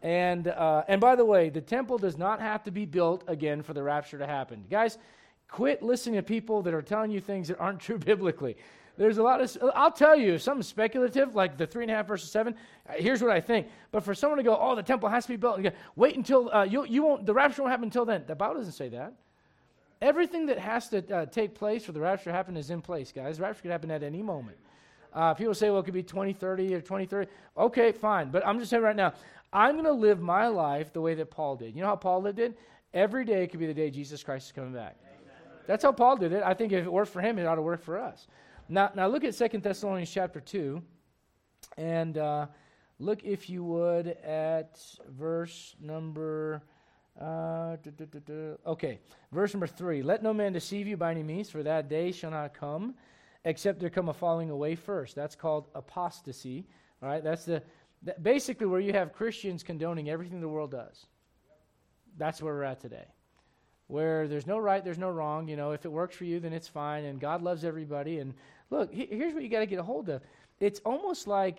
And, 0.00 0.48
uh, 0.48 0.84
and 0.86 1.00
by 1.00 1.16
the 1.16 1.24
way, 1.24 1.48
the 1.48 1.60
temple 1.60 1.98
does 1.98 2.16
not 2.16 2.40
have 2.40 2.62
to 2.64 2.70
be 2.70 2.84
built 2.84 3.24
again 3.26 3.62
for 3.62 3.74
the 3.74 3.82
rapture 3.82 4.18
to 4.18 4.26
happen. 4.26 4.64
Guys, 4.70 4.98
quit 5.48 5.82
listening 5.82 6.16
to 6.16 6.22
people 6.22 6.62
that 6.62 6.74
are 6.74 6.82
telling 6.82 7.10
you 7.10 7.20
things 7.20 7.48
that 7.48 7.58
aren't 7.58 7.80
true 7.80 7.98
biblically. 7.98 8.56
There's 8.96 9.18
a 9.18 9.22
lot 9.22 9.40
of, 9.40 9.56
I'll 9.74 9.90
tell 9.90 10.16
you, 10.16 10.38
something 10.38 10.62
speculative, 10.62 11.34
like 11.34 11.56
the 11.58 11.66
three 11.66 11.82
and 11.82 11.90
a 11.90 11.94
half 11.94 12.06
verses 12.06 12.30
seven, 12.30 12.54
uh, 12.88 12.92
here's 12.96 13.20
what 13.20 13.32
I 13.32 13.40
think. 13.40 13.66
But 13.90 14.04
for 14.04 14.14
someone 14.14 14.36
to 14.38 14.44
go, 14.44 14.56
oh, 14.56 14.76
the 14.76 14.84
temple 14.84 15.08
has 15.08 15.24
to 15.24 15.32
be 15.32 15.36
built, 15.36 15.60
wait 15.96 16.16
until, 16.16 16.52
uh, 16.54 16.62
you, 16.62 16.84
you 16.86 17.02
won't, 17.02 17.26
the 17.26 17.34
rapture 17.34 17.62
won't 17.62 17.72
happen 17.72 17.86
until 17.86 18.04
then. 18.04 18.22
The 18.26 18.36
Bible 18.36 18.54
doesn't 18.54 18.72
say 18.72 18.88
that. 18.90 19.14
Everything 20.00 20.46
that 20.46 20.58
has 20.58 20.88
to 20.90 21.16
uh, 21.16 21.26
take 21.26 21.54
place 21.54 21.84
for 21.84 21.92
the 21.92 22.00
rapture 22.00 22.30
to 22.30 22.32
happen 22.32 22.56
is 22.56 22.70
in 22.70 22.82
place, 22.82 23.10
guys. 23.10 23.38
The 23.38 23.42
rapture 23.42 23.62
could 23.62 23.70
happen 23.72 23.90
at 23.90 24.02
any 24.02 24.22
moment. 24.22 24.58
Uh, 25.12 25.34
people 25.34 25.54
say, 25.54 25.70
well, 25.70 25.80
it 25.80 25.84
could 25.84 25.94
be 25.94 26.02
2030 26.02 26.74
or 26.74 26.80
2030. 26.80 27.30
Okay, 27.56 27.92
fine. 27.92 28.30
But 28.30 28.46
I'm 28.46 28.58
just 28.58 28.70
saying 28.70 28.82
right 28.82 28.96
now, 28.96 29.14
I'm 29.52 29.74
going 29.74 29.84
to 29.84 29.92
live 29.92 30.20
my 30.20 30.48
life 30.48 30.92
the 30.92 31.00
way 31.00 31.14
that 31.14 31.30
Paul 31.30 31.56
did. 31.56 31.74
You 31.74 31.82
know 31.82 31.88
how 31.88 31.96
Paul 31.96 32.22
lived 32.22 32.40
it? 32.40 32.58
Every 32.92 33.24
day 33.24 33.46
could 33.46 33.60
be 33.60 33.66
the 33.66 33.74
day 33.74 33.90
Jesus 33.90 34.22
Christ 34.22 34.46
is 34.46 34.52
coming 34.52 34.72
back. 34.72 34.96
That's 35.66 35.82
how 35.82 35.92
Paul 35.92 36.16
did 36.16 36.32
it. 36.32 36.42
I 36.42 36.54
think 36.54 36.72
if 36.72 36.84
it 36.84 36.92
worked 36.92 37.12
for 37.12 37.20
him, 37.20 37.38
it 37.38 37.46
ought 37.46 37.54
to 37.54 37.62
work 37.62 37.82
for 37.82 37.98
us. 37.98 38.26
Now, 38.68 38.90
now 38.94 39.06
look 39.06 39.24
at 39.24 39.34
Second 39.34 39.62
Thessalonians 39.62 40.10
chapter 40.10 40.40
2, 40.40 40.82
and 41.76 42.18
uh, 42.18 42.46
Look, 43.00 43.24
if 43.24 43.50
you 43.50 43.64
would, 43.64 44.08
at 44.24 44.78
verse 45.08 45.74
number. 45.80 46.62
Uh, 47.20 47.76
okay, 48.66 48.98
verse 49.32 49.52
number 49.52 49.66
three. 49.66 50.02
Let 50.02 50.22
no 50.22 50.32
man 50.32 50.52
deceive 50.52 50.86
you 50.86 50.96
by 50.96 51.10
any 51.10 51.22
means, 51.22 51.50
for 51.50 51.62
that 51.62 51.88
day 51.88 52.12
shall 52.12 52.30
not 52.30 52.54
come, 52.54 52.94
except 53.44 53.80
there 53.80 53.90
come 53.90 54.08
a 54.08 54.14
falling 54.14 54.50
away 54.50 54.74
first. 54.74 55.14
That's 55.14 55.34
called 55.34 55.68
apostasy. 55.74 56.66
All 57.02 57.08
right, 57.08 57.22
that's 57.22 57.44
the 57.44 57.62
that 58.02 58.22
basically 58.22 58.66
where 58.66 58.80
you 58.80 58.92
have 58.92 59.12
Christians 59.12 59.62
condoning 59.62 60.08
everything 60.08 60.40
the 60.40 60.48
world 60.48 60.70
does. 60.70 61.06
That's 62.16 62.40
where 62.40 62.54
we're 62.54 62.62
at 62.62 62.80
today. 62.80 63.06
Where 63.88 64.28
there's 64.28 64.46
no 64.46 64.58
right, 64.58 64.84
there's 64.84 64.98
no 64.98 65.10
wrong. 65.10 65.48
You 65.48 65.56
know, 65.56 65.72
if 65.72 65.84
it 65.84 65.90
works 65.90 66.14
for 66.16 66.24
you, 66.24 66.38
then 66.38 66.52
it's 66.52 66.68
fine, 66.68 67.04
and 67.04 67.20
God 67.20 67.42
loves 67.42 67.64
everybody. 67.64 68.18
And 68.18 68.34
look, 68.70 68.92
here's 68.92 69.34
what 69.34 69.42
you 69.42 69.48
got 69.48 69.60
to 69.60 69.66
get 69.66 69.78
a 69.78 69.82
hold 69.82 70.08
of. 70.08 70.22
It's 70.60 70.80
almost 70.80 71.26
like 71.26 71.58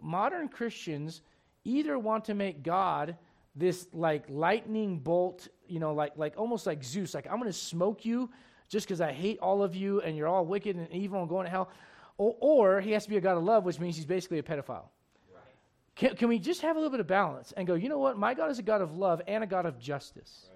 modern 0.00 0.48
Christians 0.48 1.22
either 1.64 1.98
want 1.98 2.24
to 2.26 2.34
make 2.34 2.62
God 2.62 3.16
this 3.54 3.86
like 3.92 4.24
lightning 4.28 4.98
bolt, 4.98 5.48
you 5.68 5.78
know, 5.78 5.92
like 5.92 6.12
like 6.16 6.34
almost 6.36 6.66
like 6.66 6.82
Zeus, 6.82 7.14
like 7.14 7.26
I'm 7.26 7.38
going 7.38 7.50
to 7.50 7.52
smoke 7.52 8.04
you 8.04 8.30
just 8.68 8.86
because 8.86 9.00
I 9.00 9.12
hate 9.12 9.38
all 9.40 9.62
of 9.62 9.76
you 9.76 10.00
and 10.00 10.16
you're 10.16 10.28
all 10.28 10.46
wicked 10.46 10.76
and 10.76 10.90
evil 10.92 11.20
and 11.20 11.28
going 11.28 11.44
to 11.44 11.50
hell, 11.50 11.70
or, 12.16 12.34
or 12.40 12.80
he 12.80 12.92
has 12.92 13.04
to 13.04 13.10
be 13.10 13.18
a 13.18 13.20
God 13.20 13.36
of 13.36 13.44
love, 13.44 13.64
which 13.64 13.78
means 13.78 13.96
he's 13.96 14.06
basically 14.06 14.38
a 14.38 14.42
pedophile. 14.42 14.86
Can, 15.94 16.16
can 16.16 16.28
we 16.28 16.38
just 16.38 16.62
have 16.62 16.76
a 16.76 16.78
little 16.78 16.90
bit 16.90 17.00
of 17.00 17.06
balance 17.06 17.52
and 17.54 17.66
go, 17.66 17.74
you 17.74 17.90
know 17.90 17.98
what? 17.98 18.16
My 18.16 18.32
God 18.32 18.50
is 18.50 18.58
a 18.58 18.62
God 18.62 18.80
of 18.80 18.96
love 18.96 19.20
and 19.26 19.44
a 19.44 19.46
God 19.46 19.66
of 19.66 19.78
justice. 19.78 20.48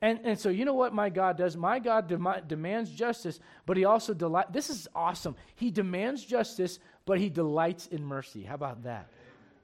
And, 0.00 0.20
and 0.22 0.38
so, 0.38 0.48
you 0.48 0.64
know 0.64 0.74
what 0.74 0.94
my 0.94 1.10
God 1.10 1.36
does? 1.36 1.56
My 1.56 1.80
God 1.80 2.06
dem- 2.06 2.28
demands 2.46 2.90
justice, 2.90 3.40
but 3.66 3.76
he 3.76 3.84
also 3.84 4.14
delights. 4.14 4.50
This 4.52 4.70
is 4.70 4.86
awesome. 4.94 5.34
He 5.56 5.70
demands 5.70 6.24
justice, 6.24 6.78
but 7.04 7.18
he 7.18 7.28
delights 7.28 7.88
in 7.88 8.04
mercy. 8.04 8.44
How 8.44 8.54
about 8.54 8.84
that? 8.84 9.08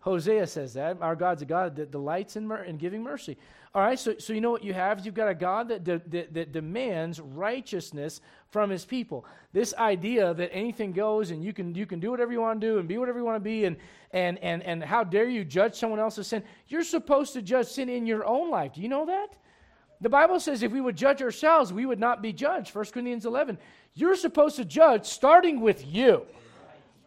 Hosea 0.00 0.46
says 0.48 0.74
that. 0.74 1.00
Our 1.00 1.16
God's 1.16 1.42
a 1.42 1.46
God 1.46 1.76
that 1.76 1.90
delights 1.90 2.36
in, 2.36 2.46
mer- 2.46 2.64
in 2.64 2.76
giving 2.76 3.02
mercy. 3.02 3.38
All 3.74 3.82
right, 3.82 3.98
so, 3.98 4.16
so 4.18 4.32
you 4.32 4.40
know 4.40 4.50
what 4.50 4.62
you 4.62 4.72
have? 4.74 5.04
You've 5.04 5.14
got 5.14 5.28
a 5.28 5.34
God 5.34 5.68
that, 5.68 5.82
de- 5.82 6.02
that, 6.08 6.34
that 6.34 6.52
demands 6.52 7.20
righteousness 7.20 8.20
from 8.50 8.70
his 8.70 8.84
people. 8.84 9.24
This 9.52 9.72
idea 9.74 10.34
that 10.34 10.52
anything 10.52 10.92
goes 10.92 11.30
and 11.30 11.42
you 11.42 11.52
can, 11.52 11.74
you 11.74 11.86
can 11.86 12.00
do 12.00 12.10
whatever 12.10 12.32
you 12.32 12.40
want 12.40 12.60
to 12.60 12.66
do 12.66 12.78
and 12.78 12.86
be 12.86 12.98
whatever 12.98 13.18
you 13.18 13.24
want 13.24 13.36
to 13.36 13.40
be, 13.40 13.64
and, 13.64 13.76
and, 14.12 14.38
and, 14.40 14.62
and 14.62 14.84
how 14.84 15.04
dare 15.04 15.28
you 15.28 15.44
judge 15.44 15.74
someone 15.74 15.98
else's 15.98 16.26
sin? 16.26 16.44
You're 16.68 16.84
supposed 16.84 17.32
to 17.32 17.42
judge 17.42 17.66
sin 17.66 17.88
in 17.88 18.06
your 18.06 18.26
own 18.26 18.50
life. 18.50 18.74
Do 18.74 18.82
you 18.82 18.88
know 18.88 19.06
that? 19.06 19.36
The 20.04 20.10
Bible 20.10 20.38
says 20.38 20.62
if 20.62 20.70
we 20.70 20.82
would 20.82 20.96
judge 20.96 21.22
ourselves, 21.22 21.72
we 21.72 21.86
would 21.86 21.98
not 21.98 22.20
be 22.20 22.30
judged. 22.30 22.74
1 22.74 22.84
Corinthians 22.92 23.24
11. 23.24 23.56
You're 23.94 24.16
supposed 24.16 24.56
to 24.56 24.64
judge 24.66 25.06
starting 25.06 25.62
with 25.62 25.86
you. 25.86 26.26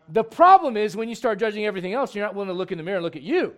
The 0.10 0.24
problem 0.24 0.78
is 0.78 0.96
when 0.96 1.08
you 1.08 1.14
start 1.14 1.38
judging 1.38 1.68
everything 1.68 1.94
else, 1.94 2.16
you're 2.16 2.26
not 2.26 2.34
willing 2.34 2.48
to 2.48 2.56
look 2.56 2.72
in 2.72 2.78
the 2.80 2.84
mirror 2.84 2.98
and 2.98 3.04
look 3.04 3.16
at 3.16 3.22
you. 3.22 3.54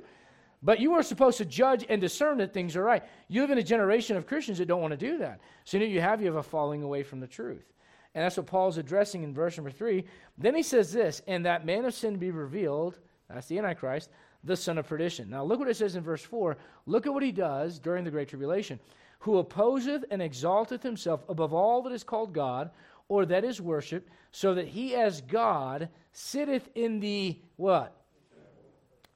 But 0.61 0.81
you 0.81 0.91
are 0.91 1.01
supposed 1.01 1.37
to 1.37 1.45
judge 1.45 1.85
and 1.87 2.01
discern 2.01 2.39
that 2.39 2.53
things 2.53 2.75
are 2.75 2.83
right. 2.83 3.01
You 3.29 3.39
live 3.39 3.51
in 3.51 3.59
a 3.59 3.63
generation 3.63 4.17
of 4.17 4.27
Christians 4.27 4.57
that 4.57 4.67
don't 4.67 4.81
want 4.81 4.91
to 4.91 4.97
do 4.97 5.19
that. 5.19 5.39
So 5.63 5.77
you 5.77 5.85
know 5.85 5.89
you 5.89 6.01
have 6.01 6.19
you 6.19 6.27
have 6.27 6.35
a 6.35 6.43
falling 6.43 6.83
away 6.83 7.03
from 7.03 7.21
the 7.21 7.27
truth. 7.27 7.71
And 8.15 8.25
that's 8.25 8.35
what 8.35 8.45
Paul's 8.45 8.77
addressing 8.77 9.23
in 9.23 9.33
verse 9.33 9.55
number 9.55 9.71
three. 9.71 10.03
Then 10.37 10.53
he 10.53 10.63
says 10.63 10.91
this, 10.91 11.21
and 11.27 11.45
that 11.45 11.65
man 11.65 11.85
of 11.85 11.93
sin 11.93 12.17
be 12.17 12.31
revealed, 12.31 12.99
that's 13.29 13.47
the 13.47 13.57
Antichrist, 13.57 14.09
the 14.43 14.57
son 14.57 14.77
of 14.77 14.85
perdition. 14.85 15.29
Now 15.29 15.45
look 15.45 15.59
what 15.59 15.69
it 15.69 15.77
says 15.77 15.95
in 15.95 16.03
verse 16.03 16.23
4. 16.23 16.57
Look 16.87 17.07
at 17.07 17.13
what 17.13 17.23
he 17.23 17.31
does 17.31 17.79
during 17.79 18.03
the 18.03 18.11
Great 18.11 18.27
Tribulation. 18.27 18.81
Who 19.19 19.37
opposeth 19.37 20.05
and 20.11 20.21
exalteth 20.21 20.83
himself 20.83 21.23
above 21.27 21.53
all 21.53 21.81
that 21.83 21.93
is 21.93 22.03
called 22.03 22.33
God, 22.33 22.71
or 23.07 23.25
that 23.25 23.43
is 23.43 23.59
worshiped, 23.59 24.09
so 24.31 24.53
that 24.53 24.67
he 24.67 24.95
as 24.95 25.21
God 25.21 25.89
sitteth 26.13 26.69
in 26.75 26.99
the 26.99 27.37
what? 27.55 27.95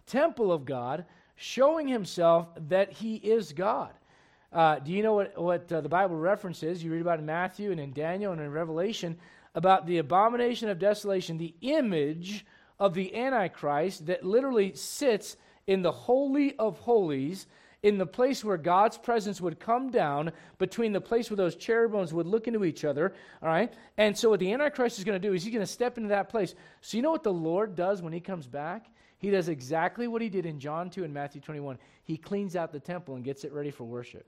Temple 0.05 0.51
of 0.51 0.65
God, 0.65 1.05
showing 1.35 1.87
himself 1.87 2.47
that 2.69 2.91
he 2.91 3.15
is 3.15 3.53
God. 3.53 3.91
Uh, 4.51 4.79
do 4.79 4.91
you 4.91 5.01
know 5.01 5.13
what, 5.13 5.37
what 5.39 5.71
uh, 5.71 5.81
the 5.81 5.89
Bible 5.89 6.15
references? 6.15 6.83
You 6.83 6.91
read 6.91 7.01
about 7.01 7.19
in 7.19 7.25
Matthew 7.25 7.71
and 7.71 7.79
in 7.79 7.91
Daniel 7.91 8.33
and 8.33 8.41
in 8.41 8.51
Revelation 8.51 9.17
about 9.55 9.85
the 9.85 9.97
abomination 9.99 10.69
of 10.69 10.79
desolation, 10.79 11.37
the 11.37 11.55
image 11.61 12.45
of 12.79 12.93
the 12.93 13.15
Antichrist 13.15 14.05
that 14.07 14.23
literally 14.23 14.73
sits 14.75 15.37
in 15.67 15.81
the 15.81 15.91
Holy 15.91 16.55
of 16.57 16.77
Holies 16.79 17.47
in 17.83 17.97
the 17.97 18.05
place 18.05 18.43
where 18.43 18.57
God's 18.57 18.97
presence 18.97 19.41
would 19.41 19.59
come 19.59 19.91
down, 19.91 20.31
between 20.57 20.93
the 20.93 21.01
place 21.01 21.29
where 21.29 21.37
those 21.37 21.55
cherubims 21.55 22.13
would 22.13 22.25
look 22.25 22.47
into 22.47 22.63
each 22.63 22.85
other. 22.85 23.13
All 23.41 23.49
right? 23.49 23.71
And 23.97 24.17
so, 24.17 24.29
what 24.29 24.39
the 24.39 24.51
Antichrist 24.51 24.97
is 24.97 25.03
going 25.03 25.21
to 25.21 25.27
do 25.27 25.33
is 25.33 25.43
he's 25.43 25.53
going 25.53 25.65
to 25.65 25.71
step 25.71 25.97
into 25.97 26.09
that 26.09 26.29
place. 26.29 26.55
So, 26.81 26.97
you 26.97 27.03
know 27.03 27.11
what 27.11 27.23
the 27.23 27.33
Lord 27.33 27.75
does 27.75 28.01
when 28.01 28.13
he 28.13 28.21
comes 28.21 28.47
back? 28.47 28.87
He 29.17 29.29
does 29.29 29.49
exactly 29.49 30.07
what 30.07 30.21
he 30.21 30.29
did 30.29 30.45
in 30.45 30.59
John 30.59 30.89
2 30.89 31.03
and 31.03 31.13
Matthew 31.13 31.41
21. 31.41 31.77
He 32.03 32.17
cleans 32.17 32.55
out 32.55 32.71
the 32.71 32.79
temple 32.79 33.15
and 33.15 33.23
gets 33.23 33.43
it 33.43 33.53
ready 33.53 33.71
for 33.71 33.83
worship. 33.83 34.25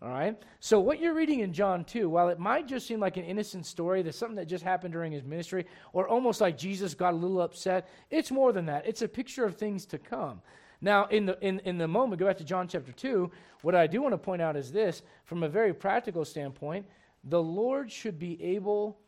All 0.00 0.10
right? 0.10 0.36
So, 0.60 0.78
what 0.78 1.00
you're 1.00 1.14
reading 1.14 1.40
in 1.40 1.52
John 1.52 1.84
2, 1.84 2.08
while 2.08 2.28
it 2.28 2.38
might 2.38 2.68
just 2.68 2.86
seem 2.86 3.00
like 3.00 3.16
an 3.16 3.24
innocent 3.24 3.66
story, 3.66 4.02
that's 4.02 4.18
something 4.18 4.36
that 4.36 4.46
just 4.46 4.62
happened 4.62 4.92
during 4.92 5.10
his 5.10 5.24
ministry, 5.24 5.66
or 5.92 6.06
almost 6.06 6.40
like 6.40 6.56
Jesus 6.56 6.94
got 6.94 7.12
a 7.12 7.16
little 7.16 7.40
upset, 7.40 7.88
it's 8.10 8.30
more 8.30 8.52
than 8.52 8.66
that. 8.66 8.86
It's 8.86 9.02
a 9.02 9.08
picture 9.08 9.44
of 9.44 9.56
things 9.56 9.84
to 9.86 9.98
come. 9.98 10.42
Now, 10.84 11.06
in 11.06 11.24
the, 11.24 11.38
in, 11.40 11.60
in 11.60 11.78
the 11.78 11.88
moment, 11.88 12.20
go 12.20 12.26
back 12.26 12.36
to 12.36 12.44
John 12.44 12.68
chapter 12.68 12.92
2, 12.92 13.30
what 13.62 13.74
I 13.74 13.86
do 13.86 14.02
want 14.02 14.12
to 14.12 14.18
point 14.18 14.42
out 14.42 14.54
is 14.54 14.70
this 14.70 15.00
from 15.24 15.42
a 15.42 15.48
very 15.48 15.72
practical 15.72 16.26
standpoint, 16.26 16.84
the 17.24 17.42
Lord 17.42 17.90
should 17.90 18.18
be 18.18 18.40
able 18.42 18.98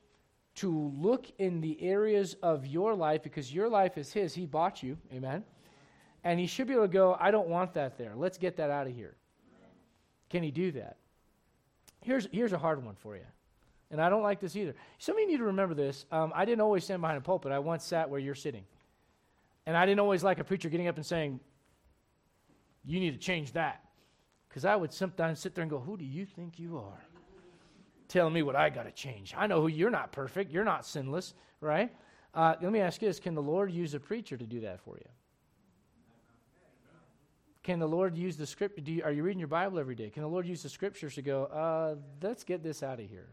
to 0.55 0.91
look 0.97 1.27
in 1.37 1.61
the 1.61 1.79
areas 1.83 2.35
of 2.43 2.67
your 2.67 2.95
life 2.95 3.23
because 3.23 3.53
your 3.53 3.69
life 3.69 3.99
is 3.99 4.11
His. 4.11 4.33
He 4.35 4.47
bought 4.47 4.83
you. 4.83 4.97
Amen. 5.13 5.45
And 6.25 6.41
He 6.41 6.47
should 6.47 6.67
be 6.67 6.73
able 6.73 6.85
to 6.85 6.89
go, 6.89 7.15
I 7.21 7.31
don't 7.31 7.49
want 7.49 7.75
that 7.75 7.99
there. 7.99 8.15
Let's 8.17 8.39
get 8.39 8.57
that 8.57 8.71
out 8.71 8.87
of 8.87 8.95
here. 8.95 9.15
Can 10.31 10.43
He 10.43 10.51
do 10.51 10.73
that? 10.73 10.97
Here's, 12.01 12.27
here's 12.33 12.55
a 12.55 12.59
hard 12.59 12.83
one 12.83 12.95
for 12.95 13.17
you. 13.17 13.27
And 13.91 14.01
I 14.01 14.09
don't 14.09 14.23
like 14.23 14.41
this 14.41 14.57
either. 14.57 14.75
Some 14.97 15.17
of 15.17 15.21
you 15.21 15.27
need 15.27 15.37
to 15.37 15.45
remember 15.45 15.75
this. 15.75 16.07
Um, 16.11 16.33
I 16.35 16.47
didn't 16.47 16.63
always 16.63 16.85
stand 16.85 17.03
behind 17.03 17.19
a 17.19 17.21
pulpit. 17.21 17.53
I 17.53 17.59
once 17.59 17.85
sat 17.85 18.09
where 18.09 18.19
you're 18.19 18.35
sitting. 18.35 18.65
And 19.67 19.77
I 19.77 19.85
didn't 19.85 20.01
always 20.01 20.25
like 20.25 20.39
a 20.39 20.45
preacher 20.45 20.71
getting 20.71 20.89
up 20.89 20.97
and 20.97 21.05
saying, 21.05 21.39
you 22.87 23.01
need 23.01 23.11
to 23.11 23.19
change 23.19 23.53
that. 23.53 23.83
Because 24.49 24.65
I 24.65 24.77
would 24.77 24.93
sometimes 24.93 25.41
sit 25.41 25.55
there 25.55 25.63
and 25.63 25.71
go, 25.71 25.79
Who 25.79 25.97
do 25.97 26.05
you 26.05 26.25
think 26.25 26.59
you 26.59 26.79
are? 26.79 27.05
Telling 28.09 28.33
me 28.33 28.43
what 28.43 28.55
I 28.55 28.71
got 28.71 28.85
to 28.85 28.93
change. 28.93 29.35
I 29.37 29.47
know 29.47 29.61
who 29.61 29.67
you're 29.67 29.91
not 29.91 30.13
perfect. 30.13 30.53
You're 30.53 30.65
not 30.65 30.87
sinless, 30.87 31.35
right? 31.61 31.95
Uh, 32.33 32.55
let 32.63 32.71
me 32.71 32.81
ask 32.81 33.03
you 33.03 33.09
this 33.09 33.21
Can 33.21 33.35
the 33.35 33.43
Lord 33.43 33.71
use 33.71 33.95
a 33.95 34.01
preacher 34.01 34.37
to 34.37 34.47
do 34.47 34.61
that 34.61 34.81
for 34.81 34.97
you? 34.97 35.09
Can 37.63 37.81
the 37.81 37.89
Lord 37.89 38.17
use 38.17 38.37
the 38.37 38.47
script? 38.47 38.79
You, 38.89 39.03
are 39.03 39.11
you 39.11 39.25
reading 39.25 39.41
your 39.41 39.49
Bible 39.49 39.81
every 39.81 39.97
day? 39.97 40.09
Can 40.09 40.23
the 40.23 40.29
Lord 40.29 40.47
use 40.47 40.63
the 40.63 40.69
scriptures 40.69 41.17
to 41.17 41.23
go, 41.23 41.47
uh, 41.47 41.97
let's 42.23 42.45
get 42.45 42.63
this 42.63 42.85
out 42.85 43.01
of 43.01 43.11
here? 43.11 43.27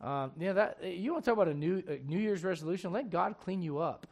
Um, 0.00 0.30
yeah, 0.38 0.52
that 0.52 0.84
you 0.84 1.12
want 1.12 1.24
to 1.24 1.30
talk 1.30 1.36
about 1.36 1.48
a 1.48 1.54
new 1.54 1.82
a 1.88 1.98
New 2.08 2.18
Year's 2.18 2.44
resolution? 2.44 2.92
Let 2.92 3.10
God 3.10 3.36
clean 3.40 3.60
you 3.60 3.78
up. 3.78 4.06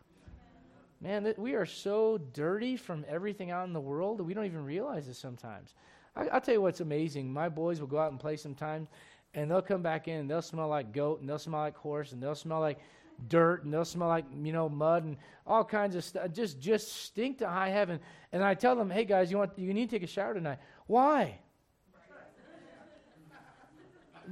Man, 1.03 1.33
we 1.39 1.55
are 1.55 1.65
so 1.65 2.19
dirty 2.35 2.77
from 2.77 3.07
everything 3.09 3.51
out 3.51 3.67
in 3.67 3.73
the 3.73 3.81
world 3.81 4.19
that 4.19 4.25
we 4.25 4.35
don't 4.35 4.45
even 4.45 4.65
realize 4.65 5.09
it 5.09 5.15
sometimes. 5.15 5.75
I, 6.15 6.25
will 6.25 6.41
tell 6.41 6.55
you 6.55 6.61
what's 6.61 6.81
amazing. 6.81 7.33
My 7.33 7.49
boys 7.49 7.81
will 7.81 7.87
go 7.87 7.99
out 7.99 8.11
and 8.11 8.21
play 8.21 8.37
sometimes, 8.37 8.89
and 9.33 9.51
they'll 9.51 9.63
come 9.63 9.81
back 9.81 10.09
in 10.09 10.21
and 10.21 10.31
they'll 10.31 10.43
smell 10.43 10.69
like 10.69 10.93
goat, 10.93 11.21
and 11.21 11.29
they'll 11.29 11.39
smell 11.39 11.61
like 11.61 11.77
horse, 11.77 12.13
and 12.13 12.23
they'll 12.23 12.35
smell 12.35 12.61
like 12.61 12.81
dirt, 13.29 13.65
and 13.65 13.73
they'll 13.73 13.85
smell 13.85 14.09
like 14.09 14.27
you 14.43 14.53
know 14.53 14.69
mud 14.69 15.05
and 15.05 15.17
all 15.47 15.65
kinds 15.65 15.97
of 15.97 16.05
stuff. 16.05 16.31
Just 16.33 16.61
just 16.61 16.93
stink 16.93 17.39
to 17.39 17.49
high 17.49 17.71
heaven. 17.71 17.99
And 18.33 18.45
I 18.45 18.53
tell 18.53 18.77
them, 18.77 18.91
hey 18.91 19.07
guys, 19.07 19.31
you 19.31 19.39
want 19.39 19.59
you 19.59 19.73
need 19.73 19.89
to 19.89 19.97
take 19.97 20.03
a 20.03 20.13
shower 20.13 20.35
tonight. 20.35 20.59
Why? 20.87 21.39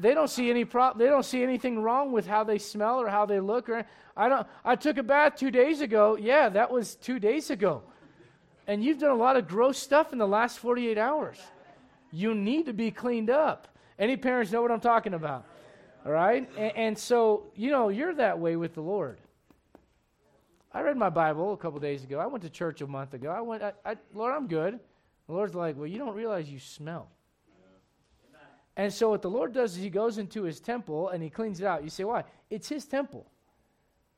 They 0.00 0.14
don't 0.14 0.28
see 0.28 0.50
any 0.50 0.64
pro- 0.64 0.94
they 0.94 1.06
don't 1.06 1.24
see 1.24 1.42
anything 1.42 1.80
wrong 1.80 2.12
with 2.12 2.26
how 2.26 2.44
they 2.44 2.58
smell 2.58 3.00
or 3.00 3.08
how 3.08 3.26
they 3.26 3.40
look 3.40 3.68
or 3.68 3.84
I 4.16 4.28
don't 4.28 4.46
I 4.64 4.76
took 4.76 4.98
a 4.98 5.02
bath 5.02 5.36
2 5.36 5.50
days 5.50 5.80
ago. 5.80 6.16
Yeah, 6.16 6.48
that 6.50 6.70
was 6.70 6.94
2 6.96 7.18
days 7.18 7.50
ago. 7.50 7.82
And 8.66 8.84
you've 8.84 8.98
done 8.98 9.10
a 9.10 9.14
lot 9.14 9.36
of 9.36 9.48
gross 9.48 9.78
stuff 9.78 10.12
in 10.12 10.18
the 10.18 10.28
last 10.28 10.58
48 10.58 10.98
hours. 10.98 11.38
You 12.12 12.34
need 12.34 12.66
to 12.66 12.72
be 12.72 12.90
cleaned 12.90 13.30
up. 13.30 13.68
Any 13.98 14.16
parents 14.16 14.52
know 14.52 14.62
what 14.62 14.70
I'm 14.70 14.80
talking 14.80 15.14
about? 15.14 15.44
All 16.04 16.12
right? 16.12 16.48
And, 16.56 16.76
and 16.76 16.98
so, 16.98 17.44
you 17.56 17.70
know, 17.70 17.88
you're 17.88 18.14
that 18.14 18.38
way 18.38 18.56
with 18.56 18.74
the 18.74 18.82
Lord. 18.82 19.18
I 20.72 20.82
read 20.82 20.96
my 20.96 21.08
Bible 21.08 21.54
a 21.54 21.56
couple 21.56 21.80
days 21.80 22.04
ago. 22.04 22.18
I 22.18 22.26
went 22.26 22.44
to 22.44 22.50
church 22.50 22.82
a 22.82 22.86
month 22.86 23.14
ago. 23.14 23.30
I 23.30 23.40
went, 23.40 23.62
I, 23.62 23.72
I, 23.84 23.96
Lord, 24.14 24.34
I'm 24.34 24.46
good. 24.46 24.78
The 25.26 25.32
Lord's 25.32 25.54
like, 25.54 25.76
well, 25.76 25.86
you 25.86 25.98
don't 25.98 26.14
realize 26.14 26.48
you 26.48 26.58
smell. 26.58 27.08
And 28.78 28.92
so 28.92 29.10
what 29.10 29.22
the 29.22 29.28
Lord 29.28 29.52
does 29.52 29.76
is 29.76 29.82
he 29.82 29.90
goes 29.90 30.18
into 30.18 30.44
his 30.44 30.60
temple 30.60 31.08
and 31.08 31.20
he 31.20 31.28
cleans 31.28 31.60
it 31.60 31.66
out. 31.66 31.82
You 31.82 31.90
say, 31.90 32.04
why? 32.04 32.22
It's 32.48 32.68
his 32.68 32.86
temple. 32.86 33.26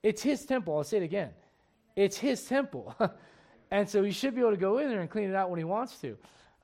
It's 0.03 0.23
his 0.23 0.45
temple. 0.45 0.77
I'll 0.77 0.85
say 0.85 0.99
it 0.99 1.03
again. 1.03 1.31
It's 1.97 2.19
his 2.19 2.45
temple. 2.45 2.95
and 3.71 3.89
so 3.89 4.03
he 4.03 4.13
should 4.13 4.35
be 4.35 4.43
able 4.43 4.51
to 4.51 4.59
go 4.59 4.77
in 4.77 4.91
there 4.91 5.01
and 5.01 5.09
clean 5.09 5.31
it 5.31 5.35
out 5.35 5.49
when 5.49 5.59
he 5.59 5.65
wants 5.65 5.97
to. 6.03 6.17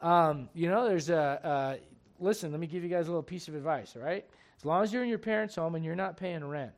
Um, 0.02 0.50
you 0.54 0.68
know, 0.68 0.86
there's 0.86 1.08
a, 1.08 1.78
listen, 2.20 2.50
let 2.50 2.60
me 2.60 2.66
give 2.66 2.82
you 2.82 2.90
guys 2.90 3.06
a 3.06 3.10
little 3.10 3.22
piece 3.22 3.48
of 3.48 3.54
advice, 3.54 3.96
all 3.96 4.02
right? 4.02 4.26
As 4.58 4.64
long 4.66 4.82
as 4.82 4.92
you're 4.92 5.02
in 5.02 5.08
your 5.08 5.18
parents' 5.18 5.54
home 5.54 5.74
and 5.74 5.82
you're 5.82 5.96
not 5.96 6.18
paying 6.18 6.44
rent, 6.44 6.72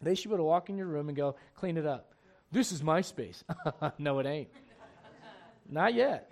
they 0.00 0.14
should 0.14 0.28
be 0.28 0.34
able 0.34 0.44
to 0.44 0.48
walk 0.48 0.70
in 0.70 0.76
your 0.76 0.86
room 0.86 1.08
and 1.08 1.16
go, 1.16 1.34
clean 1.56 1.76
it 1.76 1.86
up. 1.86 2.14
This 2.52 2.70
is 2.70 2.84
my 2.84 3.00
space. 3.00 3.42
no, 3.98 4.20
it 4.20 4.26
ain't. 4.26 4.48
Not 5.68 5.94
yet. 5.94 6.30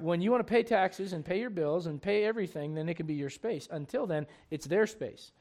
When 0.00 0.20
you 0.20 0.30
want 0.30 0.46
to 0.46 0.50
pay 0.50 0.62
taxes 0.62 1.12
and 1.12 1.24
pay 1.24 1.40
your 1.40 1.50
bills 1.50 1.86
and 1.86 2.00
pay 2.00 2.24
everything, 2.24 2.74
then 2.74 2.88
it 2.88 2.94
can 2.94 3.06
be 3.06 3.14
your 3.14 3.30
space. 3.30 3.68
Until 3.70 4.06
then, 4.06 4.26
it's 4.50 4.66
their 4.66 4.86
space. 4.86 5.32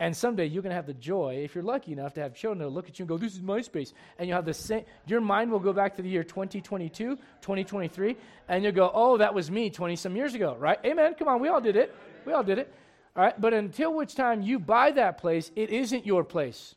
And 0.00 0.16
someday 0.16 0.46
you're 0.46 0.62
going 0.62 0.70
to 0.70 0.76
have 0.76 0.86
the 0.86 0.94
joy, 0.94 1.42
if 1.44 1.54
you're 1.54 1.62
lucky 1.62 1.92
enough 1.92 2.14
to 2.14 2.20
have 2.20 2.34
children 2.34 2.58
that 2.58 2.68
look 2.68 2.88
at 2.88 2.98
you 2.98 3.04
and 3.04 3.08
go, 3.08 3.16
This 3.16 3.34
is 3.34 3.42
my 3.42 3.60
space. 3.60 3.92
And 4.18 4.28
you'll 4.28 4.36
have 4.36 4.44
the 4.44 4.54
same, 4.54 4.84
your 5.06 5.20
mind 5.20 5.52
will 5.52 5.60
go 5.60 5.72
back 5.72 5.94
to 5.96 6.02
the 6.02 6.08
year 6.08 6.24
2022, 6.24 7.16
2023, 7.16 8.16
and 8.48 8.64
you'll 8.64 8.72
go, 8.72 8.90
Oh, 8.92 9.16
that 9.18 9.32
was 9.34 9.50
me 9.50 9.70
20 9.70 9.94
some 9.94 10.16
years 10.16 10.34
ago, 10.34 10.56
right? 10.58 10.78
Amen. 10.84 11.14
Come 11.16 11.28
on, 11.28 11.40
we 11.40 11.48
all 11.48 11.60
did 11.60 11.76
it. 11.76 11.94
We 12.26 12.32
all 12.32 12.42
did 12.42 12.58
it. 12.58 12.74
All 13.16 13.22
right. 13.22 13.40
But 13.40 13.54
until 13.54 13.94
which 13.94 14.16
time 14.16 14.42
you 14.42 14.58
buy 14.58 14.90
that 14.92 15.18
place, 15.18 15.52
it 15.54 15.70
isn't 15.70 16.04
your 16.04 16.24
place. 16.24 16.74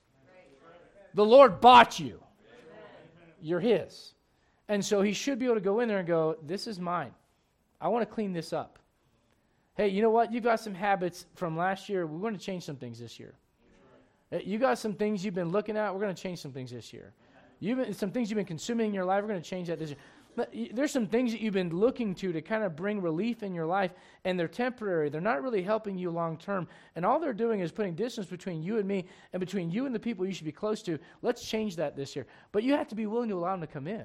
The 1.16 1.26
Lord 1.26 1.60
bought 1.60 2.00
you, 2.00 2.22
you're 3.42 3.60
His. 3.60 4.13
And 4.69 4.84
so 4.84 5.01
He 5.01 5.13
should 5.13 5.39
be 5.39 5.45
able 5.45 5.56
to 5.56 5.62
go 5.62 5.80
in 5.80 5.88
there 5.88 5.99
and 5.99 6.08
go, 6.08 6.38
This 6.43 6.67
is 6.67 6.80
mine. 6.80 7.12
I 7.80 7.88
want 7.89 8.08
to 8.08 8.13
clean 8.13 8.34
this 8.34 8.53
up. 8.53 8.80
Hey, 9.75 9.89
you 9.89 10.01
know 10.01 10.10
what? 10.10 10.34
You've 10.34 10.43
got 10.43 10.60
some 10.60 10.73
habits 10.73 11.27
from 11.36 11.56
last 11.56 11.88
year. 11.88 12.08
We're 12.08 12.19
going 12.19 12.34
to 12.34 12.43
change 12.43 12.63
some 12.63 12.77
things 12.77 12.99
this 12.99 13.19
year. 13.19 13.36
You 14.43 14.58
got 14.58 14.77
some 14.77 14.93
things 14.93 15.23
you've 15.23 15.36
been 15.36 15.51
looking 15.51 15.77
at. 15.77 15.93
We're 15.93 16.01
going 16.01 16.15
to 16.15 16.21
change 16.21 16.39
some 16.39 16.51
things 16.51 16.71
this 16.71 16.91
year. 16.91 17.13
You've 17.60 17.77
been, 17.77 17.93
some 17.93 18.12
things 18.12 18.30
you've 18.30 18.38
been 18.38 18.45
consuming 18.45 18.88
in 18.88 18.93
your 18.93 19.06
life. 19.06 19.21
We're 19.21 19.30
going 19.30 19.41
to 19.41 19.49
change 19.49 19.67
that 19.67 19.80
this 19.80 19.89
year. 19.89 19.99
But 20.36 20.53
there's 20.73 20.91
some 20.91 21.08
things 21.08 21.32
that 21.32 21.41
you've 21.41 21.56
been 21.56 21.75
looking 21.75 22.13
to 22.15 22.32
to 22.32 22.41
kind 22.41 22.63
of 22.63 22.75
bring 22.75 23.01
relief 23.01 23.41
in 23.41 23.56
your 23.56 23.65
life, 23.65 23.91
and 24.23 24.39
they're 24.39 24.47
temporary. 24.47 25.10
They're 25.10 25.19
not 25.21 25.41
really 25.41 25.63
helping 25.63 25.97
you 25.97 26.12
long 26.12 26.38
term. 26.38 26.67
And 26.95 27.03
all 27.03 27.19
they're 27.19 27.34
doing 27.34 27.62
is 27.62 27.71
putting 27.71 27.95
distance 27.95 28.27
between 28.27 28.62
you 28.62 28.77
and 28.77 28.88
me 28.88 29.06
and 29.34 29.39
between 29.39 29.71
you 29.71 29.88
and 29.88 29.95
the 29.95 29.99
people 29.99 30.27
you 30.27 30.34
should 30.34 30.45
be 30.45 30.51
close 30.51 30.84
to. 30.84 30.99
Let's 31.23 31.43
change 31.43 31.75
that 31.77 31.95
this 31.95 32.15
year. 32.15 32.27
But 32.51 32.62
you 32.63 32.73
have 32.73 32.88
to 32.89 32.95
be 32.95 33.08
willing 33.08 33.30
to 33.30 33.36
allow 33.36 33.51
them 33.51 33.62
to 33.62 33.67
come 33.67 33.88
in. 33.88 34.03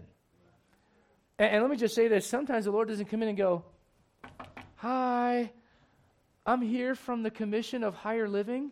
And, 1.42 1.54
and 1.54 1.62
let 1.62 1.72
me 1.72 1.76
just 1.76 1.96
say 1.96 2.06
this 2.06 2.24
sometimes 2.24 2.66
the 2.66 2.70
Lord 2.70 2.86
doesn't 2.86 3.06
come 3.06 3.20
in 3.20 3.28
and 3.28 3.36
go, 3.36 3.64
Hi, 4.76 5.50
I'm 6.46 6.62
here 6.62 6.94
from 6.94 7.24
the 7.24 7.32
Commission 7.32 7.82
of 7.82 7.96
Higher 7.96 8.28
Living. 8.28 8.70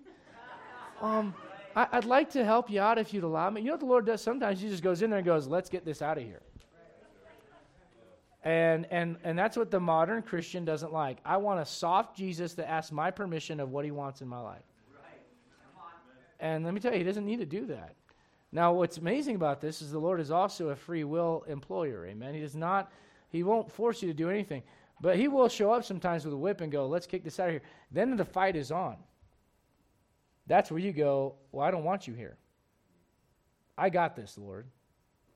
Um, 1.01 1.35
I, 1.75 1.89
would 1.97 2.05
like 2.05 2.31
to 2.31 2.45
help 2.45 2.71
you 2.71 2.81
out 2.81 2.97
if 2.97 3.13
you'd 3.13 3.25
allow 3.25 3.51
me. 3.51 3.63
You 3.63 3.69
know 3.69 3.73
what 3.73 3.81
the 3.81 3.87
Lord 3.87 4.07
does? 4.07 4.23
Sometimes 4.23 4.61
He 4.61 4.69
just 4.69 4.85
goes 4.85 5.03
in 5.03 5.11
there 5.11 5.19
and 5.19 5.27
goes, 5.27 5.49
"Let's 5.49 5.69
get 5.69 5.85
this 5.85 6.01
out 6.01 6.17
of 6.17 6.23
here." 6.23 6.43
And 8.45 8.87
and 8.93 9.17
and 9.25 9.37
that's 9.37 9.57
what 9.57 9.73
the 9.73 9.81
modern 9.81 10.23
Christian 10.23 10.65
doesn't 10.65 10.93
like. 10.93 11.19
I 11.25 11.39
want 11.39 11.59
a 11.59 11.67
soft 11.67 12.17
Jesus 12.17 12.55
that 12.55 12.71
asks 12.71 12.93
my 12.93 13.11
permission 13.11 13.59
of 13.59 13.71
what 13.71 13.85
He 13.85 13.91
wants 13.91 14.21
in 14.21 14.29
my 14.29 14.41
life. 14.41 14.63
And 16.39 16.65
let 16.65 16.73
me 16.73 16.79
tell 16.79 16.93
you, 16.93 16.99
He 16.99 17.05
doesn't 17.05 17.27
need 17.27 17.41
to 17.41 17.47
do 17.47 17.67
that. 17.67 17.97
Now, 18.53 18.73
what's 18.73 18.99
amazing 18.99 19.37
about 19.37 19.61
this 19.61 19.81
is 19.81 19.93
the 19.93 19.99
Lord 19.99 20.21
is 20.21 20.31
also 20.31 20.71
a 20.71 20.77
free 20.77 21.05
will 21.05 21.45
employer. 21.47 22.07
Amen. 22.07 22.35
He 22.35 22.41
does 22.41 22.57
not. 22.57 22.93
He 23.29 23.43
won't 23.43 23.71
force 23.71 24.03
you 24.03 24.09
to 24.09 24.15
do 24.15 24.29
anything. 24.29 24.63
But 25.01 25.17
he 25.17 25.29
will 25.29 25.49
show 25.49 25.73
up 25.73 25.85
sometimes 25.85 26.25
with 26.25 26.35
a 26.35 26.37
whip 26.37 26.61
and 26.61 26.71
go, 26.71 26.87
let's 26.87 27.07
kick 27.07 27.25
this 27.25 27.39
out 27.39 27.47
of 27.47 27.53
here. 27.53 27.63
Then 27.91 28.17
the 28.17 28.25
fight 28.25 28.57
is 28.57 28.71
on. 28.73 28.97
That's 30.47 30.71
where 30.71 30.81
you 30.81 30.93
go, 30.93 31.37
well, 31.53 31.65
I 31.65 31.71
don't 31.71 31.85
want 31.85 32.09
you 32.09 32.15
here. 32.15 32.37
I 33.79 33.89
got 33.89 34.17
this, 34.17 34.37
Lord. 34.37 34.67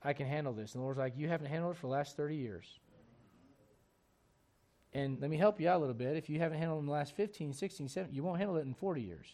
I 0.03 0.12
can 0.12 0.27
handle 0.27 0.53
this. 0.53 0.74
And 0.74 0.81
the 0.81 0.85
Lord's 0.85 0.98
like, 0.98 1.16
you 1.16 1.29
haven't 1.29 1.46
handled 1.46 1.77
it 1.77 1.79
for 1.79 1.87
the 1.87 1.92
last 1.92 2.16
30 2.16 2.37
years. 2.37 2.81
And 4.92 5.20
let 5.20 5.31
me 5.31 5.37
help 5.37 5.61
you 5.61 5.68
out 5.68 5.79
a 5.79 5.79
little 5.79 5.94
bit. 5.94 6.16
If 6.16 6.29
you 6.29 6.38
haven't 6.40 6.59
handled 6.59 6.79
it 6.79 6.81
in 6.81 6.87
the 6.87 6.92
last 6.92 7.16
15, 7.16 7.53
16, 7.53 7.88
17, 7.88 8.14
you 8.14 8.22
won't 8.22 8.38
handle 8.38 8.57
it 8.57 8.66
in 8.66 8.74
40 8.74 9.00
years. 9.00 9.27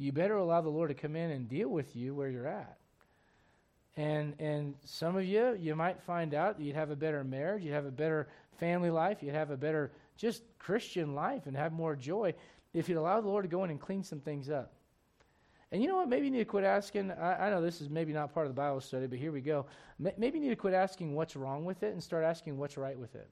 You 0.00 0.12
better 0.12 0.36
allow 0.36 0.62
the 0.62 0.70
Lord 0.70 0.88
to 0.88 0.94
come 0.94 1.14
in 1.14 1.30
and 1.30 1.46
deal 1.46 1.68
with 1.68 1.94
you 1.94 2.14
where 2.14 2.30
you're 2.30 2.48
at. 2.48 2.78
And 3.98 4.34
and 4.38 4.74
some 4.84 5.14
of 5.16 5.26
you, 5.26 5.54
you 5.60 5.76
might 5.76 6.00
find 6.00 6.32
out 6.32 6.58
you'd 6.58 6.74
have 6.74 6.90
a 6.90 6.96
better 6.96 7.22
marriage, 7.22 7.64
you'd 7.64 7.74
have 7.74 7.84
a 7.84 7.90
better 7.90 8.28
family 8.58 8.88
life, 8.88 9.18
you'd 9.22 9.34
have 9.34 9.50
a 9.50 9.58
better 9.58 9.92
just 10.16 10.42
Christian 10.58 11.14
life 11.14 11.46
and 11.46 11.54
have 11.54 11.72
more 11.72 11.94
joy 11.94 12.32
if 12.72 12.88
you'd 12.88 12.96
allow 12.96 13.20
the 13.20 13.28
Lord 13.28 13.44
to 13.44 13.48
go 13.48 13.62
in 13.64 13.70
and 13.70 13.78
clean 13.78 14.02
some 14.02 14.20
things 14.20 14.48
up. 14.48 14.72
And 15.70 15.82
you 15.82 15.88
know 15.88 15.96
what? 15.96 16.08
Maybe 16.08 16.26
you 16.26 16.32
need 16.32 16.38
to 16.38 16.44
quit 16.46 16.64
asking. 16.64 17.10
I, 17.10 17.46
I 17.46 17.50
know 17.50 17.60
this 17.60 17.82
is 17.82 17.90
maybe 17.90 18.14
not 18.14 18.32
part 18.32 18.46
of 18.46 18.54
the 18.54 18.60
Bible 18.60 18.80
study, 18.80 19.06
but 19.06 19.18
here 19.18 19.32
we 19.32 19.42
go. 19.42 19.66
maybe 19.98 20.38
you 20.38 20.44
need 20.44 20.48
to 20.48 20.56
quit 20.56 20.72
asking 20.72 21.14
what's 21.14 21.36
wrong 21.36 21.66
with 21.66 21.82
it 21.82 21.92
and 21.92 22.02
start 22.02 22.24
asking 22.24 22.56
what's 22.56 22.78
right 22.78 22.98
with 22.98 23.14
it. 23.14 23.28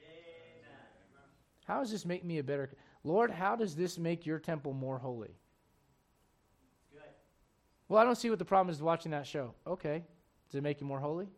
Amen. 0.00 1.28
How 1.66 1.80
does 1.80 1.90
this 1.90 2.06
make 2.06 2.24
me 2.24 2.38
a 2.38 2.42
better? 2.42 2.70
Lord, 3.04 3.30
how 3.30 3.54
does 3.54 3.76
this 3.76 3.98
make 3.98 4.24
your 4.24 4.38
temple 4.38 4.72
more 4.72 4.98
holy? 4.98 5.36
Well, 7.88 8.00
I 8.00 8.04
don't 8.04 8.16
see 8.16 8.30
what 8.30 8.38
the 8.38 8.44
problem 8.44 8.70
is 8.72 8.78
with 8.78 8.86
watching 8.86 9.12
that 9.12 9.26
show. 9.26 9.54
Okay. 9.66 10.04
Does 10.48 10.58
it 10.58 10.62
make 10.62 10.80
you 10.80 10.86
more 10.86 11.00
holy? 11.00 11.28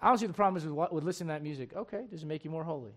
I 0.00 0.08
don't 0.08 0.18
see 0.18 0.26
what 0.26 0.32
the 0.32 0.36
problem 0.36 0.56
is 0.58 0.64
with, 0.64 0.74
what, 0.74 0.92
with 0.92 1.04
listening 1.04 1.28
to 1.28 1.34
that 1.34 1.42
music. 1.42 1.74
Okay, 1.74 2.04
does 2.10 2.22
it 2.22 2.26
make 2.26 2.44
you 2.44 2.50
more 2.50 2.64
holy? 2.64 2.92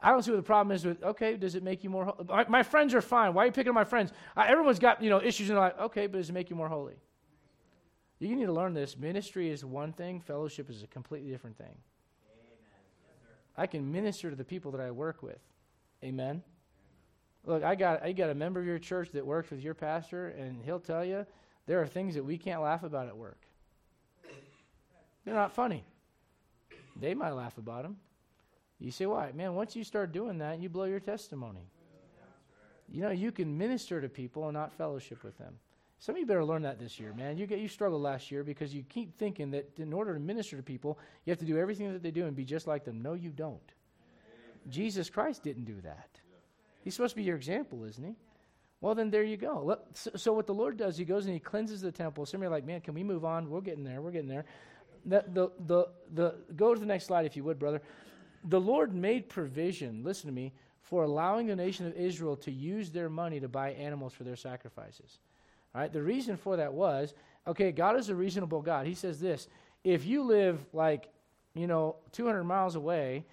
I 0.00 0.10
don't 0.10 0.22
see 0.22 0.30
what 0.30 0.38
the 0.38 0.42
problem 0.42 0.74
is 0.74 0.84
with, 0.84 1.02
okay, 1.02 1.36
does 1.36 1.54
it 1.54 1.62
make 1.62 1.84
you 1.84 1.90
more 1.90 2.06
holy? 2.06 2.26
My, 2.28 2.46
my, 2.48 2.62
friends 2.62 2.94
are 2.94 3.00
fine. 3.00 3.34
Why 3.34 3.44
are 3.44 3.46
you 3.46 3.52
picking 3.52 3.68
on 3.68 3.74
my 3.74 3.84
friends? 3.84 4.12
Uh, 4.36 4.44
everyone's 4.46 4.78
got, 4.78 5.02
you 5.02 5.10
know, 5.10 5.22
issues 5.22 5.48
in 5.48 5.54
their 5.54 5.64
life. 5.64 5.74
Okay, 5.80 6.06
but 6.06 6.18
does 6.18 6.28
it 6.28 6.32
make 6.32 6.50
you 6.50 6.56
more 6.56 6.68
holy? 6.68 6.94
You 8.18 8.36
need 8.36 8.46
to 8.46 8.52
learn 8.52 8.72
this. 8.72 8.96
Ministry 8.96 9.50
is 9.50 9.64
one 9.64 9.92
thing, 9.92 10.20
fellowship 10.20 10.70
is 10.70 10.82
a 10.84 10.86
completely 10.86 11.30
different 11.30 11.58
thing. 11.58 11.74
I 13.56 13.66
can 13.66 13.90
minister 13.90 14.30
to 14.30 14.36
the 14.36 14.44
people 14.44 14.70
that 14.72 14.80
I 14.80 14.92
work 14.92 15.22
with. 15.22 15.40
Amen. 16.04 16.42
Look, 17.44 17.64
I 17.64 17.74
got 17.74 18.02
I 18.02 18.12
got 18.12 18.30
a 18.30 18.34
member 18.34 18.60
of 18.60 18.66
your 18.66 18.78
church 18.78 19.10
that 19.12 19.26
works 19.26 19.50
with 19.50 19.60
your 19.60 19.74
pastor, 19.74 20.28
and 20.28 20.62
he'll 20.62 20.80
tell 20.80 21.04
you 21.04 21.26
there 21.66 21.80
are 21.82 21.86
things 21.86 22.14
that 22.14 22.24
we 22.24 22.38
can't 22.38 22.62
laugh 22.62 22.82
about 22.82 23.08
at 23.08 23.16
work. 23.16 23.40
They're 25.24 25.34
not 25.34 25.52
funny. 25.52 25.84
They 26.96 27.14
might 27.14 27.30
laugh 27.30 27.58
about 27.58 27.82
them. 27.82 27.96
You 28.78 28.90
say, 28.90 29.06
why? 29.06 29.30
Man, 29.32 29.54
once 29.54 29.76
you 29.76 29.84
start 29.84 30.12
doing 30.12 30.38
that, 30.38 30.60
you 30.60 30.68
blow 30.68 30.84
your 30.84 31.00
testimony. 31.00 31.70
You 32.88 33.02
know, 33.02 33.10
you 33.10 33.30
can 33.30 33.56
minister 33.56 34.00
to 34.00 34.08
people 34.08 34.44
and 34.44 34.54
not 34.54 34.72
fellowship 34.72 35.22
with 35.22 35.38
them. 35.38 35.54
Some 36.00 36.16
of 36.16 36.18
you 36.18 36.26
better 36.26 36.44
learn 36.44 36.62
that 36.62 36.80
this 36.80 36.98
year, 36.98 37.14
man. 37.14 37.38
You 37.38 37.46
get 37.46 37.60
you 37.60 37.68
struggled 37.68 38.02
last 38.02 38.32
year 38.32 38.42
because 38.42 38.74
you 38.74 38.82
keep 38.82 39.16
thinking 39.16 39.52
that 39.52 39.78
in 39.78 39.92
order 39.92 40.12
to 40.12 40.20
minister 40.20 40.56
to 40.56 40.62
people, 40.62 40.98
you 41.24 41.30
have 41.30 41.38
to 41.38 41.44
do 41.44 41.56
everything 41.56 41.92
that 41.92 42.02
they 42.02 42.10
do 42.10 42.26
and 42.26 42.34
be 42.34 42.44
just 42.44 42.66
like 42.66 42.84
them. 42.84 43.00
No, 43.00 43.12
you 43.14 43.30
don't. 43.30 43.72
Jesus 44.68 45.08
Christ 45.08 45.44
didn't 45.44 45.64
do 45.64 45.80
that. 45.82 46.20
He's 46.82 46.94
supposed 46.94 47.12
to 47.12 47.16
be 47.16 47.22
your 47.22 47.36
example, 47.36 47.84
isn't 47.84 48.04
he? 48.04 48.14
Well, 48.80 48.94
then 48.94 49.10
there 49.10 49.22
you 49.22 49.36
go. 49.36 49.78
So, 49.94 50.32
what 50.32 50.46
the 50.46 50.54
Lord 50.54 50.76
does, 50.76 50.98
He 50.98 51.04
goes 51.04 51.24
and 51.24 51.34
He 51.34 51.40
cleanses 51.40 51.80
the 51.80 51.92
temple. 51.92 52.26
Some 52.26 52.42
are 52.42 52.48
like, 52.48 52.66
man, 52.66 52.80
can 52.80 52.94
we 52.94 53.04
move 53.04 53.24
on? 53.24 53.48
We're 53.48 53.60
getting 53.60 53.84
there. 53.84 54.00
We're 54.02 54.10
getting 54.10 54.28
there 54.28 54.44
the, 55.04 55.24
the, 55.32 55.50
the, 55.66 55.88
the, 56.12 56.34
go 56.54 56.74
to 56.74 56.80
the 56.80 56.86
next 56.86 57.06
slide 57.06 57.26
if 57.26 57.36
you 57.36 57.44
would, 57.44 57.58
brother. 57.58 57.82
The 58.44 58.60
Lord 58.60 58.94
made 58.94 59.28
provision, 59.28 60.02
listen 60.04 60.28
to 60.28 60.34
me, 60.34 60.52
for 60.82 61.04
allowing 61.04 61.46
the 61.46 61.56
nation 61.56 61.86
of 61.86 61.94
Israel 61.94 62.36
to 62.38 62.50
use 62.50 62.90
their 62.90 63.08
money 63.08 63.40
to 63.40 63.48
buy 63.48 63.70
animals 63.70 64.12
for 64.12 64.24
their 64.24 64.36
sacrifices. 64.36 65.18
All 65.74 65.80
right, 65.80 65.92
the 65.92 66.02
reason 66.02 66.36
for 66.36 66.56
that 66.56 66.72
was 66.72 67.14
okay, 67.46 67.72
God 67.72 67.98
is 67.98 68.08
a 68.08 68.14
reasonable 68.14 68.62
God. 68.62 68.86
He 68.86 68.94
says 68.94 69.20
this 69.20 69.48
if 69.84 70.04
you 70.04 70.22
live 70.22 70.64
like, 70.72 71.08
you 71.54 71.66
know, 71.66 71.96
200 72.12 72.44
miles 72.44 72.74
away 72.74 73.24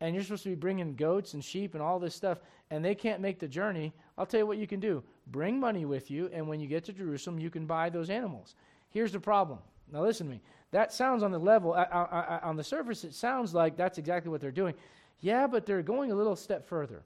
and 0.00 0.14
you're 0.14 0.22
supposed 0.22 0.44
to 0.44 0.50
be 0.50 0.54
bringing 0.54 0.94
goats 0.94 1.34
and 1.34 1.44
sheep 1.44 1.74
and 1.74 1.82
all 1.82 1.98
this 1.98 2.14
stuff, 2.14 2.38
and 2.70 2.84
they 2.84 2.94
can't 2.94 3.20
make 3.20 3.38
the 3.38 3.48
journey, 3.48 3.92
I'll 4.16 4.26
tell 4.26 4.40
you 4.40 4.46
what 4.46 4.58
you 4.58 4.66
can 4.66 4.80
do. 4.80 5.02
Bring 5.26 5.58
money 5.58 5.84
with 5.84 6.10
you, 6.10 6.30
and 6.32 6.46
when 6.46 6.60
you 6.60 6.66
get 6.66 6.84
to 6.84 6.92
Jerusalem, 6.92 7.38
you 7.38 7.50
can 7.50 7.66
buy 7.66 7.90
those 7.90 8.10
animals. 8.10 8.54
Here's 8.90 9.12
the 9.12 9.20
problem. 9.20 9.58
Now, 9.92 10.02
listen 10.02 10.26
to 10.26 10.32
me. 10.32 10.40
That 10.70 10.92
sounds 10.92 11.22
on 11.22 11.30
the 11.30 11.38
level, 11.38 11.72
uh, 11.72 11.86
uh, 11.90 12.06
uh, 12.10 12.40
on 12.42 12.56
the 12.56 12.64
surface, 12.64 13.04
it 13.04 13.14
sounds 13.14 13.54
like 13.54 13.76
that's 13.76 13.98
exactly 13.98 14.30
what 14.30 14.40
they're 14.40 14.50
doing. 14.50 14.74
Yeah, 15.20 15.46
but 15.46 15.66
they're 15.66 15.82
going 15.82 16.12
a 16.12 16.14
little 16.14 16.36
step 16.36 16.66
further. 16.68 17.02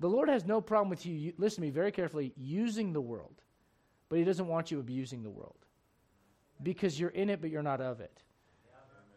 The 0.00 0.08
Lord 0.08 0.28
has 0.28 0.44
no 0.44 0.60
problem 0.60 0.90
with 0.90 1.06
you, 1.06 1.32
listen 1.38 1.56
to 1.56 1.60
me 1.62 1.70
very 1.70 1.90
carefully, 1.90 2.32
using 2.36 2.92
the 2.92 3.00
world, 3.00 3.34
but 4.08 4.18
He 4.18 4.24
doesn't 4.24 4.46
want 4.46 4.70
you 4.70 4.78
abusing 4.78 5.22
the 5.22 5.30
world 5.30 5.56
because 6.62 7.00
you're 7.00 7.10
in 7.10 7.30
it, 7.30 7.40
but 7.40 7.50
you're 7.50 7.62
not 7.62 7.80
of 7.80 8.00
it. 8.00 8.22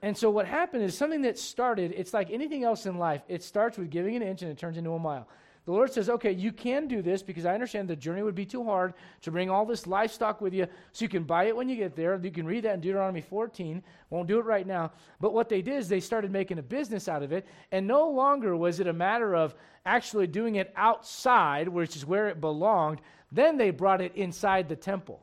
And 0.02 0.18
so 0.18 0.30
what 0.30 0.46
happened 0.46 0.84
is 0.84 0.98
something 0.98 1.24
that 1.24 1.38
started, 1.38 1.94
it's 1.96 2.14
like 2.14 2.32
anything 2.32 2.64
else 2.64 2.86
in 2.86 2.98
life, 2.98 3.22
it 3.28 3.44
starts 3.44 3.78
with 3.78 3.90
giving 3.90 4.16
an 4.16 4.22
inch 4.22 4.42
and 4.42 4.52
it 4.52 4.58
turns 4.58 4.78
into 4.78 4.92
a 4.92 5.00
mile. 5.00 5.28
The 5.66 5.76
Lord 5.76 5.94
says, 5.94 6.10
okay, 6.10 6.32
you 6.32 6.52
can 6.52 6.88
do 6.88 7.04
this 7.04 7.22
because 7.22 7.46
I 7.46 7.54
understand 7.54 7.88
the 7.88 7.96
journey 7.96 8.24
would 8.24 8.34
be 8.34 8.46
too 8.46 8.64
hard 8.64 8.96
to 9.22 9.30
bring 9.30 9.52
all 9.52 9.66
this 9.66 9.86
livestock 9.86 10.42
with 10.42 10.52
you 10.54 10.66
so 10.94 11.06
you 11.06 11.10
can 11.10 11.26
buy 11.26 11.44
it 11.44 11.56
when 11.56 11.70
you 11.70 11.76
get 11.76 11.96
there. 11.96 12.20
You 12.20 12.32
can 12.32 12.48
read 12.48 12.64
that 12.64 12.74
in 12.74 12.82
Deuteronomy 12.82 13.22
14. 13.22 13.84
Won't 14.10 14.28
do 14.28 14.40
it 14.40 14.46
right 14.46 14.66
now. 14.66 14.92
But 15.20 15.34
what 15.34 15.48
they 15.48 15.62
did 15.62 15.76
is 15.76 15.88
they 15.88 16.00
started 16.00 16.32
making 16.32 16.58
a 16.58 16.64
business 16.64 17.08
out 17.08 17.22
of 17.22 17.32
it. 17.32 17.46
And 17.72 17.86
no 17.86 18.10
longer 18.10 18.56
was 18.56 18.80
it 18.80 18.88
a 18.88 18.94
matter 18.94 19.36
of 19.36 19.54
actually 19.86 20.26
doing 20.26 20.56
it 20.56 20.74
outside, 20.76 21.68
which 21.68 21.96
is 21.96 22.04
where 22.04 22.30
it 22.30 22.42
belonged. 22.42 23.02
Then 23.32 23.58
they 23.58 23.70
brought 23.70 24.02
it 24.02 24.16
inside 24.16 24.70
the 24.70 24.76
temple. 24.76 25.22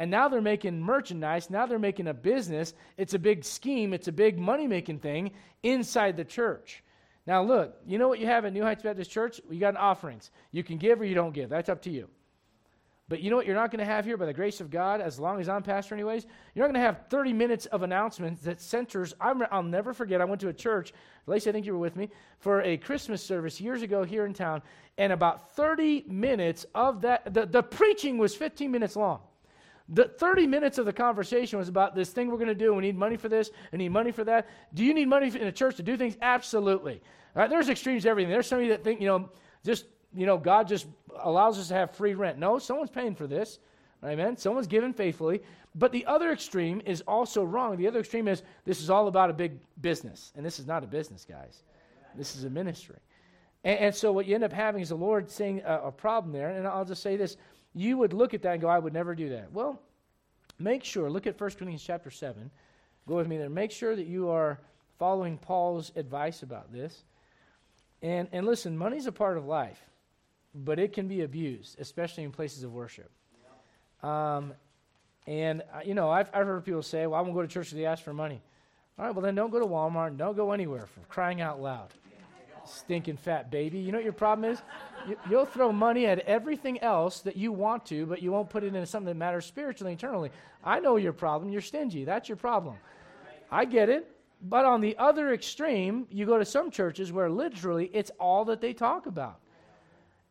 And 0.00 0.10
now 0.10 0.28
they're 0.28 0.40
making 0.40 0.80
merchandise. 0.80 1.50
Now 1.50 1.66
they're 1.66 1.78
making 1.78 2.08
a 2.08 2.14
business. 2.14 2.72
It's 2.96 3.12
a 3.12 3.18
big 3.18 3.44
scheme, 3.44 3.92
it's 3.92 4.08
a 4.08 4.12
big 4.12 4.38
money 4.38 4.66
making 4.66 5.00
thing 5.00 5.32
inside 5.62 6.16
the 6.16 6.24
church. 6.24 6.82
Now, 7.26 7.42
look, 7.42 7.76
you 7.86 7.98
know 7.98 8.08
what 8.08 8.18
you 8.18 8.24
have 8.24 8.46
at 8.46 8.54
New 8.54 8.62
Heights 8.62 8.82
Baptist 8.82 9.10
Church? 9.10 9.42
You 9.50 9.60
got 9.60 9.74
an 9.74 9.76
offerings. 9.76 10.30
You 10.52 10.64
can 10.64 10.78
give 10.78 11.02
or 11.02 11.04
you 11.04 11.14
don't 11.14 11.34
give. 11.34 11.50
That's 11.50 11.68
up 11.68 11.82
to 11.82 11.90
you. 11.90 12.08
But 13.10 13.20
you 13.20 13.28
know 13.28 13.36
what 13.36 13.44
you're 13.44 13.54
not 13.54 13.70
going 13.70 13.80
to 13.80 13.92
have 13.92 14.06
here 14.06 14.16
by 14.16 14.24
the 14.24 14.32
grace 14.32 14.62
of 14.62 14.70
God, 14.70 15.02
as 15.02 15.20
long 15.20 15.38
as 15.38 15.50
I'm 15.50 15.62
pastor, 15.62 15.94
anyways? 15.94 16.24
You're 16.54 16.64
not 16.66 16.72
going 16.72 16.80
to 16.80 16.86
have 16.86 17.08
30 17.10 17.34
minutes 17.34 17.66
of 17.66 17.82
announcements 17.82 18.40
that 18.44 18.62
centers. 18.62 19.12
i 19.20 19.32
will 19.32 19.62
never 19.62 19.92
forget, 19.92 20.22
I 20.22 20.24
went 20.24 20.40
to 20.40 20.48
a 20.48 20.54
church, 20.54 20.94
Lacey, 21.26 21.50
I 21.50 21.52
think 21.52 21.66
you 21.66 21.74
were 21.74 21.78
with 21.78 21.96
me, 21.96 22.08
for 22.38 22.62
a 22.62 22.78
Christmas 22.78 23.22
service 23.22 23.60
years 23.60 23.82
ago 23.82 24.02
here 24.02 24.24
in 24.24 24.32
town, 24.32 24.62
and 24.96 25.12
about 25.12 25.54
30 25.56 26.06
minutes 26.08 26.64
of 26.74 27.02
that, 27.02 27.34
the, 27.34 27.44
the 27.44 27.62
preaching 27.62 28.16
was 28.16 28.34
15 28.34 28.70
minutes 28.70 28.96
long. 28.96 29.20
The 29.90 30.04
30 30.04 30.46
minutes 30.46 30.78
of 30.78 30.86
the 30.86 30.92
conversation 30.92 31.58
was 31.58 31.68
about 31.68 31.94
this 31.94 32.10
thing 32.10 32.30
we're 32.30 32.36
going 32.36 32.48
to 32.48 32.54
do. 32.54 32.72
We 32.72 32.82
need 32.82 32.96
money 32.96 33.16
for 33.16 33.28
this. 33.28 33.50
We 33.72 33.78
need 33.78 33.90
money 33.90 34.12
for 34.12 34.24
that. 34.24 34.48
Do 34.72 34.84
you 34.84 34.94
need 34.94 35.08
money 35.08 35.28
in 35.28 35.48
a 35.48 35.52
church 35.52 35.76
to 35.76 35.82
do 35.82 35.96
things? 35.96 36.16
Absolutely. 36.22 37.00
All 37.34 37.42
right, 37.42 37.50
there's 37.50 37.68
extremes 37.68 38.06
everything. 38.06 38.30
There's 38.30 38.46
some 38.46 38.58
of 38.58 38.64
you 38.64 38.70
that 38.70 38.84
think, 38.84 39.00
you 39.00 39.06
know, 39.06 39.28
just 39.64 39.86
you 40.14 40.26
know, 40.26 40.38
God 40.38 40.66
just 40.68 40.86
allows 41.22 41.58
us 41.58 41.68
to 41.68 41.74
have 41.74 41.92
free 41.92 42.14
rent. 42.14 42.38
No, 42.38 42.58
someone's 42.58 42.90
paying 42.90 43.14
for 43.14 43.26
this. 43.26 43.58
Amen. 44.04 44.36
Someone's 44.36 44.66
given 44.66 44.92
faithfully. 44.92 45.42
But 45.74 45.92
the 45.92 46.04
other 46.06 46.32
extreme 46.32 46.82
is 46.84 47.02
also 47.02 47.44
wrong. 47.44 47.76
The 47.76 47.86
other 47.86 48.00
extreme 48.00 48.26
is 48.26 48.42
this 48.64 48.80
is 48.80 48.90
all 48.90 49.08
about 49.08 49.30
a 49.30 49.32
big 49.32 49.60
business. 49.80 50.32
And 50.36 50.44
this 50.44 50.58
is 50.58 50.66
not 50.66 50.82
a 50.82 50.86
business, 50.86 51.24
guys. 51.28 51.62
This 52.16 52.34
is 52.34 52.44
a 52.44 52.50
ministry. 52.50 52.96
And, 53.62 53.78
and 53.78 53.94
so 53.94 54.10
what 54.10 54.26
you 54.26 54.34
end 54.34 54.42
up 54.42 54.52
having 54.52 54.82
is 54.82 54.88
the 54.88 54.96
Lord 54.96 55.30
seeing 55.30 55.60
a, 55.60 55.82
a 55.84 55.92
problem 55.92 56.32
there. 56.32 56.48
And 56.50 56.66
I'll 56.66 56.84
just 56.84 57.02
say 57.02 57.16
this. 57.16 57.36
You 57.74 57.98
would 57.98 58.12
look 58.12 58.34
at 58.34 58.42
that 58.42 58.52
and 58.52 58.60
go, 58.60 58.68
I 58.68 58.78
would 58.78 58.92
never 58.92 59.14
do 59.14 59.30
that. 59.30 59.52
Well, 59.52 59.80
make 60.58 60.84
sure, 60.84 61.10
look 61.10 61.26
at 61.26 61.40
1 61.40 61.50
Corinthians 61.50 61.82
chapter 61.82 62.10
7. 62.10 62.50
Go 63.06 63.16
with 63.16 63.28
me 63.28 63.38
there. 63.38 63.48
Make 63.48 63.70
sure 63.70 63.94
that 63.96 64.06
you 64.06 64.28
are 64.28 64.58
following 64.98 65.38
Paul's 65.38 65.92
advice 65.96 66.42
about 66.42 66.72
this. 66.72 67.04
And, 68.02 68.28
and 68.32 68.46
listen, 68.46 68.76
money's 68.76 69.06
a 69.06 69.12
part 69.12 69.36
of 69.36 69.46
life 69.46 69.80
but 70.54 70.78
it 70.78 70.92
can 70.92 71.08
be 71.08 71.22
abused, 71.22 71.80
especially 71.80 72.24
in 72.24 72.32
places 72.32 72.62
of 72.62 72.72
worship. 72.72 73.10
Um, 74.02 74.54
and, 75.26 75.62
uh, 75.74 75.80
you 75.84 75.94
know, 75.94 76.10
I've, 76.10 76.30
I've 76.32 76.46
heard 76.46 76.64
people 76.64 76.82
say, 76.82 77.06
well, 77.06 77.18
I 77.18 77.22
won't 77.22 77.34
go 77.34 77.42
to 77.42 77.48
church 77.48 77.68
if 77.68 77.74
they 77.74 77.86
ask 77.86 78.02
for 78.02 78.14
money. 78.14 78.40
All 78.98 79.04
right, 79.04 79.14
well, 79.14 79.22
then 79.22 79.34
don't 79.34 79.50
go 79.50 79.60
to 79.60 79.66
Walmart 79.66 80.08
and 80.08 80.18
don't 80.18 80.36
go 80.36 80.52
anywhere 80.52 80.86
for 80.86 81.00
crying 81.08 81.40
out 81.40 81.60
loud. 81.60 81.88
Stinking 82.70 83.16
fat 83.16 83.50
baby. 83.50 83.78
You 83.78 83.92
know 83.92 83.98
what 83.98 84.04
your 84.04 84.12
problem 84.12 84.50
is? 84.50 84.62
You, 85.08 85.16
you'll 85.28 85.46
throw 85.46 85.72
money 85.72 86.06
at 86.06 86.20
everything 86.20 86.80
else 86.80 87.20
that 87.20 87.36
you 87.36 87.52
want 87.52 87.84
to, 87.86 88.06
but 88.06 88.22
you 88.22 88.30
won't 88.30 88.48
put 88.48 88.62
it 88.62 88.68
into 88.68 88.86
something 88.86 89.08
that 89.08 89.16
matters 89.16 89.44
spiritually, 89.44 89.92
internally. 89.92 90.30
I 90.62 90.78
know 90.78 90.96
your 90.96 91.12
problem. 91.12 91.50
You're 91.50 91.62
stingy. 91.62 92.04
That's 92.04 92.28
your 92.28 92.36
problem. 92.36 92.76
I 93.50 93.64
get 93.64 93.88
it. 93.88 94.08
But 94.42 94.64
on 94.64 94.80
the 94.80 94.96
other 94.98 95.34
extreme, 95.34 96.06
you 96.10 96.24
go 96.24 96.38
to 96.38 96.44
some 96.44 96.70
churches 96.70 97.12
where 97.12 97.28
literally 97.28 97.90
it's 97.92 98.10
all 98.18 98.44
that 98.46 98.60
they 98.60 98.72
talk 98.72 99.06
about. 99.06 99.40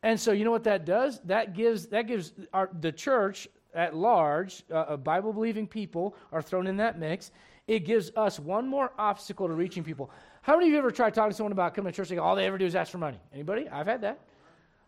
And 0.02 0.18
so 0.18 0.32
you 0.32 0.44
know 0.44 0.50
what 0.50 0.64
that 0.64 0.84
does? 0.84 1.20
That 1.24 1.54
gives 1.54 1.86
that 1.88 2.06
gives 2.06 2.32
our, 2.52 2.70
the 2.80 2.90
church 2.90 3.48
at 3.74 3.94
large, 3.94 4.64
uh, 4.72 4.96
Bible 4.96 5.32
believing 5.32 5.66
people 5.66 6.16
are 6.32 6.42
thrown 6.42 6.66
in 6.66 6.78
that 6.78 6.98
mix. 6.98 7.30
It 7.68 7.80
gives 7.80 8.10
us 8.16 8.40
one 8.40 8.66
more 8.66 8.92
obstacle 8.98 9.46
to 9.46 9.54
reaching 9.54 9.84
people. 9.84 10.10
How 10.50 10.56
many 10.56 10.66
of 10.66 10.72
you 10.72 10.78
ever 10.78 10.90
tried 10.90 11.14
talking 11.14 11.30
to 11.30 11.36
someone 11.36 11.52
about 11.52 11.74
coming 11.74 11.92
to 11.92 11.96
church? 11.96 12.10
Go, 12.10 12.20
all 12.20 12.34
they 12.34 12.44
ever 12.44 12.58
do 12.58 12.66
is 12.66 12.74
ask 12.74 12.90
for 12.90 12.98
money. 12.98 13.20
Anybody? 13.32 13.68
I've 13.68 13.86
had 13.86 14.00
that. 14.00 14.18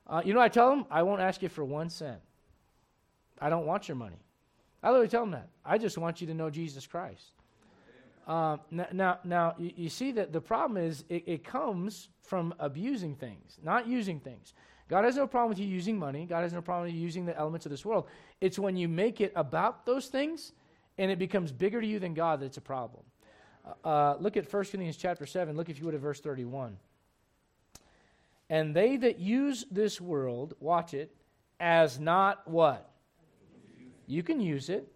Uh, 0.08 0.20
you 0.24 0.34
know, 0.34 0.40
I 0.40 0.48
tell 0.48 0.68
them, 0.68 0.86
I 0.90 1.04
won't 1.04 1.20
ask 1.20 1.40
you 1.40 1.48
for 1.48 1.64
one 1.64 1.88
cent. 1.88 2.18
I 3.40 3.48
don't 3.48 3.64
want 3.64 3.86
your 3.86 3.94
money. 3.94 4.16
I 4.82 4.88
literally 4.88 5.06
tell 5.06 5.20
them 5.20 5.30
that. 5.30 5.50
I 5.64 5.78
just 5.78 5.96
want 5.96 6.20
you 6.20 6.26
to 6.26 6.34
know 6.34 6.50
Jesus 6.50 6.84
Christ. 6.84 7.26
Uh, 8.26 8.56
now, 8.72 9.20
now, 9.22 9.54
you, 9.56 9.70
you, 9.76 9.88
see 9.88 10.10
that 10.10 10.32
the 10.32 10.40
problem 10.40 10.84
is 10.84 11.04
it, 11.08 11.22
it 11.28 11.44
comes 11.44 12.08
from 12.24 12.52
abusing 12.58 13.14
things, 13.14 13.56
not 13.62 13.86
using 13.86 14.18
things. 14.18 14.54
God 14.88 15.04
has 15.04 15.14
no 15.14 15.28
problem 15.28 15.50
with 15.50 15.60
you 15.60 15.66
using 15.68 15.96
money. 15.96 16.26
God 16.26 16.42
has 16.42 16.52
no 16.52 16.60
problem 16.60 16.86
with 16.86 16.94
you 16.96 17.00
using 17.00 17.24
the 17.24 17.38
elements 17.38 17.66
of 17.66 17.70
this 17.70 17.84
world. 17.84 18.08
It's 18.40 18.58
when 18.58 18.76
you 18.76 18.88
make 18.88 19.20
it 19.20 19.32
about 19.36 19.86
those 19.86 20.08
things 20.08 20.54
and 20.98 21.08
it 21.08 21.20
becomes 21.20 21.52
bigger 21.52 21.80
to 21.80 21.86
you 21.86 22.00
than 22.00 22.14
God 22.14 22.40
that 22.40 22.46
it's 22.46 22.56
a 22.56 22.60
problem. 22.60 23.04
Uh, 23.84 24.16
look 24.18 24.36
at 24.36 24.52
1 24.52 24.64
Corinthians 24.64 24.96
chapter 24.96 25.26
7. 25.26 25.56
Look, 25.56 25.68
if 25.68 25.78
you 25.78 25.86
would, 25.86 25.94
at 25.94 26.00
verse 26.00 26.20
31. 26.20 26.76
And 28.50 28.74
they 28.74 28.96
that 28.98 29.18
use 29.18 29.64
this 29.70 30.00
world, 30.00 30.54
watch 30.60 30.94
it, 30.94 31.14
as 31.60 31.98
not 31.98 32.46
what? 32.46 32.90
You 34.06 34.22
can 34.22 34.40
use 34.40 34.68
it. 34.68 34.92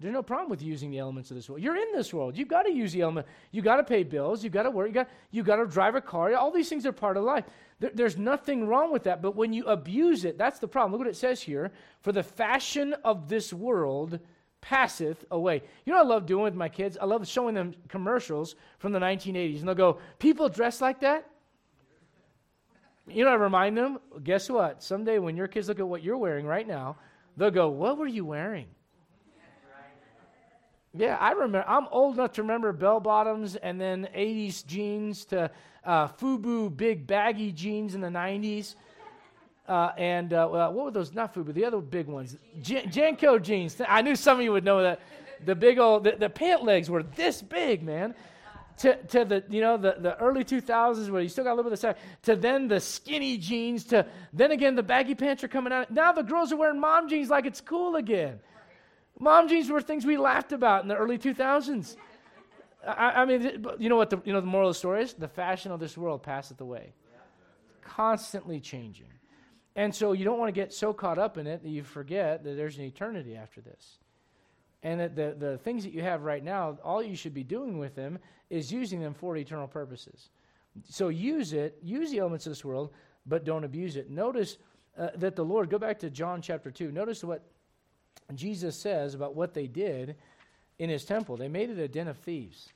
There's 0.00 0.14
no 0.14 0.22
problem 0.22 0.48
with 0.48 0.62
using 0.62 0.90
the 0.90 0.98
elements 0.98 1.30
of 1.30 1.36
this 1.36 1.48
world. 1.48 1.62
You're 1.62 1.76
in 1.76 1.92
this 1.92 2.14
world. 2.14 2.36
You've 2.36 2.48
got 2.48 2.62
to 2.62 2.72
use 2.72 2.92
the 2.92 3.02
element. 3.02 3.26
You've 3.50 3.66
got 3.66 3.76
to 3.76 3.84
pay 3.84 4.02
bills. 4.02 4.42
You've 4.42 4.52
got 4.52 4.62
to 4.62 4.70
work. 4.70 4.86
You've 4.86 4.94
got, 4.94 5.08
you 5.30 5.42
got 5.42 5.56
to 5.56 5.66
drive 5.66 5.94
a 5.94 6.00
car. 6.00 6.34
All 6.34 6.50
these 6.50 6.70
things 6.70 6.86
are 6.86 6.92
part 6.92 7.18
of 7.18 7.24
life. 7.24 7.44
There, 7.80 7.90
there's 7.92 8.16
nothing 8.16 8.66
wrong 8.66 8.92
with 8.92 9.02
that. 9.04 9.20
But 9.20 9.36
when 9.36 9.52
you 9.52 9.66
abuse 9.66 10.24
it, 10.24 10.38
that's 10.38 10.58
the 10.58 10.68
problem. 10.68 10.92
Look 10.92 11.00
what 11.00 11.08
it 11.08 11.16
says 11.16 11.42
here. 11.42 11.70
For 12.00 12.12
the 12.12 12.22
fashion 12.22 12.94
of 13.04 13.28
this 13.28 13.52
world 13.52 14.20
passeth 14.60 15.24
away. 15.30 15.62
You 15.84 15.92
know 15.92 15.98
I 15.98 16.04
love 16.04 16.26
doing 16.26 16.44
with 16.44 16.54
my 16.54 16.68
kids? 16.68 16.98
I 17.00 17.04
love 17.04 17.26
showing 17.26 17.54
them 17.54 17.74
commercials 17.88 18.56
from 18.78 18.92
the 18.92 18.98
1980s. 18.98 19.60
And 19.60 19.68
they'll 19.68 19.74
go, 19.74 19.98
people 20.18 20.48
dress 20.48 20.80
like 20.80 21.00
that? 21.00 21.26
You 23.08 23.24
know, 23.24 23.30
I 23.30 23.34
remind 23.34 23.76
them, 23.76 23.98
guess 24.22 24.48
what? 24.48 24.82
Someday 24.82 25.18
when 25.18 25.36
your 25.36 25.48
kids 25.48 25.68
look 25.68 25.80
at 25.80 25.88
what 25.88 26.02
you're 26.02 26.18
wearing 26.18 26.46
right 26.46 26.66
now, 26.66 26.96
they'll 27.36 27.50
go, 27.50 27.68
what 27.68 27.98
were 27.98 28.06
you 28.06 28.24
wearing? 28.24 28.66
Yeah, 30.92 31.16
I 31.20 31.32
remember. 31.32 31.64
I'm 31.68 31.86
old 31.92 32.14
enough 32.14 32.32
to 32.32 32.42
remember 32.42 32.72
bell 32.72 32.98
bottoms 32.98 33.54
and 33.56 33.80
then 33.80 34.08
80s 34.14 34.66
jeans 34.66 35.24
to 35.26 35.50
uh, 35.84 36.08
FUBU 36.08 36.76
big 36.76 37.06
baggy 37.06 37.52
jeans 37.52 37.94
in 37.94 38.00
the 38.00 38.08
90s. 38.08 38.74
Uh, 39.70 39.92
and 39.96 40.32
uh, 40.32 40.48
what 40.48 40.74
were 40.74 40.90
those? 40.90 41.14
Not 41.14 41.32
FUBU, 41.32 41.54
the 41.54 41.64
other 41.64 41.78
big 41.78 42.08
ones. 42.08 42.36
J- 42.60 42.82
JNCO 42.82 43.40
jeans. 43.40 43.80
I 43.88 44.02
knew 44.02 44.16
some 44.16 44.38
of 44.38 44.44
you 44.44 44.50
would 44.52 44.64
know 44.64 44.82
that. 44.82 45.00
The 45.44 45.54
big 45.54 45.78
old, 45.78 46.04
the, 46.04 46.16
the 46.18 46.28
pant 46.28 46.64
legs 46.64 46.90
were 46.90 47.02
this 47.02 47.40
big, 47.40 47.82
man. 47.82 48.14
To, 48.78 48.96
to 48.96 49.24
the 49.24 49.44
you 49.50 49.60
know 49.60 49.76
the, 49.76 49.96
the 49.98 50.16
early 50.18 50.42
2000s 50.42 51.10
where 51.10 51.20
you 51.20 51.28
still 51.28 51.44
got 51.44 51.50
a 51.50 51.54
little 51.54 51.70
bit 51.70 51.74
of 51.74 51.78
size 51.80 51.96
to 52.22 52.34
then 52.34 52.66
the 52.66 52.80
skinny 52.80 53.36
jeans 53.36 53.84
to 53.86 54.06
then 54.32 54.52
again 54.52 54.74
the 54.74 54.82
baggy 54.82 55.14
pants 55.14 55.44
are 55.44 55.48
coming 55.48 55.70
out 55.70 55.90
now 55.90 56.12
the 56.12 56.22
girls 56.22 56.50
are 56.50 56.56
wearing 56.56 56.80
mom 56.80 57.06
jeans 57.06 57.28
like 57.28 57.44
it's 57.44 57.60
cool 57.60 57.96
again 57.96 58.40
Mom 59.20 59.48
jeans 59.48 59.70
were 59.70 59.82
things 59.82 60.06
we 60.06 60.16
laughed 60.16 60.52
about 60.52 60.82
in 60.82 60.88
the 60.88 60.96
early 60.96 61.18
2000s. 61.18 61.96
I, 62.86 63.10
I 63.10 63.24
mean, 63.26 63.66
you 63.78 63.90
know 63.90 63.96
what 63.96 64.08
the, 64.08 64.20
you 64.24 64.32
know 64.32 64.40
the 64.40 64.46
moral 64.46 64.70
of 64.70 64.74
the 64.74 64.78
story 64.78 65.02
is? 65.02 65.12
The 65.12 65.28
fashion 65.28 65.70
of 65.70 65.78
this 65.78 65.96
world 65.96 66.22
passeth 66.22 66.58
away. 66.62 66.94
Constantly 67.82 68.60
changing. 68.60 69.12
And 69.80 69.94
so 69.94 70.12
you 70.12 70.26
don't 70.26 70.38
want 70.38 70.54
to 70.54 70.60
get 70.60 70.74
so 70.74 70.92
caught 70.92 71.18
up 71.18 71.38
in 71.38 71.46
it 71.46 71.62
that 71.62 71.70
you 71.70 71.82
forget 71.82 72.44
that 72.44 72.54
there's 72.54 72.76
an 72.76 72.84
eternity 72.84 73.34
after 73.34 73.62
this. 73.62 73.96
And 74.82 75.00
that 75.00 75.16
the, 75.16 75.34
the 75.38 75.56
things 75.56 75.84
that 75.84 75.94
you 75.94 76.02
have 76.02 76.22
right 76.22 76.44
now, 76.44 76.76
all 76.84 77.02
you 77.02 77.16
should 77.16 77.32
be 77.32 77.44
doing 77.44 77.78
with 77.78 77.94
them 77.94 78.18
is 78.50 78.70
using 78.70 79.00
them 79.00 79.14
for 79.14 79.38
eternal 79.38 79.66
purposes. 79.66 80.28
So 80.86 81.08
use 81.08 81.54
it, 81.54 81.78
use 81.82 82.10
the 82.10 82.18
elements 82.18 82.44
of 82.44 82.50
this 82.50 82.62
world, 82.62 82.90
but 83.24 83.46
don't 83.46 83.64
abuse 83.64 83.96
it. 83.96 84.10
Notice 84.10 84.58
uh, 84.98 85.08
that 85.16 85.34
the 85.34 85.46
Lord, 85.46 85.70
go 85.70 85.78
back 85.78 85.98
to 86.00 86.10
John 86.10 86.42
chapter 86.42 86.70
2, 86.70 86.92
notice 86.92 87.24
what 87.24 87.42
Jesus 88.34 88.76
says 88.76 89.14
about 89.14 89.34
what 89.34 89.54
they 89.54 89.66
did 89.66 90.16
in 90.78 90.90
his 90.90 91.06
temple. 91.06 91.38
They 91.38 91.48
made 91.48 91.70
it 91.70 91.78
a 91.78 91.88
den 91.88 92.08
of 92.08 92.18
thieves. 92.18 92.68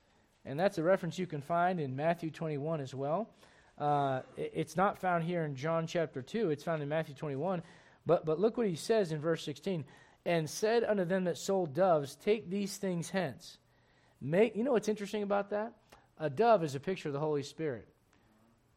And 0.47 0.59
that's 0.59 0.79
a 0.79 0.83
reference 0.83 1.19
you 1.19 1.27
can 1.27 1.43
find 1.43 1.81
in 1.81 1.95
Matthew 1.95 2.31
21 2.31 2.81
as 2.81 2.95
well. 2.95 3.29
Uh, 3.79 4.21
it's 4.37 4.77
not 4.77 4.99
found 4.99 5.25
here 5.25 5.45
in 5.45 5.57
John 5.57 5.87
chapter 5.87 6.23
2, 6.23 6.51
it's 6.51 6.63
found 6.63 6.83
in 6.83 6.89
Matthew 6.89 7.15
21. 7.15 7.63
But, 8.07 8.25
but 8.25 8.39
look 8.39 8.57
what 8.57 8.67
he 8.67 8.77
says 8.77 9.13
in 9.13 9.21
verse 9.21 9.45
16 9.45 9.85
and 10.27 10.49
said 10.49 10.85
unto 10.85 11.05
them 11.05 11.25
that 11.25 11.39
sold 11.39 11.75
doves, 11.75 12.17
Take 12.17 12.51
these 12.51 12.77
things 12.77 13.11
hence. 13.11 13.59
Make, 14.21 14.57
you 14.57 14.65
know 14.65 14.73
what's 14.73 14.89
interesting 14.89 15.23
about 15.23 15.51
that? 15.51 15.73
A 16.19 16.31
dove 16.31 16.63
is 16.63 16.75
a 16.75 16.81
picture 16.81 17.09
of 17.09 17.13
the 17.13 17.21
Holy 17.21 17.43
Spirit. 17.43 17.89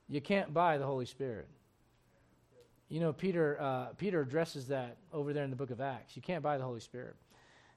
You 0.09 0.21
can't 0.21 0.53
buy 0.53 0.77
the 0.77 0.85
Holy 0.85 1.05
Spirit. 1.05 1.47
You 2.89 3.01
know, 3.01 3.13
Peter, 3.13 3.57
uh, 3.59 3.85
Peter 3.97 4.21
addresses 4.21 4.67
that 4.67 4.97
over 5.13 5.33
there 5.33 5.43
in 5.43 5.49
the 5.49 5.55
book 5.55 5.71
of 5.71 5.81
Acts. 5.81 6.15
You 6.15 6.21
can't 6.21 6.41
buy 6.41 6.57
the 6.57 6.63
Holy 6.63 6.79
Spirit. 6.79 7.15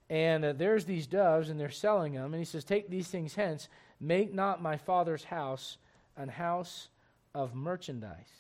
And 0.09 0.45
uh, 0.45 0.53
there's 0.53 0.85
these 0.85 1.07
doves, 1.07 1.51
and 1.51 1.59
they're 1.59 1.71
selling 1.71 2.15
them. 2.15 2.33
And 2.33 2.41
he 2.41 2.45
says, 2.45 2.65
Take 2.65 2.89
these 2.89 3.09
things 3.09 3.35
hence. 3.35 3.69
Make 4.01 4.33
not 4.33 4.63
my 4.63 4.77
father's 4.77 5.25
house 5.25 5.79
an 6.17 6.29
house 6.29 6.89
of 7.35 7.55
merchandise. 7.55 8.33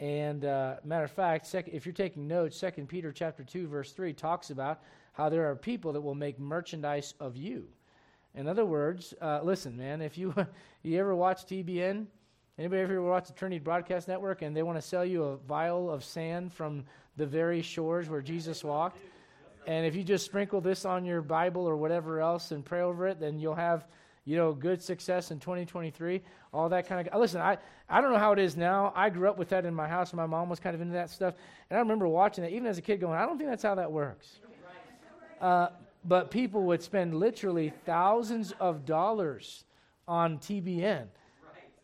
And 0.00 0.44
uh, 0.44 0.76
matter 0.84 1.04
of 1.04 1.10
fact, 1.10 1.46
sec- 1.46 1.68
if 1.68 1.84
you're 1.84 1.92
taking 1.92 2.28
notes, 2.28 2.56
Second 2.56 2.88
Peter 2.88 3.12
chapter 3.12 3.42
2, 3.42 3.66
verse 3.66 3.92
3 3.92 4.12
talks 4.12 4.50
about 4.50 4.80
how 5.12 5.28
there 5.28 5.50
are 5.50 5.56
people 5.56 5.92
that 5.92 6.00
will 6.00 6.14
make 6.14 6.38
merchandise 6.38 7.14
of 7.18 7.36
you. 7.36 7.66
In 8.34 8.46
other 8.46 8.64
words, 8.64 9.14
uh, 9.20 9.40
listen, 9.42 9.76
man, 9.76 10.00
if 10.00 10.16
you, 10.16 10.34
you 10.82 10.98
ever 10.98 11.14
watch 11.14 11.46
TBN, 11.46 12.06
Anybody 12.58 12.82
ever 12.82 13.00
watch 13.00 13.28
the 13.28 13.34
Trinity 13.34 13.60
Broadcast 13.60 14.08
Network 14.08 14.42
and 14.42 14.56
they 14.56 14.64
want 14.64 14.78
to 14.78 14.82
sell 14.82 15.04
you 15.04 15.22
a 15.22 15.36
vial 15.36 15.88
of 15.88 16.02
sand 16.02 16.52
from 16.52 16.84
the 17.16 17.24
very 17.24 17.62
shores 17.62 18.08
where 18.08 18.20
Jesus 18.20 18.64
walked? 18.64 18.98
And 19.68 19.86
if 19.86 19.94
you 19.94 20.02
just 20.02 20.24
sprinkle 20.24 20.60
this 20.60 20.84
on 20.84 21.04
your 21.04 21.22
Bible 21.22 21.68
or 21.68 21.76
whatever 21.76 22.20
else 22.20 22.50
and 22.50 22.64
pray 22.64 22.80
over 22.80 23.06
it, 23.06 23.20
then 23.20 23.38
you'll 23.38 23.54
have 23.54 23.86
you 24.28 24.36
know, 24.36 24.52
good 24.52 24.82
success 24.82 25.30
in 25.30 25.40
2023, 25.40 26.20
all 26.52 26.68
that 26.68 26.86
kind 26.86 27.08
of. 27.08 27.18
Listen, 27.18 27.40
I, 27.40 27.56
I 27.88 28.02
don't 28.02 28.12
know 28.12 28.18
how 28.18 28.32
it 28.32 28.38
is 28.38 28.58
now. 28.58 28.92
I 28.94 29.08
grew 29.08 29.26
up 29.26 29.38
with 29.38 29.48
that 29.48 29.64
in 29.64 29.74
my 29.74 29.88
house. 29.88 30.12
My 30.12 30.26
mom 30.26 30.50
was 30.50 30.60
kind 30.60 30.74
of 30.74 30.82
into 30.82 30.92
that 30.92 31.08
stuff. 31.08 31.34
And 31.70 31.78
I 31.78 31.80
remember 31.80 32.06
watching 32.06 32.44
that, 32.44 32.52
even 32.52 32.66
as 32.66 32.76
a 32.76 32.82
kid, 32.82 33.00
going, 33.00 33.18
I 33.18 33.24
don't 33.24 33.38
think 33.38 33.48
that's 33.48 33.62
how 33.62 33.74
that 33.76 33.90
works. 33.90 34.40
Uh, 35.40 35.68
but 36.04 36.30
people 36.30 36.64
would 36.64 36.82
spend 36.82 37.14
literally 37.14 37.72
thousands 37.86 38.52
of 38.60 38.84
dollars 38.84 39.64
on 40.06 40.36
TBN. 40.40 41.06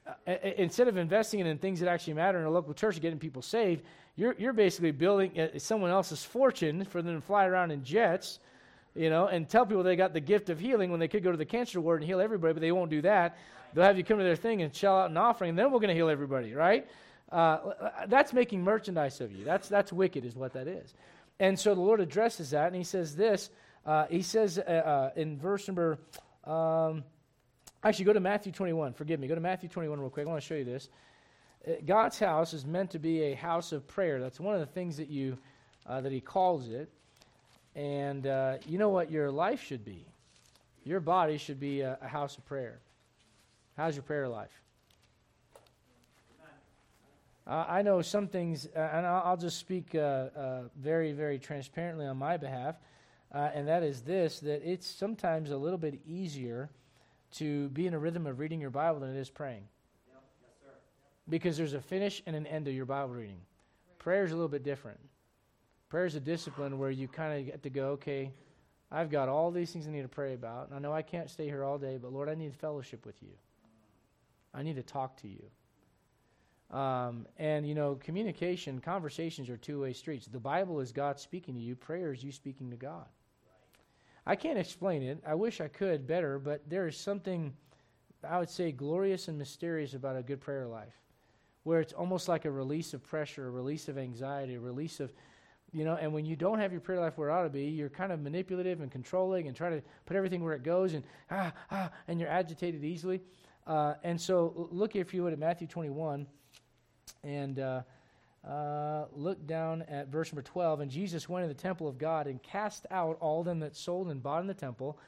Uh, 0.07 0.33
instead 0.59 0.87
of 0.87 0.99
investing 0.99 1.41
in 1.41 1.57
things 1.57 1.81
that 1.81 1.89
actually 1.89 2.13
matter 2.13 2.39
in 2.39 2.45
a 2.45 2.51
local 2.51 2.75
church 2.75 2.97
and 2.97 3.03
getting 3.03 3.19
people 3.19 3.41
saved, 3.41 3.83
you're, 4.17 4.35
you're 4.39 4.53
basically 4.53 4.91
building 4.91 5.41
uh, 5.41 5.59
someone 5.59 5.91
else's 5.91 6.23
fortune 6.23 6.85
for 6.85 7.01
them 7.01 7.15
to 7.15 7.23
fly 7.23 7.47
around 7.47 7.71
in 7.71 7.83
jets, 7.83 8.39
you 8.95 9.11
know, 9.11 9.27
and 9.27 9.49
tell 9.49 9.67
people 9.67 9.83
they 9.83 9.97
got 9.97 10.13
the 10.13 10.21
gift 10.21 10.51
of 10.51 10.61
healing 10.61 10.91
when 10.91 11.01
they 11.01 11.09
could 11.09 11.25
go 11.25 11.31
to 11.31 11.37
the 11.37 11.45
cancer 11.45 11.81
ward 11.81 12.01
and 12.01 12.09
heal 12.09 12.21
everybody, 12.21 12.55
but 12.55 12.61
they 12.61 12.73
won't 12.73 12.91
do 12.91 13.03
that. 13.03 13.37
They'll 13.73 13.85
have 13.85 13.99
you 13.99 14.05
come 14.05 14.19
to 14.19 14.25
their 14.25 14.37
thing 14.37 14.63
and 14.63 14.75
shell 14.75 14.97
out 14.97 15.11
an 15.11 15.17
offering, 15.17 15.51
and 15.51 15.59
then 15.59 15.73
we're 15.73 15.81
going 15.81 15.89
to 15.89 15.95
heal 15.95 16.09
everybody, 16.09 16.55
right? 16.55 16.87
Uh, 17.31 17.59
that's 18.07 18.33
making 18.33 18.63
merchandise 18.63 19.21
of 19.21 19.33
you. 19.33 19.45
That's, 19.45 19.69
that's 19.69 19.93
wicked, 19.93 20.25
is 20.25 20.37
what 20.37 20.53
that 20.53 20.69
is. 20.69 20.95
And 21.41 21.59
so 21.59 21.75
the 21.75 21.81
Lord 21.81 22.01
addresses 22.01 22.51
that, 22.51 22.69
and 22.69 22.77
He 22.77 22.85
says 22.85 23.17
this. 23.17 23.51
Uh, 23.85 24.07
he 24.07 24.23
says 24.23 24.59
uh, 24.59 24.63
uh, 24.63 25.11
in 25.15 25.39
verse 25.39 25.69
number, 25.69 25.99
um, 26.45 27.05
actually, 27.83 28.05
go 28.07 28.13
to 28.13 28.21
Matthew 28.21 28.53
21. 28.53 28.95
Forgive 28.95 29.21
me. 29.21 29.29
Go 29.29 29.35
to 29.35 29.41
Matthew 29.41 29.69
21 29.69 30.01
real 30.01 30.11
quick. 30.11 30.27
I 30.27 30.31
want 30.31 30.41
to 30.41 30.47
show 30.47 30.55
you 30.55 30.65
this. 30.65 30.89
Uh, 31.67 31.73
God's 31.85 32.19
house 32.19 32.55
is 32.55 32.65
meant 32.65 32.93
to 32.93 32.99
be 32.99 33.23
a 33.25 33.35
house 33.35 33.73
of 33.73 33.87
prayer. 33.87 34.21
That's 34.21 34.41
one 34.41 34.55
of 34.55 34.61
the 34.61 34.67
things 34.67 34.97
that 34.97 35.09
you 35.09 35.37
uh, 35.87 36.01
that 36.01 36.13
He 36.13 36.21
calls 36.21 36.69
it. 36.69 36.91
And 37.75 38.27
uh, 38.27 38.57
you 38.67 38.79
know 38.79 38.89
what 38.89 39.11
your 39.11 39.31
life 39.31 39.63
should 39.63 39.85
be. 39.85 40.07
Your 40.85 41.01
body 41.01 41.39
should 41.39 41.59
be 41.59 41.81
a, 41.81 41.99
a 42.01 42.09
house 42.09 42.39
of 42.39 42.45
prayer. 42.45 42.79
How's 43.77 43.97
your 43.97 44.03
prayer 44.03 44.29
life? 44.29 44.61
Uh, 47.47 47.65
I 47.69 47.83
know 47.83 48.01
some 48.01 48.29
things, 48.29 48.67
uh, 48.75 48.79
and 48.79 49.05
I'll, 49.05 49.23
I'll, 49.25 49.37
just 49.37 49.59
speak 49.59 49.91
very, 49.93 51.13
very 51.13 51.39
transparently 51.39 52.07
on 52.07 52.17
my 52.17 52.39
behalf, 52.39 52.77
and 53.33 53.69
that 53.69 53.83
is 53.83 54.01
this: 54.01 54.41
that 54.41 54.67
it's 54.67 54.87
sometimes 54.87 55.51
a 55.51 55.57
little 55.57 55.77
bit 55.77 56.01
easier 56.07 56.71
to 57.33 57.69
be 57.71 57.87
in 57.87 57.93
a 57.93 57.99
rhythm 57.99 58.27
of 58.27 58.39
reading 58.39 58.61
your 58.63 58.71
Bible 58.71 59.01
than 59.01 59.15
it 59.15 59.19
is 59.19 59.29
praying 59.29 59.65
because 61.29 61.57
there's 61.57 61.75
a 61.75 61.81
finish 61.81 62.23
and 62.27 62.37
an 62.37 62.47
end 62.47 62.67
to 62.67 62.73
your 62.73 62.85
Bible 62.85 63.15
reading. 63.15 63.41
Prayer 63.99 64.25
is 64.25 64.33
a 64.33 64.35
little 64.35 64.49
bit 64.49 64.63
different. 64.63 65.01
Prayer 65.89 66.07
is 66.07 66.15
a 66.15 66.21
discipline 66.21 66.79
where 66.79 66.91
you 66.91 67.09
kind 67.09 67.39
of 67.39 67.47
get 67.47 67.63
to 67.63 67.71
go, 67.71 67.89
okay, 67.91 68.33
I've 68.91 69.11
got 69.11 69.29
all 69.29 69.51
these 69.51 69.73
things 69.73 69.87
I 69.87 69.91
need 69.91 70.03
to 70.03 70.09
pray 70.09 70.35
about. 70.35 70.69
And 70.69 70.77
I 70.77 70.79
know 70.79 70.93
I 70.93 71.03
can't 71.03 71.31
stay 71.31 71.47
here 71.47 71.65
all 71.65 71.79
day, 71.79 71.99
but 72.01 72.13
Lord, 72.13 72.29
I 72.29 72.35
need 72.35 72.55
fellowship 72.55 73.07
with 73.07 73.23
you. 73.23 73.33
I 74.53 74.63
need 74.63 74.77
to 74.77 74.83
talk 74.83 75.17
to 75.23 75.29
you. 75.29 76.77
Um, 76.77 77.27
and, 77.39 77.67
you 77.69 77.75
know, 77.75 77.97
communication, 77.97 78.81
conversations 78.81 79.49
are 79.51 79.57
two 79.57 79.83
way 79.83 79.93
streets. 79.93 80.27
The 80.27 80.41
Bible 80.41 80.81
is 80.81 80.93
God 80.93 81.21
speaking 81.21 81.55
to 81.55 81.61
you, 81.61 81.77
prayer 81.77 82.13
is 82.13 82.25
you 82.25 82.33
speaking 82.33 82.71
to 82.71 82.77
God. 82.77 83.07
I 84.27 84.37
can't 84.37 84.59
explain 84.59 85.03
it. 85.03 85.23
I 85.27 85.35
wish 85.35 85.61
I 85.61 85.69
could 85.69 86.07
better, 86.07 86.39
but 86.39 86.69
there 86.69 86.87
is 86.87 86.97
something, 86.97 87.53
I 88.29 88.39
would 88.39 88.49
say, 88.49 88.73
glorious 88.73 89.29
and 89.29 89.37
mysterious 89.37 89.95
about 89.95 90.17
a 90.17 90.23
good 90.23 90.41
prayer 90.41 90.67
life 90.67 90.95
where 91.65 91.81
it's 91.81 91.93
almost 91.93 92.29
like 92.29 92.45
a 92.45 92.51
release 92.51 92.95
of 92.95 93.03
pressure, 93.03 93.49
a 93.49 93.51
release 93.51 93.89
of 93.89 93.99
anxiety, 93.99 94.55
a 94.55 94.61
release 94.61 95.01
of, 95.01 95.13
you 95.75 95.85
know, 95.85 95.97
and 96.01 96.13
when 96.13 96.25
you 96.25 96.37
don't 96.37 96.61
have 96.61 96.71
your 96.71 96.81
prayer 96.81 97.01
life 97.01 97.19
where 97.19 97.29
it 97.29 97.33
ought 97.33 97.43
to 97.43 97.51
be, 97.51 97.65
you're 97.65 97.89
kind 97.89 98.13
of 98.13 98.21
manipulative 98.21 98.81
and 98.81 98.93
controlling 98.93 99.49
and 99.49 99.57
trying 99.57 99.73
to 99.73 99.83
put 100.07 100.17
everything 100.17 100.43
where 100.45 100.55
it 100.55 100.63
goes 100.63 100.95
and 100.95 101.05
ah, 101.33 101.53
ah, 101.71 101.91
and 102.07 102.21
you're 102.21 102.29
agitated 102.29 102.85
easily. 102.85 103.21
Uh, 103.67 103.95
and 104.05 104.21
so 104.21 104.69
look, 104.71 104.95
if 104.95 105.13
you 105.13 105.25
would, 105.25 105.33
at 105.33 105.39
Matthew 105.39 105.67
21 105.67 106.27
and 107.25 107.59
uh, 107.59 107.83
uh, 108.47 109.07
look 109.13 109.45
down 109.47 109.83
at 109.83 110.09
verse 110.09 110.33
number 110.33 110.43
12. 110.43 110.81
And 110.81 110.91
Jesus 110.91 111.29
went 111.29 111.43
in 111.43 111.49
the 111.49 111.55
temple 111.55 111.89
of 111.89 111.99
God 111.99 112.29
and 112.29 112.41
cast 112.41 112.87
out 112.93 113.17
all 113.21 113.43
them 113.43 113.59
that 113.61 113.75
sold 113.75 114.09
and 114.09 114.23
bought 114.23 114.43
in 114.43 114.47
the 114.47 114.55
temple 114.55 114.99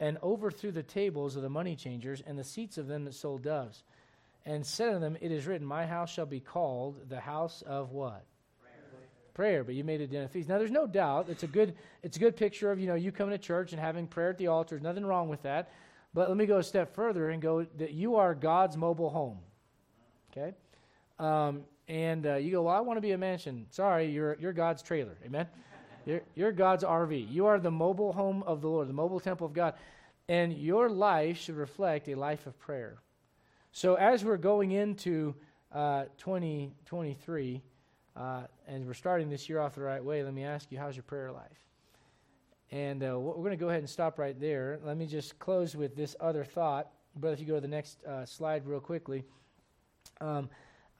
and 0.00 0.18
overthrew 0.24 0.72
the 0.72 0.82
tables 0.82 1.36
of 1.36 1.42
the 1.42 1.48
money 1.48 1.76
changers 1.76 2.20
and 2.26 2.36
the 2.36 2.44
seats 2.44 2.78
of 2.78 2.88
them 2.88 3.04
that 3.04 3.14
sold 3.14 3.42
doves 3.42 3.84
and 4.44 4.66
said 4.66 4.88
unto 4.88 5.00
them, 5.00 5.16
It 5.20 5.30
is 5.30 5.46
written, 5.46 5.66
My 5.66 5.86
house 5.86 6.12
shall 6.12 6.26
be 6.26 6.40
called 6.40 7.08
the 7.08 7.20
house 7.20 7.62
of 7.62 7.92
what? 7.92 8.24
Prayer. 9.36 9.64
but 9.64 9.74
you 9.74 9.84
made 9.84 10.00
it 10.00 10.14
of 10.14 10.30
thieves. 10.30 10.48
Now, 10.48 10.56
there's 10.56 10.70
no 10.70 10.86
doubt 10.86 11.28
it's 11.28 11.42
a 11.42 11.46
good 11.46 11.74
it's 12.02 12.16
a 12.16 12.20
good 12.20 12.36
picture 12.36 12.72
of 12.72 12.80
you 12.80 12.86
know 12.86 12.94
you 12.94 13.12
coming 13.12 13.32
to 13.32 13.38
church 13.38 13.72
and 13.72 13.80
having 13.80 14.06
prayer 14.06 14.30
at 14.30 14.38
the 14.38 14.46
altar. 14.46 14.76
There's 14.76 14.82
nothing 14.82 15.04
wrong 15.04 15.28
with 15.28 15.42
that. 15.42 15.70
But 16.14 16.30
let 16.30 16.38
me 16.38 16.46
go 16.46 16.56
a 16.56 16.62
step 16.62 16.94
further 16.94 17.28
and 17.28 17.42
go 17.42 17.66
that 17.76 17.92
you 17.92 18.16
are 18.16 18.34
God's 18.34 18.78
mobile 18.78 19.10
home. 19.10 19.36
Okay, 20.32 20.54
um, 21.18 21.64
and 21.86 22.26
uh, 22.26 22.36
you 22.36 22.50
go, 22.50 22.62
well, 22.62 22.74
I 22.74 22.80
want 22.80 22.96
to 22.96 23.02
be 23.02 23.10
a 23.10 23.18
mansion. 23.18 23.66
Sorry, 23.68 24.10
you're 24.10 24.38
you're 24.40 24.54
God's 24.54 24.80
trailer. 24.80 25.18
Amen. 25.26 25.46
You're, 26.06 26.22
you're 26.34 26.52
God's 26.52 26.82
RV. 26.82 27.30
You 27.30 27.44
are 27.44 27.60
the 27.60 27.70
mobile 27.70 28.14
home 28.14 28.42
of 28.44 28.62
the 28.62 28.68
Lord, 28.68 28.88
the 28.88 28.94
mobile 28.94 29.20
temple 29.20 29.46
of 29.46 29.52
God, 29.52 29.74
and 30.30 30.56
your 30.56 30.88
life 30.88 31.36
should 31.36 31.56
reflect 31.56 32.08
a 32.08 32.14
life 32.14 32.46
of 32.46 32.58
prayer. 32.58 33.02
So 33.72 33.96
as 33.96 34.24
we're 34.24 34.38
going 34.38 34.72
into 34.72 35.34
uh, 35.72 36.04
2023, 36.16 37.60
uh, 38.16 38.42
and 38.66 38.86
we're 38.86 38.94
starting 38.94 39.30
this 39.30 39.48
year 39.48 39.60
off 39.60 39.74
the 39.74 39.82
right 39.82 40.02
way, 40.02 40.22
let 40.22 40.34
me 40.34 40.44
ask 40.44 40.70
you, 40.72 40.78
how's 40.78 40.96
your 40.96 41.04
prayer 41.04 41.30
life? 41.30 41.64
And 42.72 43.02
uh, 43.02 43.18
we're 43.18 43.34
going 43.34 43.50
to 43.50 43.56
go 43.56 43.68
ahead 43.68 43.80
and 43.80 43.88
stop 43.88 44.18
right 44.18 44.38
there. 44.40 44.80
Let 44.84 44.96
me 44.96 45.06
just 45.06 45.38
close 45.38 45.76
with 45.76 45.94
this 45.94 46.16
other 46.20 46.44
thought. 46.44 46.88
Brother, 47.14 47.34
if 47.34 47.40
you 47.40 47.46
go 47.46 47.54
to 47.54 47.60
the 47.60 47.68
next 47.68 48.02
uh, 48.04 48.26
slide 48.26 48.66
real 48.66 48.80
quickly, 48.80 49.24
um, 50.20 50.50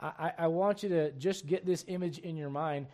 I, 0.00 0.32
I, 0.38 0.46
want 0.46 0.82
you 0.82 0.88
to 0.90 1.10
just 1.12 1.46
get 1.46 1.64
this 1.64 1.84
image 1.88 2.18
in 2.18 2.36
your 2.36 2.50
mind. 2.50 2.86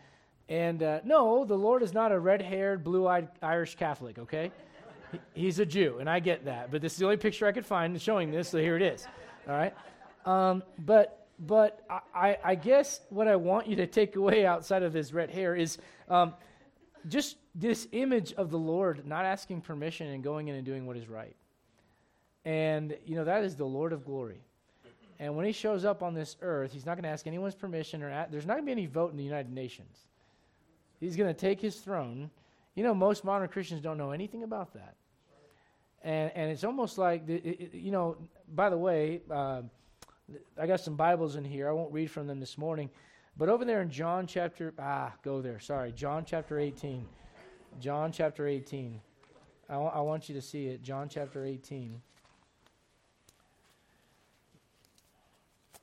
And 0.48 0.82
uh, 0.82 1.00
no, 1.04 1.44
the 1.44 1.56
Lord 1.56 1.82
is 1.82 1.92
not 1.92 2.12
a 2.12 2.18
red 2.18 2.40
haired, 2.40 2.84
blue 2.84 3.06
eyed 3.06 3.28
Irish 3.42 3.74
Catholic, 3.74 4.18
okay? 4.18 4.50
He's 5.34 5.58
a 5.58 5.66
Jew, 5.66 5.98
and 5.98 6.08
I 6.08 6.20
get 6.20 6.44
that. 6.46 6.70
But 6.70 6.80
this 6.80 6.92
is 6.92 6.98
the 6.98 7.04
only 7.04 7.16
picture 7.16 7.46
I 7.46 7.52
could 7.52 7.66
find 7.66 8.00
showing 8.00 8.30
this, 8.30 8.48
so 8.48 8.58
here 8.58 8.76
it 8.76 8.82
is. 8.82 9.06
All 9.48 9.54
right? 9.54 9.74
Um, 10.24 10.62
but 10.78 11.21
but 11.44 11.84
I, 12.14 12.38
I 12.44 12.54
guess 12.54 13.00
what 13.10 13.26
I 13.26 13.34
want 13.36 13.66
you 13.66 13.76
to 13.76 13.86
take 13.86 14.14
away 14.14 14.46
outside 14.46 14.84
of 14.84 14.92
this 14.92 15.12
red 15.12 15.28
hair 15.28 15.56
is 15.56 15.76
um, 16.08 16.34
just 17.08 17.36
this 17.54 17.88
image 17.90 18.32
of 18.34 18.50
the 18.50 18.58
Lord 18.58 19.04
not 19.06 19.24
asking 19.24 19.62
permission 19.62 20.06
and 20.06 20.22
going 20.22 20.48
in 20.48 20.54
and 20.54 20.64
doing 20.64 20.86
what 20.86 20.96
is 20.96 21.08
right. 21.08 21.34
And, 22.44 22.96
you 23.06 23.16
know, 23.16 23.24
that 23.24 23.42
is 23.42 23.56
the 23.56 23.64
Lord 23.64 23.92
of 23.92 24.04
glory. 24.04 24.40
And 25.18 25.36
when 25.36 25.44
he 25.44 25.52
shows 25.52 25.84
up 25.84 26.02
on 26.02 26.14
this 26.14 26.36
earth, 26.42 26.72
he's 26.72 26.86
not 26.86 26.94
going 26.94 27.04
to 27.04 27.08
ask 27.08 27.26
anyone's 27.26 27.54
permission 27.56 28.02
or 28.02 28.26
there's 28.30 28.46
not 28.46 28.54
going 28.54 28.64
to 28.64 28.66
be 28.66 28.72
any 28.72 28.86
vote 28.86 29.10
in 29.10 29.16
the 29.16 29.24
United 29.24 29.52
Nations. 29.52 29.96
He's 31.00 31.16
going 31.16 31.32
to 31.32 31.38
take 31.38 31.60
his 31.60 31.76
throne. 31.76 32.30
You 32.76 32.84
know, 32.84 32.94
most 32.94 33.24
modern 33.24 33.48
Christians 33.48 33.80
don't 33.80 33.98
know 33.98 34.12
anything 34.12 34.44
about 34.44 34.74
that. 34.74 34.94
And, 36.02 36.32
and 36.34 36.50
it's 36.50 36.64
almost 36.64 36.98
like, 36.98 37.26
the, 37.26 37.34
it, 37.34 37.74
you 37.74 37.90
know, 37.90 38.16
by 38.54 38.70
the 38.70 38.78
way, 38.78 39.20
uh, 39.30 39.62
I 40.58 40.66
got 40.66 40.80
some 40.80 40.96
Bibles 40.96 41.36
in 41.36 41.44
here. 41.44 41.68
I 41.68 41.72
won't 41.72 41.92
read 41.92 42.10
from 42.10 42.26
them 42.26 42.40
this 42.40 42.56
morning. 42.56 42.90
But 43.36 43.48
over 43.48 43.64
there 43.64 43.80
in 43.80 43.90
John 43.90 44.26
chapter, 44.26 44.74
ah, 44.78 45.12
go 45.22 45.40
there, 45.40 45.58
sorry. 45.58 45.92
John 45.92 46.24
chapter 46.26 46.58
18. 46.58 47.06
John 47.80 48.12
chapter 48.12 48.46
18. 48.46 49.00
I, 49.68 49.72
w- 49.72 49.90
I 49.92 50.00
want 50.00 50.28
you 50.28 50.34
to 50.34 50.42
see 50.42 50.66
it. 50.66 50.82
John 50.82 51.08
chapter 51.08 51.44
18. 51.44 52.00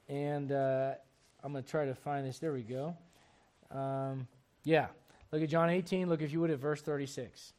And 0.08 0.52
uh, 0.52 0.93
I'm 1.43 1.52
going 1.52 1.64
to 1.64 1.70
try 1.70 1.86
to 1.86 1.95
find 1.95 2.26
this. 2.26 2.39
There 2.39 2.54
we 2.54 2.64
go. 2.64 2.95
Um, 3.72 4.28
yeah. 4.64 4.88
Look 5.32 5.41
at 5.41 5.50
John 5.50 5.70
18. 5.70 6.10
Look, 6.10 6.22
if 6.22 6.32
you 6.32 6.39
would, 6.41 6.52
at 6.52 6.60
verse 6.60 6.82
36. 6.82 7.54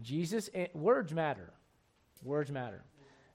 Jesus, 0.00 0.50
words 0.74 1.12
matter. 1.12 1.52
Words 2.22 2.50
matter. 2.50 2.82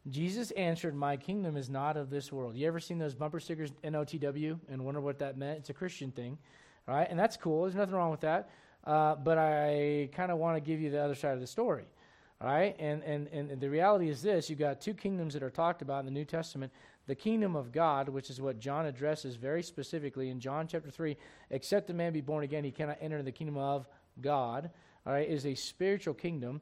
Jesus 0.09 0.51
answered, 0.51 0.95
My 0.95 1.17
kingdom 1.17 1.57
is 1.57 1.69
not 1.69 1.97
of 1.97 2.09
this 2.09 2.31
world. 2.31 2.55
You 2.55 2.67
ever 2.67 2.79
seen 2.79 2.99
those 2.99 3.15
bumper 3.15 3.39
stickers, 3.39 3.71
NOTW, 3.83 4.59
and 4.69 4.85
wonder 4.85 5.01
what 5.01 5.19
that 5.19 5.37
meant? 5.37 5.59
It's 5.59 5.69
a 5.69 5.73
Christian 5.73 6.11
thing, 6.11 6.37
right? 6.87 7.07
And 7.09 7.17
that's 7.17 7.37
cool. 7.37 7.63
There's 7.63 7.75
nothing 7.75 7.95
wrong 7.95 8.11
with 8.11 8.21
that. 8.21 8.49
Uh, 8.85 9.15
but 9.15 9.37
I 9.39 10.09
kind 10.13 10.31
of 10.31 10.37
want 10.37 10.57
to 10.57 10.61
give 10.61 10.79
you 10.79 10.91
the 10.91 11.01
other 11.01 11.15
side 11.15 11.33
of 11.33 11.39
the 11.39 11.47
story, 11.47 11.85
right? 12.39 12.75
And, 12.77 13.01
and, 13.03 13.27
and 13.29 13.59
the 13.59 13.69
reality 13.69 14.09
is 14.09 14.21
this 14.21 14.47
you've 14.47 14.59
got 14.59 14.79
two 14.79 14.93
kingdoms 14.93 15.33
that 15.33 15.41
are 15.41 15.49
talked 15.49 15.81
about 15.81 15.99
in 16.01 16.05
the 16.05 16.11
New 16.11 16.25
Testament. 16.25 16.71
The 17.07 17.15
kingdom 17.15 17.55
of 17.55 17.71
God, 17.71 18.09
which 18.09 18.29
is 18.29 18.41
what 18.41 18.59
John 18.59 18.85
addresses 18.85 19.35
very 19.35 19.63
specifically 19.63 20.29
in 20.29 20.39
John 20.39 20.67
chapter 20.67 20.89
3, 20.89 21.17
except 21.51 21.89
a 21.89 21.93
man 21.93 22.13
be 22.13 22.21
born 22.21 22.43
again, 22.43 22.63
he 22.63 22.71
cannot 22.71 22.97
enter 22.99 23.21
the 23.21 23.31
kingdom 23.31 23.57
of 23.57 23.87
God, 24.21 24.69
all 25.05 25.13
right, 25.13 25.27
is 25.27 25.45
a 25.45 25.53
spiritual 25.55 26.15
kingdom. 26.15 26.61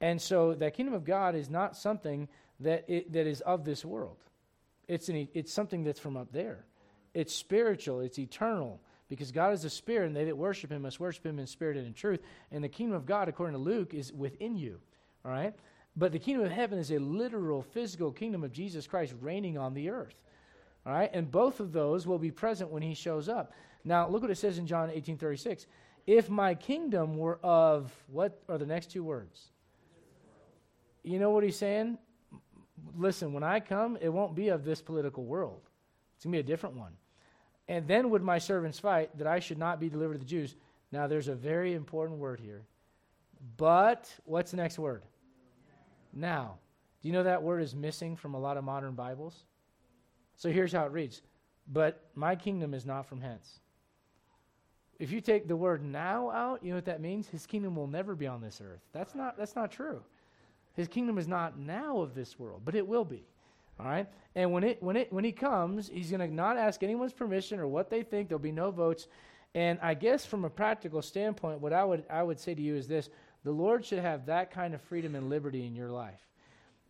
And 0.00 0.20
so 0.20 0.54
that 0.54 0.74
kingdom 0.74 0.94
of 0.94 1.04
God 1.04 1.34
is 1.34 1.48
not 1.48 1.76
something 1.76 2.28
that, 2.60 2.84
it, 2.88 3.12
that 3.12 3.26
is 3.26 3.40
of 3.40 3.64
this 3.64 3.84
world. 3.84 4.16
It's, 4.88 5.08
an, 5.08 5.28
it's 5.34 5.52
something 5.52 5.84
that's 5.84 6.00
from 6.00 6.16
up 6.16 6.32
there. 6.32 6.64
It's 7.14 7.34
spiritual, 7.34 8.00
it's 8.00 8.18
eternal, 8.18 8.80
because 9.08 9.30
God 9.30 9.52
is 9.52 9.64
a 9.64 9.70
spirit, 9.70 10.06
and 10.06 10.16
they 10.16 10.24
that 10.24 10.36
worship 10.36 10.72
him 10.72 10.82
must 10.82 10.98
worship 10.98 11.24
him 11.24 11.38
in 11.38 11.46
spirit 11.46 11.76
and 11.76 11.86
in 11.86 11.94
truth. 11.94 12.20
And 12.50 12.62
the 12.62 12.68
kingdom 12.68 12.96
of 12.96 13.06
God, 13.06 13.28
according 13.28 13.54
to 13.54 13.62
Luke, 13.62 13.94
is 13.94 14.12
within 14.12 14.56
you. 14.56 14.80
All 15.24 15.30
right? 15.30 15.54
But 15.96 16.12
the 16.12 16.18
kingdom 16.18 16.44
of 16.44 16.50
heaven 16.50 16.78
is 16.78 16.90
a 16.90 16.98
literal, 16.98 17.62
physical 17.62 18.10
kingdom 18.10 18.42
of 18.42 18.52
Jesus 18.52 18.86
Christ 18.86 19.14
reigning 19.20 19.56
on 19.56 19.74
the 19.74 19.90
earth. 19.90 20.14
All 20.84 20.92
right? 20.92 21.10
And 21.12 21.30
both 21.30 21.60
of 21.60 21.72
those 21.72 22.06
will 22.06 22.18
be 22.18 22.30
present 22.30 22.70
when 22.70 22.82
he 22.82 22.94
shows 22.94 23.28
up. 23.28 23.52
Now, 23.84 24.08
look 24.08 24.22
what 24.22 24.30
it 24.30 24.38
says 24.38 24.58
in 24.58 24.66
John 24.66 24.90
18 24.90 25.18
36. 25.18 25.66
If 26.06 26.28
my 26.28 26.54
kingdom 26.54 27.16
were 27.16 27.38
of, 27.42 27.92
what 28.08 28.42
are 28.48 28.58
the 28.58 28.66
next 28.66 28.90
two 28.90 29.04
words? 29.04 29.50
You 31.02 31.18
know 31.18 31.30
what 31.30 31.44
he's 31.44 31.58
saying? 31.58 31.98
Listen, 32.96 33.32
when 33.32 33.42
I 33.42 33.60
come, 33.60 33.96
it 34.00 34.08
won't 34.08 34.34
be 34.34 34.48
of 34.48 34.64
this 34.64 34.80
political 34.80 35.24
world. 35.24 35.60
It's 36.16 36.24
going 36.24 36.32
to 36.32 36.36
be 36.36 36.40
a 36.40 36.42
different 36.42 36.76
one. 36.76 36.92
And 37.68 37.88
then 37.88 38.10
would 38.10 38.22
my 38.22 38.38
servants 38.38 38.78
fight 38.78 39.16
that 39.18 39.26
I 39.26 39.40
should 39.40 39.58
not 39.58 39.80
be 39.80 39.88
delivered 39.88 40.14
to 40.14 40.18
the 40.18 40.24
Jews. 40.24 40.54
Now, 40.92 41.06
there's 41.06 41.28
a 41.28 41.34
very 41.34 41.74
important 41.74 42.18
word 42.18 42.40
here. 42.40 42.62
But, 43.56 44.12
what's 44.24 44.50
the 44.50 44.56
next 44.58 44.78
word? 44.78 45.04
Now. 46.12 46.58
Do 47.02 47.08
you 47.08 47.12
know 47.12 47.24
that 47.24 47.42
word 47.42 47.60
is 47.60 47.74
missing 47.74 48.16
from 48.16 48.32
a 48.32 48.40
lot 48.40 48.56
of 48.56 48.64
modern 48.64 48.94
Bibles? 48.94 49.44
So 50.36 50.50
here's 50.50 50.72
how 50.72 50.86
it 50.86 50.92
reads 50.92 51.20
But 51.70 52.02
my 52.14 52.34
kingdom 52.34 52.72
is 52.72 52.86
not 52.86 53.06
from 53.06 53.20
hence. 53.20 53.60
If 54.98 55.10
you 55.12 55.20
take 55.20 55.48
the 55.48 55.56
word 55.56 55.84
now 55.84 56.30
out, 56.30 56.62
you 56.62 56.70
know 56.70 56.76
what 56.76 56.86
that 56.86 57.00
means? 57.00 57.28
His 57.28 57.46
kingdom 57.46 57.76
will 57.76 57.88
never 57.88 58.14
be 58.14 58.26
on 58.26 58.40
this 58.40 58.60
earth. 58.64 58.80
That's 58.92 59.14
not, 59.14 59.36
that's 59.36 59.56
not 59.56 59.70
true. 59.70 60.02
His 60.74 60.88
kingdom 60.88 61.18
is 61.18 61.28
not 61.28 61.58
now 61.58 62.00
of 62.00 62.14
this 62.14 62.38
world, 62.38 62.62
but 62.64 62.74
it 62.74 62.86
will 62.86 63.04
be. 63.04 63.24
All 63.78 63.86
right? 63.86 64.08
And 64.34 64.52
when 64.52 64.64
it 64.64 64.82
when 64.82 64.96
it 64.96 65.12
when 65.12 65.24
he 65.24 65.32
comes, 65.32 65.88
he's 65.88 66.10
going 66.10 66.20
to 66.20 66.32
not 66.32 66.56
ask 66.56 66.82
anyone's 66.82 67.12
permission 67.12 67.58
or 67.60 67.66
what 67.66 67.90
they 67.90 68.02
think. 68.02 68.28
There'll 68.28 68.40
be 68.40 68.52
no 68.52 68.70
votes. 68.70 69.06
And 69.54 69.78
I 69.80 69.94
guess 69.94 70.26
from 70.26 70.44
a 70.44 70.50
practical 70.50 71.02
standpoint, 71.02 71.60
what 71.60 71.72
I 71.72 71.84
would 71.84 72.04
I 72.10 72.22
would 72.22 72.40
say 72.40 72.54
to 72.54 72.62
you 72.62 72.76
is 72.76 72.88
this: 72.88 73.08
the 73.44 73.52
Lord 73.52 73.84
should 73.84 74.00
have 74.00 74.26
that 74.26 74.50
kind 74.50 74.74
of 74.74 74.80
freedom 74.82 75.14
and 75.14 75.28
liberty 75.28 75.66
in 75.66 75.74
your 75.74 75.90
life. 75.90 76.20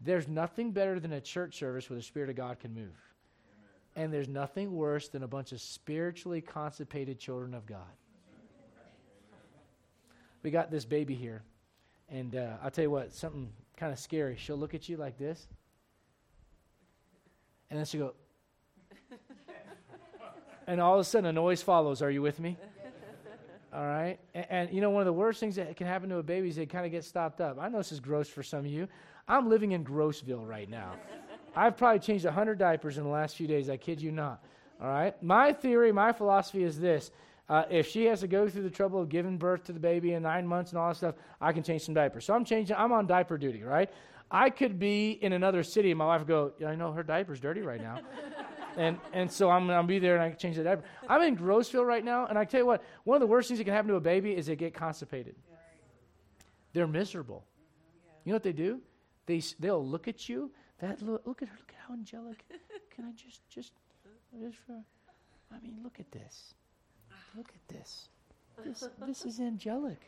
There's 0.01 0.29
nothing 0.29 0.73
better 0.73 1.01
than 1.01 1.13
a 1.13 1.21
church 1.21 1.59
service 1.59 1.89
where 1.89 1.97
the 1.99 2.03
Spirit 2.03 2.31
of 2.31 2.37
God 2.37 2.59
can 2.61 2.75
move. 2.75 2.97
And 3.97 4.13
there's 4.13 4.29
nothing 4.29 4.75
worse 4.75 5.09
than 5.09 5.23
a 5.23 5.29
bunch 5.29 5.53
of 5.53 5.61
spiritually 5.61 6.41
constipated 6.41 7.19
children 7.19 7.55
of 7.55 7.65
God. 7.65 7.79
We 10.43 10.51
got 10.51 10.71
this 10.71 10.85
baby 10.85 11.15
here. 11.15 11.43
And 12.11 12.37
uh, 12.37 12.57
I'll 12.63 12.71
tell 12.71 12.85
you 12.85 12.91
what, 12.91 13.15
something 13.15 13.51
kind 13.77 13.93
of 13.93 13.99
scary. 13.99 14.37
She'll 14.37 14.57
look 14.57 14.75
at 14.75 14.89
you 14.89 14.97
like 14.97 15.19
this. 15.19 15.47
And 17.71 17.79
then 17.79 17.87
she'll 17.87 18.09
go. 18.09 18.15
and 20.67 20.81
all 20.81 20.95
of 20.95 21.01
a 21.01 21.05
sudden, 21.05 21.27
a 21.27 21.33
noise 21.33 21.63
follows. 21.63 22.03
Are 22.03 22.11
you 22.11 22.23
with 22.23 22.39
me? 22.41 22.57
All 23.75 23.85
right. 23.85 24.19
And, 24.35 24.47
and, 24.51 24.73
you 24.73 24.81
know, 24.81 24.91
one 24.91 25.01
of 25.01 25.07
the 25.07 25.13
worst 25.13 25.41
things 25.41 25.57
that 25.57 25.77
can 25.77 25.87
happen 25.87 26.09
to 26.11 26.19
a 26.19 26.23
baby 26.23 26.49
is 26.49 26.57
they 26.57 26.67
kind 26.67 26.87
of 26.87 26.93
get 26.93 27.05
stopped 27.05 27.41
up. 27.41 27.59
I 27.61 27.69
know 27.69 27.79
this 27.79 27.91
is 27.91 28.01
gross 28.01 28.29
for 28.29 28.43
some 28.43 28.61
of 28.61 28.67
you. 28.67 28.87
I'm 29.27 29.49
living 29.49 29.73
in 29.73 29.85
Grossville 29.85 30.47
right 30.47 30.69
now. 30.69 30.93
I've 31.57 31.77
probably 31.77 32.01
changed 32.01 32.25
100 32.25 32.59
diapers 32.59 32.99
in 32.99 33.05
the 33.05 33.11
last 33.11 33.37
few 33.37 33.47
days. 33.47 33.69
I 33.69 33.77
kid 33.77 34.01
you 34.01 34.13
not. 34.13 34.45
All 34.81 34.89
right. 34.89 35.21
My 35.23 35.53
theory, 35.53 35.93
my 35.93 36.13
philosophy 36.13 36.63
is 36.63 36.79
this. 36.79 37.11
Uh, 37.49 37.65
if 37.71 37.89
she 37.89 38.07
has 38.07 38.21
to 38.21 38.27
go 38.27 38.49
through 38.49 38.63
the 38.63 38.71
trouble 38.71 39.03
of 39.03 39.09
giving 39.09 39.37
birth 39.37 39.65
to 39.65 39.73
the 39.73 39.81
baby 39.81 40.15
in 40.15 40.23
nine 40.23 40.47
months 40.47 40.71
and 40.71 40.79
all 40.79 40.89
that 40.89 40.97
stuff, 40.97 41.15
I 41.41 41.53
can 41.53 41.63
change 41.63 41.83
some 41.83 41.95
diapers. 41.95 42.25
So 42.25 42.35
I'm 42.35 42.45
changing. 42.45 42.75
I'm 42.77 42.93
on 42.93 43.07
diaper 43.07 43.37
duty, 43.37 43.63
right? 43.63 43.91
I 44.31 44.51
could 44.51 44.79
be 44.79 45.11
in 45.11 45.33
another 45.33 45.63
city 45.63 45.91
and 45.91 45.99
my 45.99 46.07
wife 46.07 46.21
would 46.21 46.29
go, 46.29 46.53
yeah, 46.59 46.69
I 46.69 46.75
know 46.75 46.93
her 46.93 47.03
diaper's 47.03 47.41
dirty 47.41 47.61
right 47.61 47.81
now. 47.81 48.01
and 48.77 48.99
and 49.13 49.31
so 49.31 49.51
I'm 49.51 49.67
gonna 49.67 49.87
be 49.87 49.99
there 49.99 50.15
and 50.15 50.23
I 50.23 50.31
can 50.31 50.39
change 50.39 50.57
the 50.57 50.65
diaper. 50.65 50.85
I'm 51.09 51.23
in 51.23 51.37
Grossville 51.37 51.85
right 51.85 52.05
now, 52.05 52.27
and 52.27 52.39
I 52.39 52.45
tell 52.45 52.61
you 52.61 52.67
what, 52.67 52.83
one 53.05 53.17
of 53.17 53.21
the 53.21 53.27
worst 53.27 53.49
things 53.49 53.59
that 53.59 53.65
can 53.65 53.75
happen 53.75 53.89
to 53.89 53.97
a 53.97 54.01
baby 54.01 54.35
is 54.35 54.47
they 54.47 54.57
get 54.57 54.75
constipated. 54.75 55.37
They're 56.73 56.87
miserable. 56.87 57.45
You 58.25 58.33
know 58.33 58.37
what 58.37 58.43
they 58.43 58.53
do? 58.53 58.81
They 59.27 59.43
they'll 59.61 59.87
look 59.87 60.09
at 60.09 60.29
you. 60.29 60.51
That 60.79 61.01
look, 61.03 61.23
look 61.27 61.43
at 61.43 61.49
her. 61.49 61.57
Look 61.59 61.71
at 61.71 61.77
how 61.87 61.95
angelic. 61.95 62.45
Can 62.91 63.05
I 63.05 63.13
just 63.13 63.49
just 63.49 63.73
just 64.41 64.57
for? 64.67 64.83
I 65.53 65.61
mean, 65.61 65.79
look 65.83 66.01
at 66.01 66.11
this. 66.11 66.55
Look 67.37 67.49
at 67.49 67.75
this. 67.75 68.09
This 68.65 68.89
this 69.07 69.25
is 69.25 69.41
angelic. 69.41 70.01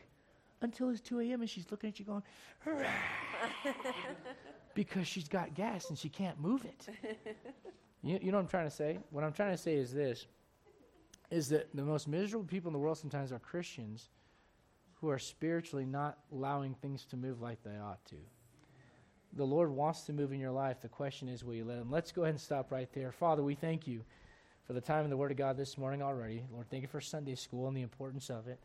Until 0.61 0.89
it's 0.89 1.01
2 1.01 1.19
a.m. 1.19 1.41
and 1.41 1.49
she's 1.49 1.69
looking 1.69 1.89
at 1.89 1.99
you 1.99 2.05
going, 2.05 2.23
because 4.73 5.07
she's 5.07 5.27
got 5.27 5.53
gas 5.53 5.89
and 5.89 5.97
she 5.97 6.09
can't 6.09 6.39
move 6.39 6.65
it. 6.65 6.87
You, 8.03 8.19
you 8.21 8.31
know 8.31 8.37
what 8.37 8.43
I'm 8.43 8.49
trying 8.49 8.65
to 8.65 8.75
say? 8.75 8.99
What 9.11 9.23
I'm 9.23 9.33
trying 9.33 9.51
to 9.51 9.57
say 9.57 9.75
is 9.75 9.93
this 9.93 10.27
is 11.29 11.49
that 11.49 11.67
the 11.75 11.83
most 11.83 12.07
miserable 12.07 12.45
people 12.47 12.69
in 12.69 12.73
the 12.73 12.79
world 12.79 12.97
sometimes 12.97 13.31
are 13.31 13.39
Christians 13.39 14.09
who 15.01 15.09
are 15.09 15.19
spiritually 15.19 15.85
not 15.85 16.19
allowing 16.31 16.73
things 16.75 17.05
to 17.05 17.17
move 17.17 17.41
like 17.41 17.61
they 17.63 17.77
ought 17.77 18.03
to. 18.05 18.15
The 19.33 19.43
Lord 19.43 19.69
wants 19.69 20.01
to 20.03 20.13
move 20.13 20.31
in 20.31 20.39
your 20.39 20.51
life. 20.51 20.79
The 20.79 20.87
question 20.87 21.27
is, 21.27 21.43
will 21.43 21.53
you 21.53 21.65
let 21.65 21.79
Him? 21.79 21.91
Let's 21.91 22.11
go 22.11 22.23
ahead 22.23 22.35
and 22.35 22.41
stop 22.41 22.71
right 22.71 22.91
there. 22.93 23.11
Father, 23.11 23.43
we 23.43 23.55
thank 23.55 23.87
you 23.87 24.03
for 24.67 24.73
the 24.73 24.81
time 24.81 25.05
in 25.05 25.09
the 25.09 25.15
Word 25.15 25.31
of 25.31 25.37
God 25.37 25.55
this 25.55 25.77
morning 25.77 26.01
already. 26.01 26.43
Lord, 26.51 26.69
thank 26.69 26.81
you 26.81 26.89
for 26.89 26.99
Sunday 26.99 27.35
school 27.35 27.69
and 27.69 27.77
the 27.77 27.81
importance 27.81 28.29
of 28.29 28.49
it. 28.49 28.59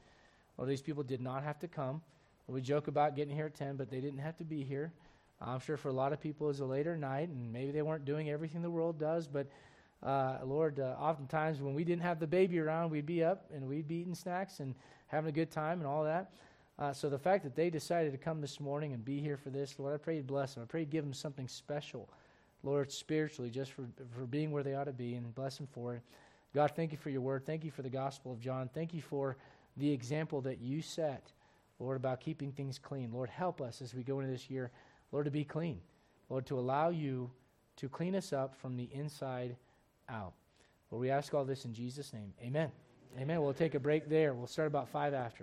Lord, 0.59 0.69
these 0.69 0.83
people 0.83 1.05
did 1.05 1.21
not 1.21 1.45
have 1.45 1.61
to 1.61 1.69
come. 1.69 2.03
We 2.49 2.61
joke 2.61 2.89
about 2.89 3.15
getting 3.15 3.35
here 3.35 3.47
at 3.47 3.55
10, 3.55 3.77
but 3.77 3.89
they 3.89 4.01
didn't 4.01 4.19
have 4.19 4.37
to 4.39 4.45
be 4.45 4.65
here. 4.65 4.93
I'm 5.41 5.61
sure 5.61 5.77
for 5.77 5.91
a 5.91 5.93
lot 5.93 6.13
of 6.13 6.21
people 6.21 6.51
it's 6.51 6.59
a 6.59 6.65
later 6.65 6.97
night, 6.97 7.29
and 7.29 7.53
maybe 7.53 7.71
they 7.71 7.83
weren't 7.83 8.05
doing 8.05 8.31
everything 8.31 8.63
the 8.63 8.71
world 8.71 8.99
does, 8.99 9.29
but 9.29 9.47
uh, 10.03 10.39
Lord, 10.45 10.81
uh, 10.81 10.97
oftentimes 10.99 11.61
when 11.61 11.75
we 11.75 11.85
didn't 11.85 12.03
have 12.03 12.19
the 12.19 12.27
baby 12.27 12.59
around, 12.59 12.91
we'd 12.91 13.07
be 13.07 13.23
up 13.23 13.45
and 13.55 13.69
we'd 13.69 13.87
be 13.87 13.97
eating 13.97 14.17
snacks 14.17 14.59
and 14.59 14.75
having 15.07 15.29
a 15.29 15.33
good 15.33 15.53
time 15.53 15.79
and 15.79 15.87
all 15.87 16.03
that. 16.03 16.33
Uh, 16.81 16.93
so 16.93 17.09
the 17.09 17.19
fact 17.19 17.45
that 17.45 17.55
they 17.55 17.71
decided 17.71 18.11
to 18.11 18.19
come 18.19 18.41
this 18.41 18.59
morning 18.59 18.93
and 18.93 19.05
be 19.05 19.21
here 19.21 19.37
for 19.37 19.51
this, 19.51 19.79
Lord, 19.79 19.95
I 19.95 19.99
pray 19.99 20.17
you 20.17 20.23
bless 20.25 20.55
them. 20.55 20.65
I 20.65 20.67
pray 20.67 20.81
you 20.81 20.87
give 20.87 21.05
them 21.05 21.15
something 21.15 21.47
special, 21.47 22.11
Lord, 22.63 22.93
spiritually, 22.93 23.51
just 23.51 23.73
for, 23.73 23.85
for 24.17 24.25
being 24.27 24.51
where 24.51 24.63
they 24.63 24.75
ought 24.75 24.85
to 24.85 24.93
be, 24.93 25.15
and 25.15 25.35
bless 25.35 25.57
them 25.57 25.69
for 25.73 25.95
it. 25.95 26.03
God, 26.55 26.73
thank 26.77 26.93
you 26.93 26.99
for 26.99 27.11
your 27.11 27.21
word. 27.21 27.45
Thank 27.47 27.65
you 27.65 27.71
for 27.71 27.83
the 27.83 27.91
Gospel 27.91 28.33
of 28.33 28.41
John. 28.41 28.69
Thank 28.73 28.93
you 28.95 29.03
for 29.03 29.37
the 29.77 29.91
example 29.91 30.41
that 30.43 30.61
you 30.61 30.83
set, 30.83 31.33
Lord, 31.79 31.97
about 31.97 32.21
keeping 32.21 32.53
things 32.53 32.79
clean. 32.79 33.11
Lord, 33.13 33.31
help 33.31 33.61
us 33.61 33.81
as 33.81 33.95
we 33.95 34.03
go 34.03 34.21
into 34.21 34.31
this 34.31 34.51
year, 34.51 34.71
Lord, 35.11 35.25
to 35.25 35.31
be 35.31 35.45
clean. 35.45 35.81
Lord, 36.29 36.47
to 36.47 36.59
allow 36.59 36.91
you 36.91 37.31
to 37.77 37.89
clean 37.89 38.15
us 38.15 38.33
up 38.33 38.55
from 38.55 38.77
the 38.77 38.89
inside 38.93 39.57
out. 40.09 40.35
Lord, 40.91 41.01
we 41.01 41.11
ask 41.11 41.33
all 41.33 41.45
this 41.45 41.65
in 41.65 41.73
Jesus' 41.73 42.13
name. 42.13 42.33
Amen. 42.43 42.71
Amen. 43.19 43.43
We'll 43.43 43.55
take 43.55 43.75
a 43.75 43.81
break 43.81 44.09
there. 44.09 44.35
We'll 44.35 44.47
start 44.47 44.69
about 44.69 44.89
five 44.89 45.15
after. 45.15 45.41